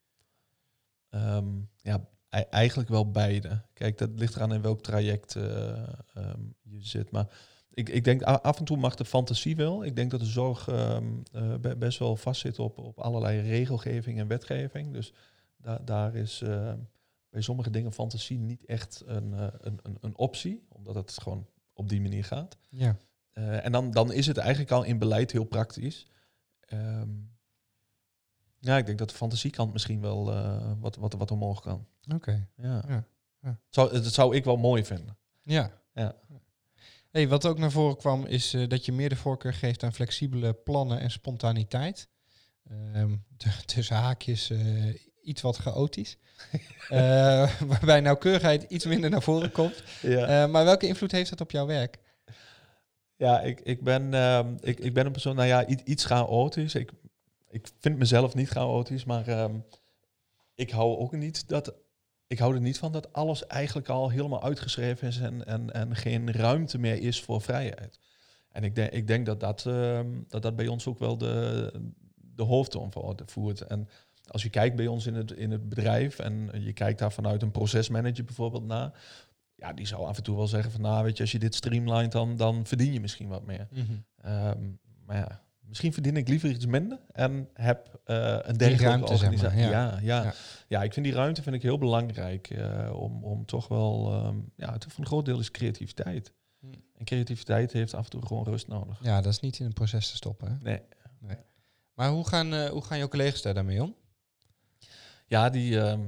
Ehm, 1.10 1.48
ja, 1.82 2.08
ei- 2.30 2.46
eigenlijk 2.50 2.90
wel 2.90 3.12
beide. 3.12 3.62
Kijk, 3.74 3.98
dat 3.98 4.10
ligt 4.16 4.36
eraan 4.36 4.54
in 4.54 4.62
welk 4.62 4.82
traject 4.82 5.36
eh, 5.36 5.84
ehm, 6.14 6.42
je 6.62 6.86
zit. 6.86 7.12
Maar 7.12 7.28
ik, 7.70 7.90
ik 7.90 8.04
denk 8.04 8.22
af 8.24 8.60
en 8.60 8.66
toe 8.66 8.78
mag 8.78 8.96
de 8.96 9.06
fantasie 9.06 9.56
wel. 9.56 9.84
Ik 9.84 9.96
denk 9.96 10.12
dat 10.12 10.20
de 10.20 10.26
zorg 10.26 10.68
ehm, 10.68 11.14
eh, 11.32 11.56
be- 11.56 11.76
best 11.78 12.00
wel 12.00 12.16
vastzit 12.16 12.60
op, 12.60 12.78
op 12.78 13.00
allerlei 13.00 13.42
regelgeving 13.42 14.20
en 14.20 14.28
wetgeving. 14.28 14.94
Dus 14.94 15.14
da 15.58 15.78
daar 15.86 16.16
is 16.16 16.40
bij 17.30 17.42
sommige 17.42 17.70
dingen 17.70 17.94
fantasie 17.94 18.38
niet 18.40 18.66
echt 18.66 19.04
een, 19.06 19.32
een, 19.68 19.80
een, 19.82 19.98
een 20.02 20.18
optie, 20.18 20.66
omdat 20.70 20.96
het 20.96 21.18
gewoon 21.22 21.48
op 21.74 21.90
die 21.90 22.02
manier 22.02 22.24
gaat. 22.24 22.58
Ja. 22.70 22.98
Eh, 23.34 23.66
en 23.66 23.72
dan, 23.72 23.92
dan 23.92 24.12
is 24.12 24.28
het 24.28 24.38
eigenlijk 24.38 24.72
al 24.72 24.84
in 24.84 24.98
beleid 24.98 25.32
heel 25.32 25.44
praktisch. 25.44 26.08
ehm, 26.60 27.10
ja, 28.60 28.78
ik 28.78 28.86
denk 28.86 28.98
dat 28.98 29.10
de 29.10 29.16
fantasiekant 29.16 29.74
misschien 29.74 30.02
wel 30.02 30.32
eh, 30.32 30.72
wat, 30.80 30.96
wat, 30.96 31.14
wat 31.14 31.32
omhoog 31.32 31.62
kan. 31.62 31.88
Oké. 32.14 32.48
Ja. 32.56 32.84
Ja, 32.88 33.06
ja. 33.42 33.60
Zou, 33.70 33.92
dat 33.92 34.14
zou 34.14 34.36
ik 34.36 34.44
wel 34.44 34.58
mooi 34.58 34.86
vinden. 34.86 35.18
Ja. 35.44 35.82
Ja. 35.94 36.16
Hey, 37.12 37.28
wat 37.28 37.46
ook 37.46 37.58
naar 37.58 37.72
voren 37.72 37.98
kwam, 37.98 38.26
is 38.26 38.54
eh, 38.54 38.68
dat 38.70 38.86
je 38.86 38.92
meer 38.92 39.10
de 39.10 39.16
voorkeur 39.16 39.54
geeft 39.54 39.84
aan 39.84 39.94
flexibele 39.94 40.54
plannen 40.54 41.00
en 41.00 41.12
spontaniteit. 41.12 42.08
Ehm, 42.70 43.16
tussen 43.66 43.96
haakjes 43.96 44.52
iets 45.22 45.42
wat 45.42 45.58
chaotisch. 45.58 46.18
Waarbij 47.70 48.00
nauwkeurigheid 48.00 48.64
iets 48.64 48.86
minder 48.86 49.10
naar 49.10 49.22
voren 49.22 49.52
komt. 49.52 49.84
Ja, 50.02 50.48
maar 50.48 50.66
welke 50.66 50.88
invloed 50.88 51.12
heeft 51.12 51.30
dat 51.30 51.42
op 51.42 51.52
jouw 51.52 51.66
werk? 51.66 52.00
Ja 53.16 53.42
ik, 53.42 53.60
ik, 53.60 53.84
ben, 53.84 54.14
ehm, 54.14 54.56
ik, 54.60 54.80
ik 54.80 54.94
ben 54.94 55.06
een 55.06 55.12
persoon, 55.12 55.36
nou 55.36 55.48
ja, 55.48 55.68
iets, 55.68 56.06
chaotisch. 56.06 56.76
Ik, 56.76 56.92
ik 57.50 57.68
vind 57.80 57.98
mezelf 57.98 58.36
niet 58.36 58.50
chaotisch, 58.50 59.06
maar 59.06 59.28
ehm, 59.28 59.56
ik 60.56 60.70
hou 60.70 60.98
ook 60.98 61.12
niet 61.12 61.50
dat. 61.50 61.74
Ik 62.28 62.40
hou 62.40 62.56
er 62.56 62.62
niet 62.62 62.78
van 62.78 62.92
dat 62.92 63.14
alles 63.14 63.48
eigenlijk 63.48 63.90
al 63.90 64.10
helemaal 64.10 64.44
uitgeschreven 64.44 65.08
is 65.08 65.20
en, 65.20 65.46
en, 65.46 65.72
en 65.72 65.96
geen 65.96 66.32
ruimte 66.32 66.78
meer 66.78 67.02
is 67.02 67.22
voor 67.22 67.42
vrijheid. 67.42 68.00
En 68.52 68.64
ik 68.64 68.76
denk, 68.76 68.92
ik 68.92 69.08
denk 69.08 69.26
dat, 69.26 69.40
dat, 69.40 69.66
ehm, 69.66 70.08
dat 70.28 70.42
dat 70.42 70.56
bij 70.56 70.68
ons 70.68 70.88
ook 70.88 71.00
wel 71.00 71.18
de, 71.18 71.72
de 72.16 72.44
hoofdtoon 72.44 72.94
voert. 73.26 73.62
En 73.62 73.90
als 74.28 74.44
je 74.44 74.50
kijkt 74.50 74.76
bij 74.76 74.88
ons 74.88 75.06
in 75.06 75.14
het, 75.14 75.32
in 75.32 75.52
het 75.52 75.70
bedrijf 75.70 76.20
en 76.20 76.50
je 76.60 76.74
kijkt 76.74 77.00
daar 77.00 77.12
vanuit 77.12 77.42
een 77.42 77.52
procesmanager 77.52 78.26
bijvoorbeeld 78.26 78.66
naar, 78.66 78.92
ja, 79.64 79.74
die 79.74 79.88
zou 79.88 80.06
af 80.06 80.18
en 80.18 80.24
toe 80.24 80.36
wel 80.36 80.48
zeggen 80.48 80.72
van, 80.72 80.82
nou 80.82 81.04
weet 81.04 81.18
je, 81.18 81.24
als 81.24 81.32
je 81.32 81.40
dit 81.40 81.56
streamlined, 81.56 82.12
dan, 82.12 82.38
dan 82.38 82.66
verdien 82.66 82.94
je 82.94 83.00
misschien 83.00 83.28
wat 83.28 83.46
meer. 83.46 83.68
Ehm, 84.22 84.60
maar 85.06 85.18
ja, 85.18 85.42
misschien 85.60 85.94
verdien 85.94 86.18
ik 86.18 86.28
liever 86.28 86.50
iets 86.50 86.66
minder 86.66 87.00
en 87.12 87.50
heb 87.54 88.00
eh, 88.06 88.38
een 88.42 88.58
dergelijke 88.58 88.84
ruimte, 88.84 89.18
zeg 89.18 89.22
maar, 89.22 89.34
organisatie. 89.34 89.60
ja. 89.60 89.70
ja. 89.70 90.00
Ja, 90.02 90.24
Ja. 90.24 90.34
ja. 90.68 90.84
ik 90.84 90.94
vind 90.94 91.06
die 91.06 91.16
ruimte 91.16 91.42
vind 91.42 91.56
ik 91.56 91.62
heel 91.62 91.78
belangrijk 91.78 92.50
eh, 92.50 92.94
om, 92.94 93.24
om 93.24 93.46
toch 93.46 93.68
wel, 93.68 94.12
ehm, 94.12 94.38
ja, 94.56 94.74
het, 94.74 94.84
voor 94.84 95.00
een 95.00 95.06
groot 95.06 95.26
deel 95.26 95.40
is 95.40 95.52
creativiteit. 95.52 96.34
Hm. 96.60 96.68
En 96.98 97.06
creativiteit 97.06 97.72
heeft 97.72 97.94
af 97.94 98.04
en 98.04 98.10
toe 98.10 98.26
gewoon 98.26 98.44
rust 98.44 98.68
nodig. 98.68 99.00
Ja, 99.02 99.22
dat 99.22 99.32
is 99.32 99.40
niet 99.40 99.60
in 99.60 99.66
een 99.66 99.74
proces 99.74 100.10
te 100.10 100.16
stoppen. 100.16 100.48
Hè? 100.48 100.56
Nee. 100.62 100.82
Maar 101.94 102.10
hoe 102.10 102.28
gaan, 102.28 102.54
eh, 102.54 102.70
hoe 102.70 102.84
gaan 102.84 102.98
jouw 102.98 103.08
collega's 103.08 103.42
daar 103.42 103.54
daarmee 103.54 103.84
om? 103.84 103.96
Ja, 105.26 105.50
die, 105.50 105.80
ehm, 105.80 106.02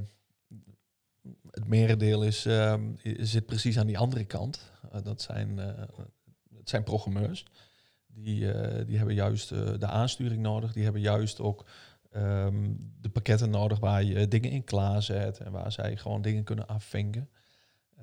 het 1.56 1.68
merendeel 1.68 2.24
is, 2.24 2.46
ehm, 2.46 2.90
i- 3.04 3.26
zit 3.26 3.46
precies 3.46 3.80
aan 3.80 3.88
die 3.88 3.98
andere 3.98 4.26
kant. 4.26 4.72
Eh, 4.92 5.04
dat 5.04 5.22
zijn, 5.22 5.60
eh, 5.60 5.68
het 6.58 6.70
zijn 6.70 6.84
programmeurs. 6.84 7.46
Die, 8.08 8.52
eh, 8.52 8.86
die 8.88 8.98
hebben 8.98 9.16
juist 9.16 9.50
de 9.50 9.88
aansturing 9.88 10.42
nodig. 10.42 10.74
Die 10.74 10.84
hebben 10.84 11.02
juist 11.02 11.40
ook 11.40 11.66
ehm, 12.12 12.74
de 13.02 13.10
pakketten 13.10 13.50
nodig 13.50 13.80
waar 13.80 14.04
je 14.04 14.28
dingen 14.28 14.52
in 14.52 14.64
klaarzet. 14.64 15.38
En 15.40 15.52
waar 15.52 15.72
zij 15.72 15.98
gewoon 15.98 16.22
dingen 16.22 16.44
kunnen 16.44 16.68
afvinken. 16.68 17.30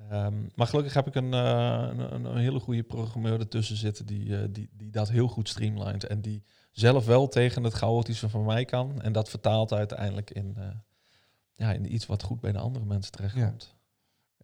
Ehm, 0.09 0.33
maar 0.55 0.67
gelukkig 0.67 0.93
heb 0.93 1.07
ik 1.07 1.15
een, 1.15 1.31
een, 1.33 2.37
hele 2.37 2.59
goede 2.59 2.83
programmeur 2.83 3.39
ertussen 3.39 3.77
zitten 3.77 4.05
die, 4.05 4.51
die, 4.51 4.69
die 4.73 4.91
dat 4.91 5.09
heel 5.09 5.27
goed 5.27 5.49
streamlined. 5.49 6.03
En 6.03 6.21
die 6.21 6.43
zelf 6.71 7.05
wel 7.05 7.27
tegen 7.27 7.63
het 7.63 7.73
chaotische 7.73 8.29
van 8.29 8.45
mij 8.45 8.65
kan. 8.65 9.01
En 9.01 9.11
dat 9.11 9.29
vertaalt 9.29 9.73
uiteindelijk 9.73 10.31
in, 10.31 10.57
ja, 11.55 11.73
in 11.73 11.93
iets 11.93 12.05
wat 12.05 12.23
goed 12.23 12.39
bij 12.39 12.51
de 12.51 12.57
andere 12.57 12.85
mensen 12.85 13.11
terechtkomt. 13.11 13.75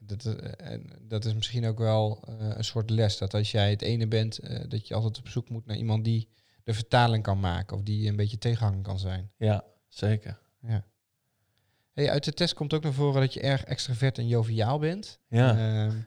Dat, 0.02 0.26
eh, 0.26 0.72
en 0.72 0.90
dat 1.02 1.26
is 1.26 1.34
misschien 1.34 1.66
ook 1.66 1.78
wel 1.78 2.24
eh, 2.28 2.36
een 2.40 2.64
soort 2.64 2.90
les. 2.90 3.18
Dat 3.18 3.34
als 3.34 3.52
jij 3.52 3.70
het 3.70 3.82
ene 3.82 4.08
bent, 4.08 4.40
eh, 4.40 4.64
dat 4.68 4.88
je 4.88 4.94
altijd 4.94 5.18
op 5.18 5.28
zoek 5.28 5.50
moet 5.50 5.66
naar 5.66 5.78
iemand 5.78 6.04
die 6.04 6.30
de 6.64 6.74
vertaling 6.74 7.24
kan 7.24 7.40
maken. 7.40 7.78
Of 7.78 7.84
die 7.84 8.10
een 8.10 8.16
beetje 8.16 8.38
tegenhanger 8.38 8.82
kan 8.82 9.00
zijn. 9.00 9.32
Ja, 9.38 9.64
zeker. 9.88 10.40
Ja. 10.62 10.86
Hey, 11.94 12.10
uit 12.10 12.24
de 12.24 12.34
test 12.34 12.54
komt 12.54 12.74
ook 12.74 12.84
naar 12.84 12.94
voren 12.94 13.22
dat 13.22 13.34
je 13.34 13.42
erg 13.42 13.64
extravert 13.64 14.18
en 14.18 14.28
joviaal 14.28 14.80
bent. 14.80 15.20
Ja. 15.28 15.58
Ehm, 15.58 15.98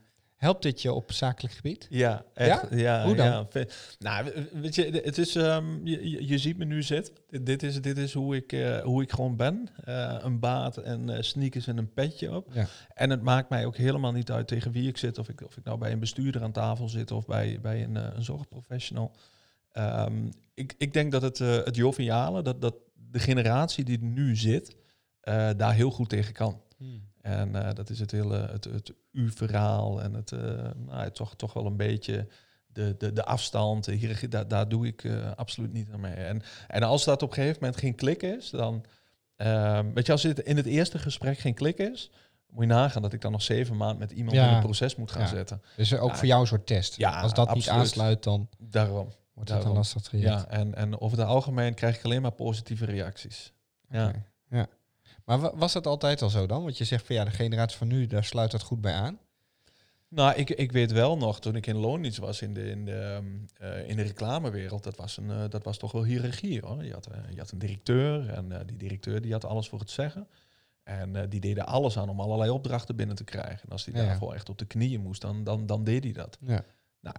helpt 0.42 0.62
dit 0.62 0.82
je 0.82 0.92
op 0.92 1.12
zakelijk 1.12 1.54
gebied? 1.54 1.86
Ja, 1.90 2.24
echt. 2.34 2.66
Ja? 2.70 3.04
Hoe 3.04 3.14
dan? 3.16 3.26
Ja. 3.52 3.64
Nou, 3.98 4.24
we- 4.24 4.48
weet 4.60 4.74
je, 4.74 5.00
het 5.04 5.18
is, 5.18 5.36
ehm, 5.36 5.86
je, 5.86 6.26
je- 6.26 6.38
ziet 6.38 6.56
me 6.58 6.64
nu 6.64 6.82
zitten. 6.82 7.14
Dit- 7.42 7.62
is, 7.62 7.80
dit 7.80 7.98
is 7.98 8.12
hoe, 8.12 8.36
ik, 8.36 8.52
eh, 8.52 8.78
hoe 8.80 9.02
ik 9.02 9.12
gewoon 9.12 9.36
ben. 9.36 9.68
Eh, 9.84 10.16
een 10.20 10.38
baard 10.38 10.76
en 10.76 11.08
eh, 11.16 11.22
sneakers 11.22 11.66
en 11.66 11.76
een 11.78 11.92
petje 11.92 12.34
op. 12.36 12.48
Ja. 12.52 12.66
En 12.94 13.10
het 13.10 13.22
maakt 13.22 13.48
mij 13.48 13.66
ook 13.66 13.76
helemaal 13.76 14.12
niet 14.12 14.30
uit 14.30 14.48
tegen 14.48 14.72
wie 14.72 14.88
ik 14.88 14.96
zit. 14.96 15.18
Of 15.18 15.28
ik, 15.28 15.42
of 15.42 15.56
ik 15.56 15.64
nou 15.64 15.78
bij 15.78 15.92
een 15.92 15.98
bestuurder 16.00 16.42
aan 16.42 16.52
tafel 16.52 16.88
zit 16.88 17.10
of 17.10 17.26
bij, 17.26 17.58
bij 17.62 17.82
een, 17.82 17.96
eh, 17.96 18.06
een 18.14 18.24
zorgprofessional. 18.24 19.12
Ehm, 19.72 20.28
ik, 20.54 20.74
ik 20.78 20.92
denk 20.92 21.12
dat 21.12 21.22
het, 21.22 21.40
eh, 21.40 21.64
het 21.64 21.76
joviale, 21.76 22.42
dat, 22.42 22.60
dat 22.60 22.74
de 23.10 23.18
generatie 23.18 23.84
die 23.84 23.98
nu 24.02 24.36
zit, 24.36 24.76
eh, 25.20 25.50
daar 25.56 25.74
heel 25.74 25.90
goed 25.90 26.08
tegen 26.08 26.32
kan. 26.32 26.60
En 27.22 27.66
eh, 27.66 27.74
dat 27.74 27.90
is 27.90 27.98
het 27.98 28.10
hele 28.10 28.36
het, 28.36 28.64
het 28.64 28.92
u-verhaal 29.12 30.02
en 30.02 30.14
het 30.14 30.32
eh, 30.32 30.40
nou, 30.76 31.10
toch, 31.10 31.36
toch 31.36 31.52
wel 31.52 31.66
een 31.66 31.76
beetje 31.76 32.26
de, 32.66 32.94
de, 32.98 33.12
de 33.12 33.24
afstand, 33.24 33.88
daar, 34.30 34.48
daar 34.48 34.68
doe 34.68 34.86
ik 34.86 35.04
eh, 35.04 35.30
absoluut 35.36 35.72
niet 35.72 35.90
aan 35.92 36.00
mee. 36.00 36.14
En, 36.14 36.42
en 36.68 36.82
als 36.82 37.04
dat 37.04 37.22
op 37.22 37.28
een 37.28 37.34
gegeven 37.34 37.58
moment 37.60 37.80
geen 37.80 37.94
klik 37.94 38.22
is, 38.22 38.50
dan... 38.50 38.84
ehm, 39.36 39.92
weet 39.92 40.06
je, 40.06 40.12
als 40.12 40.22
het 40.22 40.38
in 40.38 40.56
het 40.56 40.66
eerste 40.66 40.98
gesprek 40.98 41.38
geen 41.38 41.54
klik 41.54 41.78
is, 41.78 42.10
moet 42.50 42.62
je 42.62 42.68
nagaan 42.70 43.02
dat 43.02 43.12
ik 43.12 43.20
dan 43.20 43.32
nog 43.32 43.42
zeven 43.42 43.76
maanden 43.76 43.98
met 43.98 44.10
iemand 44.10 44.36
Ja. 44.36 44.48
in 44.48 44.54
een 44.54 44.60
proces 44.62 44.96
moet 44.96 45.10
gaan 45.12 45.22
Ja. 45.22 45.28
zetten. 45.28 45.62
Dus 45.76 45.94
ook 45.94 46.10
Ja. 46.10 46.16
voor 46.16 46.26
jou 46.26 46.40
een 46.40 46.46
soort 46.46 46.66
test. 46.66 46.96
Ja, 46.96 47.20
Als 47.20 47.34
dat 47.34 47.54
niet 47.54 47.68
aansluit, 47.68 48.22
dan 48.22 48.48
Daarom. 48.58 49.08
wordt 49.34 49.50
het 49.50 49.64
een 49.64 49.72
lastig 49.72 50.02
traject. 50.02 50.28
Ja, 50.30 50.48
en, 50.48 50.74
en 50.74 51.00
over 51.00 51.18
het 51.18 51.26
algemeen 51.26 51.74
krijg 51.74 51.96
ik 51.98 52.04
alleen 52.04 52.22
maar 52.22 52.30
positieve 52.32 52.84
reacties. 52.84 53.52
Ja. 53.88 54.12
Ja. 54.50 54.66
Maar 55.24 55.38
wa- 55.40 55.56
was 55.56 55.72
dat 55.72 55.86
altijd 55.86 56.22
al 56.22 56.30
zo 56.30 56.46
dan? 56.46 56.62
Want 56.62 56.78
je 56.78 56.84
zegt 56.84 57.06
van 57.06 57.14
ja, 57.14 57.24
de 57.24 57.30
generatie 57.30 57.78
van 57.78 57.88
nu, 57.88 58.06
daar 58.06 58.24
sluit 58.24 58.50
dat 58.50 58.62
goed 58.62 58.80
bij 58.80 58.94
aan. 58.94 59.18
Nou, 60.08 60.34
ik, 60.36 60.50
ik 60.50 60.72
weet 60.72 60.92
wel 60.92 61.16
nog, 61.16 61.40
toen 61.40 61.56
ik 61.56 61.66
in 61.66 61.76
loondienst 61.76 62.18
was 62.18 62.42
in 62.42 62.54
de, 62.54 62.70
in 62.70 62.84
de, 62.84 62.92
ehm, 63.00 63.26
eh, 63.72 63.88
in 63.88 63.96
de 63.96 64.02
reclamewereld, 64.02 64.82
dat 64.84 64.96
was, 64.96 65.16
een, 65.16 65.30
eh, 65.30 65.44
dat 65.48 65.64
was 65.64 65.78
toch 65.78 65.92
wel 65.92 66.04
hiërarchie 66.04 66.60
hoor. 66.60 66.84
Je 66.84 66.92
had, 66.92 67.06
eh, 67.06 67.18
je 67.30 67.38
had 67.38 67.50
een 67.50 67.58
directeur 67.58 68.28
en 68.28 68.66
die 68.66 68.76
directeur 68.76 69.20
die 69.20 69.32
had 69.32 69.44
alles 69.44 69.68
voor 69.68 69.78
het 69.78 69.90
zeggen. 69.90 70.28
En 70.82 71.28
die 71.28 71.40
deed 71.40 71.56
er 71.58 71.64
alles 71.64 71.98
aan 71.98 72.08
om 72.08 72.20
allerlei 72.20 72.50
opdrachten 72.50 72.96
binnen 72.96 73.16
te 73.16 73.24
krijgen. 73.24 73.62
En 73.64 73.68
als 73.68 73.84
hij 73.84 73.94
Ja, 73.94 74.00
ja. 74.00 74.06
daarvoor 74.06 74.34
echt 74.34 74.48
op 74.48 74.58
de 74.58 74.64
knieën 74.64 75.00
moest, 75.00 75.20
dan, 75.20 75.44
dan, 75.44 75.66
dan 75.66 75.84
deed 75.84 76.04
hij 76.04 76.12
dat. 76.12 76.38
Ja. 76.40 76.64
Nou, 77.00 77.16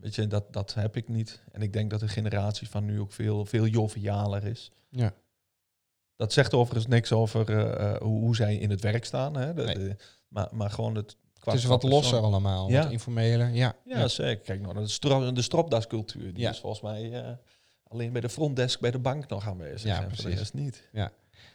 weet 0.00 0.14
je, 0.14 0.26
dat, 0.26 0.52
dat 0.52 0.74
heb 0.74 0.96
ik 0.96 1.08
niet. 1.08 1.42
En 1.52 1.62
ik 1.62 1.72
denk 1.72 1.90
dat 1.90 2.00
de 2.00 2.08
generatie 2.08 2.68
van 2.68 2.84
nu 2.84 3.00
ook 3.00 3.12
veel, 3.12 3.44
veel 3.46 3.66
jovialer 3.66 4.44
is. 4.44 4.70
Ja. 4.88 5.12
Dat 6.20 6.32
zegt 6.32 6.54
overigens 6.54 6.86
niks 6.86 7.12
over 7.12 7.50
eh, 7.50 7.90
eh, 7.94 8.00
hoe, 8.02 8.20
hoe 8.20 8.36
zij 8.36 8.56
in 8.56 8.70
het 8.70 8.80
werk 8.80 9.04
staan. 9.04 9.36
Hè? 9.36 9.54
De, 9.54 9.62
Nee. 9.64 9.74
de- 9.74 9.96
maar, 10.28 10.48
maar 10.52 10.70
gewoon 10.70 10.94
het... 10.94 11.16
qua- 11.38 11.52
Het 11.52 11.60
is 11.60 11.66
wat 11.66 11.82
losser 11.82 12.00
persoon. 12.10 12.22
allemaal, 12.24 12.70
Ja. 12.70 12.82
wat 12.82 12.92
informeler. 12.92 13.48
Ja. 13.48 13.76
Ja, 13.84 14.08
zeker. 14.08 14.44
Kijk 14.44 14.60
nou, 14.60 14.74
de, 14.74 14.86
stro 14.88 15.32
de 15.32 15.42
stropdascultuur, 15.42 16.32
die 16.34 16.42
Ja. 16.42 16.50
is 16.50 16.58
volgens 16.58 16.82
mij 16.82 17.12
eh, 17.24 17.32
alleen 17.88 18.12
bij 18.12 18.20
de 18.20 18.28
frontdesk 18.28 18.80
bij 18.80 18.90
de 18.90 18.98
bank 18.98 19.28
nog 19.28 19.46
aanwezig. 19.48 19.82
Ja, 19.82 20.06
precies. 20.06 20.52
niet. 20.52 20.88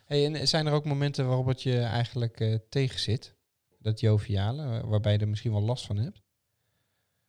Hey, 0.06 0.26
en 0.26 0.48
zijn 0.48 0.66
er 0.68 0.74
ook 0.74 0.86
momenten 0.86 1.28
waarop 1.28 1.46
het 1.46 1.62
je 1.64 1.80
eigenlijk 1.80 2.40
eh 2.40 2.56
tegen 2.70 3.00
zit? 3.00 3.36
Dat 3.80 4.00
joviale, 4.00 4.88
waarbij 4.88 5.12
je 5.14 5.18
er 5.20 5.28
misschien 5.28 5.52
wel 5.52 5.62
last 5.62 5.86
van 5.86 5.98
hebt? 5.98 6.22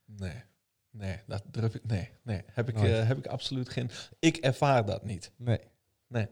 Nee, 0.05 0.43
nee, 0.91 1.17
dat 1.27 1.43
durf 1.51 1.75
ik, 1.75 1.85
nee, 1.85 2.09
nee. 2.23 2.41
Heb 2.45 2.69
ik, 2.69 2.77
heb 2.77 3.17
ik 3.17 3.27
absoluut 3.27 3.69
geen... 3.69 3.89
Ik 4.19 4.37
ervaar 4.37 4.85
dat 4.85 5.03
niet. 5.05 5.31
Nee. 5.37 5.59
Nee. 6.07 6.27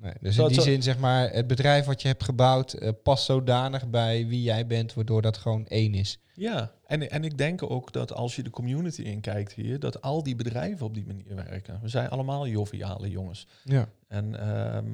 Nee. 0.00 0.12
Dus 0.20 0.34
Zo- 0.34 0.42
in 0.42 0.48
die 0.48 0.56
zo- 0.56 0.62
zin, 0.62 0.82
zeg 0.82 0.98
maar, 0.98 1.30
het 1.32 1.46
bedrijf 1.46 1.84
wat 1.84 2.02
je 2.02 2.08
hebt 2.08 2.24
gebouwd 2.24 2.72
eh, 2.72 2.90
past 3.02 3.24
zodanig 3.24 3.88
bij 3.90 4.26
wie 4.26 4.42
jij 4.42 4.66
bent, 4.66 4.94
waardoor 4.94 5.22
dat 5.22 5.36
gewoon 5.36 5.66
één 5.66 5.94
is. 5.94 6.18
Ja, 6.34 6.72
en, 6.86 7.10
en 7.10 7.24
ik 7.24 7.38
denk 7.38 7.70
ook 7.70 7.92
dat 7.92 8.12
als 8.12 8.36
je 8.36 8.42
de 8.42 8.50
community 8.50 9.02
inkijkt 9.02 9.52
hier, 9.52 9.78
dat 9.80 10.02
al 10.02 10.22
die 10.22 10.36
bedrijven 10.36 10.86
op 10.86 10.94
die 10.94 11.06
manier 11.06 11.34
werken. 11.34 11.78
We 11.82 11.88
zijn 11.88 12.08
allemaal 12.08 12.46
joviale 12.48 13.10
jongens. 13.10 13.46
Ja. 13.64 13.88
En 14.08 14.40
ehm, 14.40 14.86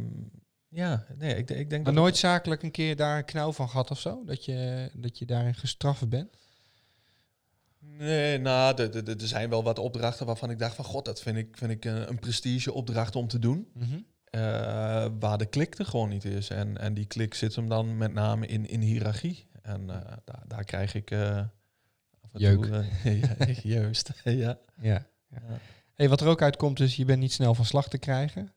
ja, 0.68 1.07
nee, 1.18 1.30
ik, 1.36 1.50
ik 1.50 1.70
denk 1.70 1.84
Maar 1.84 1.92
dat... 1.94 2.02
nooit 2.02 2.16
zakelijk 2.16 2.62
een 2.62 2.70
keer 2.70 2.96
daar 2.96 3.18
een 3.18 3.24
knauw 3.24 3.52
van 3.52 3.68
gehad 3.68 3.90
of 3.90 4.00
zo? 4.00 4.22
Dat 4.24 4.44
je, 4.44 4.90
dat 4.94 5.18
je 5.18 5.24
daarin 5.26 5.55
gestraft 5.55 6.09
bent? 6.09 6.36
Nee, 7.78 8.38
nou, 8.38 8.82
er- 8.82 9.14
zijn 9.16 9.50
wel 9.50 9.62
wat 9.62 9.78
opdrachten 9.78 10.26
waarvan 10.26 10.50
ik 10.50 10.59
dacht 10.59 10.74
van... 10.74 10.84
God, 10.84 11.05
dat 11.05 11.20
vind 11.22 11.36
ik, 11.36 11.57
vind 11.57 11.70
ik 11.70 11.84
een, 11.84 12.09
een 12.09 12.18
prestige 12.18 12.72
opdracht 12.72 13.16
om 13.16 13.28
te 13.28 13.38
doen. 13.38 13.68
Eh, 14.35 15.07
waar 15.18 15.39
de 15.39 15.47
klik 15.47 15.78
er 15.78 15.87
gewoon 15.87 16.09
niet 16.09 16.24
is. 16.24 16.49
En, 16.49 16.78
en 16.78 16.95
die 16.95 17.07
klik 17.07 17.35
zit 17.35 17.55
hem 17.55 17.68
dan 17.68 17.97
met 17.97 18.12
name 18.12 18.47
in, 18.47 18.68
in 18.68 18.80
hiërarchie. 18.80 19.47
En 19.62 19.91
eh, 19.91 20.12
daar, 20.24 20.43
daar 20.47 20.64
krijg 20.64 20.95
ik... 20.95 21.11
en 21.11 21.53
Jeuk. 22.32 22.64
toe, 22.64 22.85
ja, 23.20 23.47
juist, 23.62 24.11
ja. 24.24 24.59
Ja. 24.80 25.07
Ja. 25.28 25.41
Hey, 25.95 26.09
wat 26.09 26.20
er 26.20 26.28
ook 26.28 26.43
uitkomt 26.43 26.80
is, 26.80 26.97
je 26.97 27.05
bent 27.05 27.20
niet 27.20 27.32
snel 27.32 27.55
van 27.55 27.64
slag 27.64 27.89
te 27.89 27.99
krijgen. 27.99 28.53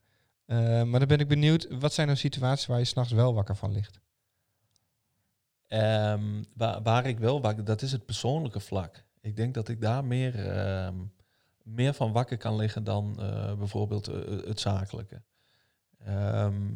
Maar 0.46 1.00
dan 1.00 1.08
ben 1.08 1.20
ik 1.20 1.28
benieuwd, 1.28 1.68
wat 1.70 1.94
zijn 1.94 2.08
nou 2.08 2.20
situaties 2.20 2.66
waar 2.66 2.80
je 2.80 2.86
s'nachts 2.86 3.12
wel 3.12 3.34
wakker 3.34 3.56
van 3.56 3.72
ligt? 3.72 4.00
Ehm, 5.68 6.44
waar, 6.54 6.82
waar 6.82 7.06
ik 7.06 7.20
wel, 7.20 7.42
waar, 7.42 7.64
dat 7.64 7.82
is 7.82 7.92
het 7.92 8.06
persoonlijke 8.06 8.60
vlak. 8.60 9.04
Ik 9.22 9.36
denk 9.36 9.54
dat 9.54 9.68
ik 9.68 9.82
daar 9.82 10.06
meer, 10.06 10.48
ehm, 10.48 10.96
meer 11.64 11.94
van 11.94 12.12
wakker 12.12 12.38
kan 12.38 12.56
liggen 12.56 12.84
dan 12.84 13.16
bijvoorbeeld 13.58 14.06
het 14.46 14.60
zakelijke. 14.60 15.22
Ehm, 16.06 16.72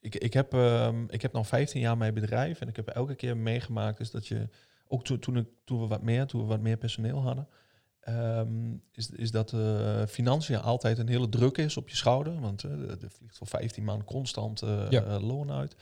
ik, 0.00 0.14
ik, 0.14 0.32
heb, 0.32 0.54
ehm, 0.54 1.04
ik 1.08 1.22
heb 1.22 1.32
nog 1.32 1.46
15 1.46 1.80
jaar 1.80 1.96
mijn 1.96 2.14
bedrijf 2.14 2.60
en 2.60 2.68
ik 2.68 2.76
heb 2.76 2.88
elke 2.88 3.14
keer 3.14 3.36
meegemaakt 3.36 4.00
is 4.00 4.10
dat 4.10 4.26
je, 4.26 4.48
ook 4.86 5.04
toen, 5.04 5.18
toen, 5.18 5.36
ik, 5.36 5.46
toen 5.64 5.80
we 5.80 5.86
wat 5.86 6.02
meer, 6.02 6.26
toen 6.26 6.40
we 6.40 6.46
wat 6.46 6.60
meer 6.60 6.76
personeel 6.76 7.22
hadden, 7.22 7.48
ehm, 8.00 8.74
is, 8.92 9.10
is 9.10 9.30
dat 9.30 9.52
uh, 9.52 10.06
financiën 10.06 10.60
altijd 10.60 10.98
een 10.98 11.08
hele 11.08 11.28
druk 11.28 11.58
is 11.58 11.76
op 11.76 11.88
je 11.88 11.96
schouder. 11.96 12.40
Want 12.40 12.64
uh, 12.64 12.90
er 12.90 13.10
vliegt 13.10 13.36
voor 13.36 13.46
15 13.46 13.84
man 13.84 14.04
constant 14.04 14.62
uh, 14.62 15.16
loon 15.20 15.50
uit. 15.52 15.76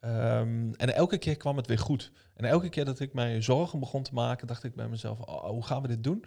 Um, 0.00 0.74
en 0.74 0.94
elke 0.94 1.18
keer 1.18 1.36
kwam 1.36 1.56
het 1.56 1.66
weer 1.66 1.78
goed. 1.78 2.12
En 2.34 2.44
elke 2.44 2.68
keer 2.68 2.84
dat 2.84 3.00
ik 3.00 3.12
mij 3.12 3.42
zorgen 3.42 3.80
begon 3.80 4.02
te 4.02 4.14
maken, 4.14 4.46
dacht 4.46 4.64
ik 4.64 4.74
bij 4.74 4.88
mezelf, 4.88 5.20
oh, 5.20 5.48
hoe 5.48 5.64
gaan 5.64 5.82
we 5.82 5.88
dit 5.88 6.04
doen? 6.04 6.24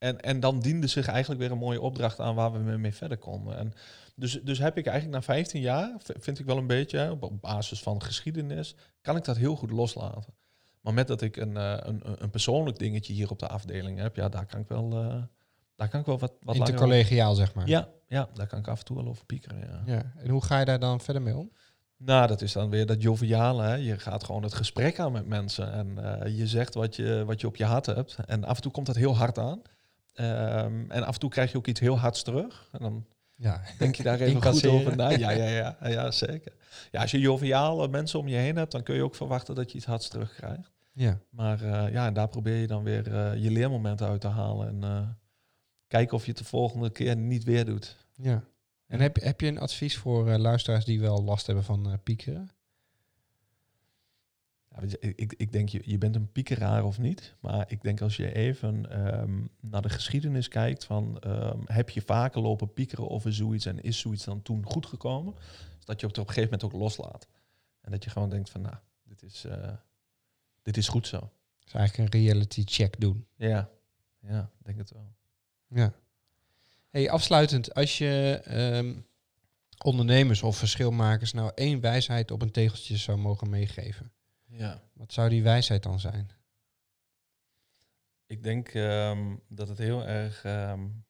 En, 0.00 0.20
en 0.20 0.40
dan 0.40 0.60
diende 0.60 0.86
zich 0.86 1.06
eigenlijk 1.06 1.40
weer 1.40 1.50
een 1.50 1.58
mooie 1.58 1.80
opdracht 1.80 2.20
aan 2.20 2.34
waar 2.34 2.52
we 2.52 2.58
mee 2.58 2.94
verder 2.94 3.18
konden. 3.18 3.56
En 3.58 3.72
dus, 4.14 4.40
dus 4.42 4.58
heb 4.58 4.78
ik 4.78 4.86
eigenlijk 4.86 5.16
na 5.16 5.34
15 5.34 5.60
jaar, 5.60 5.96
vind 6.18 6.38
ik 6.38 6.46
wel 6.46 6.56
een 6.56 6.66
beetje, 6.66 7.16
op 7.20 7.40
basis 7.40 7.80
van 7.80 8.02
geschiedenis, 8.02 8.74
kan 9.00 9.16
ik 9.16 9.24
dat 9.24 9.36
heel 9.36 9.56
goed 9.56 9.70
loslaten. 9.70 10.34
Maar 10.80 10.94
met 10.94 11.06
dat 11.06 11.22
ik 11.22 11.36
een, 11.36 11.56
een, 11.88 12.02
een 12.18 12.30
persoonlijk 12.30 12.78
dingetje 12.78 13.12
hier 13.12 13.30
op 13.30 13.38
de 13.38 13.48
afdeling 13.48 13.98
heb, 13.98 14.16
ja, 14.16 14.28
daar 14.28 14.46
kan 14.46 14.60
ik 14.60 14.68
wel, 14.68 15.04
uh, 15.04 15.22
daar 15.76 15.88
kan 15.88 16.00
ik 16.00 16.06
wel 16.06 16.18
wat, 16.18 16.32
wat 16.42 16.54
Intercollegiaal, 16.54 17.34
zeg 17.34 17.54
maar. 17.54 17.68
Ja, 17.68 17.88
ja, 18.08 18.28
daar 18.34 18.46
kan 18.46 18.58
ik 18.58 18.68
af 18.68 18.78
en 18.78 18.84
toe 18.84 18.96
wel 18.96 19.06
over 19.06 19.24
piekeren, 19.24 19.58
ja. 19.58 19.82
ja. 19.86 20.12
En 20.16 20.30
hoe 20.30 20.44
ga 20.44 20.58
je 20.58 20.64
daar 20.64 20.80
dan 20.80 21.00
verder 21.00 21.22
mee 21.22 21.36
om? 21.36 21.52
Nou, 21.96 22.26
dat 22.26 22.42
is 22.42 22.52
dan 22.52 22.70
weer 22.70 22.86
dat 22.86 23.02
joviale. 23.02 23.62
Hè? 23.62 23.74
Je 23.74 23.98
gaat 23.98 24.24
gewoon 24.24 24.42
het 24.42 24.54
gesprek 24.54 24.98
aan 24.98 25.12
met 25.12 25.26
mensen 25.26 25.72
en 25.72 25.98
uh, 25.98 26.38
je 26.38 26.46
zegt 26.46 26.74
wat 26.74 26.96
je, 26.96 27.22
wat 27.26 27.40
je 27.40 27.46
op 27.46 27.56
je 27.56 27.64
hart 27.64 27.86
hebt. 27.86 28.16
En 28.26 28.44
af 28.44 28.56
en 28.56 28.62
toe 28.62 28.72
komt 28.72 28.86
dat 28.86 28.96
heel 28.96 29.16
hard 29.16 29.38
aan. 29.38 29.62
Um, 30.20 30.90
en 30.90 31.02
af 31.02 31.14
en 31.14 31.20
toe 31.20 31.30
krijg 31.30 31.52
je 31.52 31.58
ook 31.58 31.66
iets 31.66 31.80
heel 31.80 31.98
hards 31.98 32.22
terug. 32.22 32.68
En 32.72 32.78
dan 32.78 33.06
ja. 33.34 33.62
denk 33.78 33.94
je 33.94 34.02
daar 34.02 34.20
even 34.26 34.42
goed 34.42 34.66
over 34.66 34.96
na. 34.96 35.10
Ja, 35.18 35.30
ja, 35.30 35.48
ja, 35.48 35.76
ja, 35.88 36.10
zeker. 36.10 36.52
Ja, 36.90 37.00
als 37.00 37.10
je 37.10 37.20
joviale 37.20 37.88
mensen 37.88 38.18
om 38.18 38.28
je 38.28 38.36
heen 38.36 38.56
hebt, 38.56 38.72
dan 38.72 38.82
kun 38.82 38.94
je 38.94 39.02
ook 39.02 39.14
verwachten 39.14 39.54
dat 39.54 39.70
je 39.70 39.76
iets 39.76 39.86
hards 39.86 40.08
terugkrijgt. 40.08 40.70
Ja. 40.92 41.20
Maar 41.30 41.62
uh, 41.62 41.92
ja, 41.92 42.06
en 42.06 42.14
daar 42.14 42.28
probeer 42.28 42.56
je 42.56 42.66
dan 42.66 42.82
weer 42.82 43.08
uh, 43.08 43.42
je 43.42 43.50
leermomenten 43.50 44.06
uit 44.06 44.20
te 44.20 44.28
halen. 44.28 44.68
En 44.68 44.90
uh, 44.90 45.08
kijken 45.86 46.16
of 46.16 46.22
je 46.24 46.30
het 46.30 46.38
de 46.38 46.44
volgende 46.44 46.90
keer 46.90 47.16
niet 47.16 47.44
weer 47.44 47.64
doet. 47.64 47.96
Ja. 48.14 48.44
En 48.86 49.00
heb, 49.00 49.16
heb 49.20 49.40
je 49.40 49.46
een 49.46 49.58
advies 49.58 49.96
voor 49.96 50.38
luisteraars 50.38 50.84
die 50.84 51.00
wel 51.00 51.22
last 51.22 51.46
hebben 51.46 51.64
van 51.64 52.00
piekeren? 52.02 52.50
Ik, 54.98 55.34
ik 55.36 55.52
denk, 55.52 55.68
je, 55.68 55.82
je 55.84 55.98
bent 55.98 56.16
een 56.16 56.32
piekeraar 56.32 56.84
of 56.84 56.98
niet. 56.98 57.34
Maar 57.40 57.64
ik 57.68 57.82
denk 57.82 58.00
als 58.00 58.16
je 58.16 58.34
even 58.34 59.06
um, 59.20 59.50
naar 59.60 59.82
de 59.82 59.88
geschiedenis 59.88 60.48
kijkt 60.48 60.84
van... 60.84 61.22
Um, 61.26 61.62
heb 61.64 61.90
je 61.90 62.02
vaker 62.02 62.40
lopen 62.40 62.72
piekeren 62.72 63.10
over 63.10 63.32
zoiets 63.34 63.66
en 63.66 63.82
is 63.82 63.98
zoiets 63.98 64.24
dan 64.24 64.42
toen 64.42 64.64
goed 64.66 64.86
gekomen? 64.86 65.34
Dus 65.76 65.84
dat 65.84 66.00
je 66.00 66.06
het 66.06 66.18
op 66.18 66.28
een 66.28 66.34
gegeven 66.34 66.58
moment 66.58 66.74
ook 66.74 66.80
loslaat. 66.80 67.28
En 67.80 67.90
dat 67.90 68.04
je 68.04 68.10
gewoon 68.10 68.30
denkt 68.30 68.50
van, 68.50 68.60
nou, 68.60 68.76
dit 69.04 69.22
is, 69.22 69.44
uh, 69.44 69.72
dit 70.62 70.76
is 70.76 70.88
goed 70.88 71.06
zo. 71.06 71.30
Dus 71.64 71.74
eigenlijk 71.74 72.14
een 72.14 72.20
reality 72.20 72.62
check 72.64 73.00
doen. 73.00 73.26
Ja, 73.36 73.70
ja, 74.20 74.50
denk 74.62 74.78
het 74.78 74.90
wel. 74.90 75.12
Ja. 75.68 75.92
Hey, 76.88 77.10
afsluitend, 77.10 77.74
als 77.74 77.98
je 77.98 78.42
um, 78.76 79.06
ondernemers 79.84 80.42
of 80.42 80.56
verschilmakers 80.56 81.32
nou 81.32 81.52
één 81.54 81.80
wijsheid 81.80 82.30
op 82.30 82.42
een 82.42 82.50
tegeltje 82.50 82.96
zou 82.96 83.18
mogen 83.18 83.50
meegeven, 83.50 84.12
ja. 84.50 84.82
wat 84.92 85.12
zou 85.12 85.28
die 85.28 85.42
wijsheid 85.42 85.82
dan 85.82 86.00
zijn? 86.00 86.30
Ik 88.26 88.42
denk 88.42 88.74
um, 88.74 89.40
dat 89.48 89.68
het 89.68 89.78
heel 89.78 90.06
erg 90.06 90.44
um, 90.44 91.04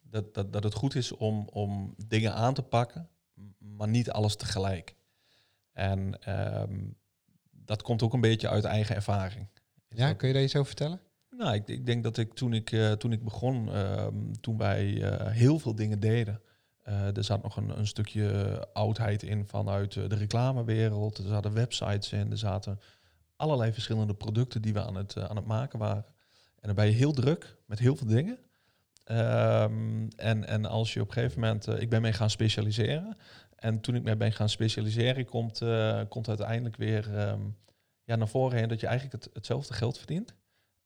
dat, 0.00 0.34
dat, 0.34 0.52
dat 0.52 0.64
het 0.64 0.74
goed 0.74 0.94
is 0.94 1.12
om, 1.12 1.48
om 1.48 1.94
dingen 2.06 2.34
aan 2.34 2.54
te 2.54 2.62
pakken, 2.62 3.08
maar 3.58 3.88
niet 3.88 4.10
alles 4.10 4.36
tegelijk. 4.36 4.96
En 5.72 6.18
dat 7.50 7.82
komt 7.82 8.02
ook 8.02 8.12
een 8.12 8.20
beetje 8.20 8.48
uit 8.48 8.64
eigen 8.64 8.94
ervaring. 8.94 9.48
Ja, 9.88 10.14
kun 10.14 10.28
je 10.28 10.34
daar 10.34 10.42
iets 10.42 10.56
over 10.56 10.66
vertellen? 10.66 11.00
Nou, 11.30 11.54
ik, 11.54 11.68
ik, 11.68 11.86
denk 11.86 12.02
dat 12.02 12.16
ik 12.16 12.34
toen 12.34 12.52
ik, 12.52 12.70
uh, 12.70 12.92
toen 12.92 13.12
ik 13.12 13.24
begon, 13.24 13.70
toen 14.40 14.58
wij 14.58 14.86
uh, 14.86 15.26
heel 15.26 15.58
veel 15.58 15.74
dingen 15.74 16.00
deden. 16.00 16.42
Er 17.14 17.24
zat 17.24 17.42
nog 17.42 17.56
een, 17.56 17.78
een, 17.78 17.86
stukje 17.86 18.58
oudheid 18.72 19.22
in 19.22 19.46
vanuit 19.46 19.92
de 19.92 20.14
reclamewereld. 20.14 21.18
Er 21.18 21.26
zaten 21.26 21.52
websites 21.52 22.12
in, 22.12 22.30
er 22.30 22.38
zaten 22.38 22.80
allerlei 23.36 23.72
verschillende 23.72 24.14
producten 24.14 24.62
die 24.62 24.72
we 24.72 24.82
aan 24.82 24.94
het, 24.94 25.18
aan 25.18 25.36
het 25.36 25.46
maken 25.46 25.78
waren. 25.78 26.04
En 26.60 26.66
dan 26.66 26.74
ben 26.74 26.86
je 26.86 26.92
heel 26.92 27.12
druk 27.12 27.56
met 27.66 27.78
heel 27.78 27.96
veel 27.96 28.06
dingen. 28.06 28.38
Um, 29.10 30.08
en, 30.16 30.46
en 30.46 30.64
als 30.64 30.94
je 30.94 31.00
op 31.00 31.06
een 31.06 31.12
gegeven 31.12 31.40
moment, 31.40 31.66
ik 31.66 31.90
ben 31.90 32.02
mee 32.02 32.12
gaan 32.12 32.30
specialiseren. 32.30 33.16
En 33.56 33.80
toen 33.80 33.94
ik 33.94 34.02
mee 34.02 34.16
ben 34.16 34.32
gaan 34.32 34.48
specialiseren, 34.48 35.24
komt, 35.24 35.62
komt 36.08 36.28
uiteindelijk 36.28 36.76
weer 36.76 37.28
um, 37.28 37.56
ja, 38.04 38.16
naar 38.16 38.28
voren 38.28 38.58
heen 38.58 38.68
dat 38.68 38.80
je 38.80 38.86
eigenlijk 38.86 39.24
het, 39.24 39.34
hetzelfde 39.34 39.74
geld 39.74 39.98
verdient 39.98 40.34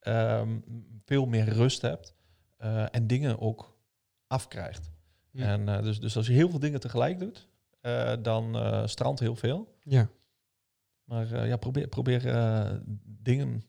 um, 0.07 0.65
veel 1.05 1.27
meer 1.27 1.49
rust 1.49 1.83
hebt 1.83 2.15
uh, 2.59 2.95
en 2.95 3.07
dingen 3.07 3.41
ook 3.41 3.79
afkrijgt. 4.27 4.91
Ja. 5.37 5.53
En 5.53 5.61
uh, 5.61 5.83
dus, 5.83 6.01
dus 6.01 6.17
als 6.17 6.27
je 6.27 6.33
heel 6.33 6.51
veel 6.51 6.59
dingen 6.59 6.81
tegelijk 6.81 7.19
doet, 7.19 7.49
uh, 7.83 8.13
dan 8.23 8.89
strandt 8.89 9.21
heel 9.21 9.37
veel. 9.37 9.75
Ja. 9.83 10.11
Maar 11.05 11.47
ja, 11.47 11.57
probeer, 11.57 11.89
probeer 11.89 12.23
dingen 13.05 13.65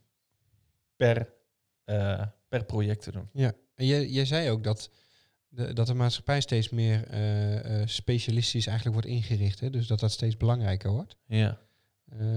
per, 0.96 1.34
per 2.48 2.66
project 2.66 3.04
te 3.04 3.12
doen. 3.12 3.30
Ja, 3.34 3.54
en 3.76 3.86
jij, 3.86 4.08
jij 4.08 4.26
zei 4.26 4.50
ook 4.50 4.64
dat 4.64 4.90
de, 5.48 5.74
dat 5.74 5.88
de 5.88 5.94
maatschappij 5.94 6.42
steeds 6.42 6.70
meer 6.70 7.08
specialistisch 7.86 8.68
eigenlijk 8.68 8.98
wordt 9.00 9.16
ingericht. 9.16 9.60
Hè? 9.60 9.70
Dus 9.70 9.88
dat 9.88 10.00
dat 10.00 10.12
steeds 10.12 10.38
belangrijker 10.38 10.92
wordt. 10.92 11.16
Ja. 11.26 11.60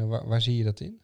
waar, 0.07 0.28
waar 0.28 0.43
zie 0.43 0.57
je 0.57 0.64
dat 0.64 0.81
in? 0.81 1.01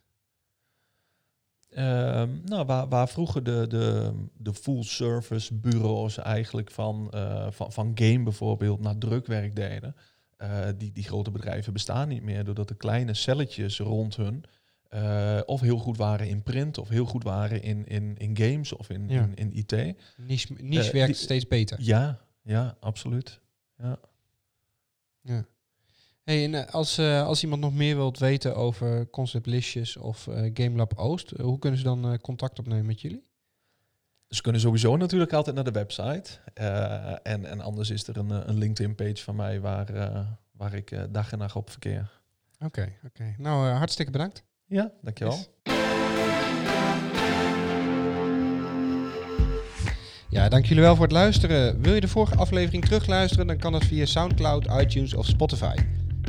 Um, 1.79 2.41
nou, 2.45 2.67
waar, 2.67 2.89
waar 2.89 3.09
vroeger 3.09 3.43
de, 3.43 3.67
de, 3.69 4.13
de 4.37 4.55
full-service 4.55 5.55
bureaus 5.55 6.19
eigenlijk 6.19 6.71
van, 6.71 7.11
uh, 7.15 7.47
van, 7.51 7.73
van 7.73 7.91
game 7.95 8.23
bijvoorbeeld 8.23 8.81
naar 8.81 8.99
drukwerk 8.99 9.57
deden. 9.57 9.97
Uh, 10.39 10.67
die, 10.77 10.93
die 10.93 11.05
grote 11.05 11.31
bedrijven 11.31 11.73
bestaan 11.73 12.09
niet 12.09 12.23
meer, 12.23 12.45
doordat 12.45 12.69
de 12.69 12.75
kleine 12.75 13.15
celletjes 13.15 13.79
rond 13.79 14.17
hun 14.17 14.45
uh, 14.95 15.41
of 15.47 15.61
heel 15.61 15.79
goed 15.79 15.97
waren 15.97 16.29
in 16.29 16.43
print, 16.43 16.79
of 16.79 16.89
heel 16.89 17.05
goed 17.05 17.23
waren 17.23 17.63
in, 17.63 17.87
in, 17.87 18.17
in 18.17 18.37
games 18.37 18.73
of 18.73 18.91
in, 18.91 19.09
ja. 19.09 19.23
in, 19.23 19.35
in, 19.35 19.57
IT. 19.57 19.97
Niche, 20.17 20.55
niche 20.61 20.93
werkt 20.93 21.07
die, 21.07 21.15
steeds 21.15 21.47
beter. 21.47 21.79
Ja, 21.81 22.21
ja, 22.43 22.77
absoluut. 22.81 23.41
Ja. 23.79 23.99
ja. 25.21 25.47
Hey, 26.27 26.45
en 26.45 26.55
eh, 26.55 26.75
als, 26.75 26.99
uh, 26.99 27.27
als 27.27 27.43
iemand 27.43 27.61
nog 27.61 27.75
meer 27.75 27.97
wilt 27.97 28.19
weten 28.19 28.57
over 28.57 29.11
Concept 29.11 29.47
Listjes 29.47 29.97
of 29.97 30.27
uh, 30.27 30.51
GameLab 30.55 30.99
Oost, 30.99 31.31
hoe 31.31 31.59
kunnen 31.59 31.79
ze 31.79 31.85
dan 31.85 32.13
uh, 32.13 32.19
contact 32.19 32.59
opnemen 32.59 32.87
met 32.87 33.01
jullie? 33.01 33.25
Ze 34.29 34.43
kunnen 34.43 34.61
sowieso 34.61 34.97
natuurlijk 34.97 35.33
altijd 35.33 35.55
naar 35.55 35.65
de 35.65 35.71
website. 35.71 36.31
en, 37.23 37.45
en 37.45 37.61
anders 37.61 37.91
is 37.91 38.07
er 38.07 38.17
een, 38.17 38.49
een 38.49 38.59
LinkedIn-page 38.59 39.17
van 39.17 39.37
mij 39.37 39.61
waar, 39.61 39.87
waar 40.53 40.75
ik 40.75 41.07
dag 41.11 41.33
en 41.33 41.39
nacht 41.39 41.57
op 41.57 41.71
verkeer. 41.71 42.11
Oké, 42.55 42.65
okay, 42.65 42.97
oké. 42.97 43.07
Okay. 43.07 43.35
Nou, 43.39 43.69
hartstikke 43.69 44.13
bedankt. 44.13 44.45
Ja, 44.65 44.93
dankjewel. 45.03 45.35
Yes. 45.35 45.49
Ja, 50.29 50.49
dank 50.49 50.67
jullie 50.67 50.83
wel 50.83 50.95
voor 50.95 51.05
het 51.05 51.13
luisteren. 51.13 51.83
Wil 51.83 51.95
je 51.95 52.01
de 52.01 52.09
vorige 52.09 52.37
aflevering 52.37 52.85
terugluisteren, 52.85 53.47
dan 53.47 53.59
kan 53.59 53.73
dat 53.73 53.85
via 53.85 54.07
SoundCloud, 54.07 54.67
iTunes 54.67 55.15
of 55.15 55.27
Spotify. 55.27 55.75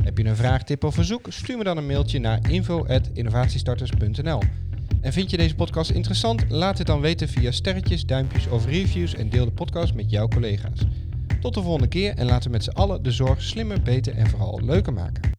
Heb 0.08 0.18
je 0.18 0.24
een 0.24 0.36
vraag, 0.36 0.64
tip 0.64 0.84
of 0.84 0.94
verzoek? 0.94 1.26
Stuur 1.28 1.56
me 1.58 1.64
dan 1.64 1.76
een 1.76 1.86
mailtje 1.86 2.18
naar 2.18 2.50
info.innovatiestarters.nl. 2.50 4.42
En 5.00 5.12
vind 5.12 5.30
je 5.30 5.36
deze 5.36 5.54
podcast 5.54 5.90
interessant? 5.90 6.44
Laat 6.48 6.78
het 6.78 6.86
dan 6.86 7.00
weten 7.00 7.28
via 7.28 7.50
sterretjes, 7.50 8.06
duimpjes 8.06 8.46
of 8.46 8.66
reviews 8.66 9.14
en 9.14 9.28
deel 9.28 9.44
de 9.44 9.50
podcast 9.50 9.94
met 9.94 10.10
jouw 10.10 10.28
collega's. 10.28 10.80
Tot 11.40 11.54
de 11.54 11.62
volgende 11.62 11.88
keer 11.88 12.14
en 12.16 12.26
laten 12.26 12.50
we 12.50 12.56
met 12.56 12.64
z'n 12.64 12.70
allen 12.70 13.02
de 13.02 13.10
zorg 13.10 13.42
slimmer, 13.42 13.82
beter 13.82 14.14
en 14.14 14.26
vooral 14.26 14.60
leuker 14.64 14.92
maken. 14.92 15.30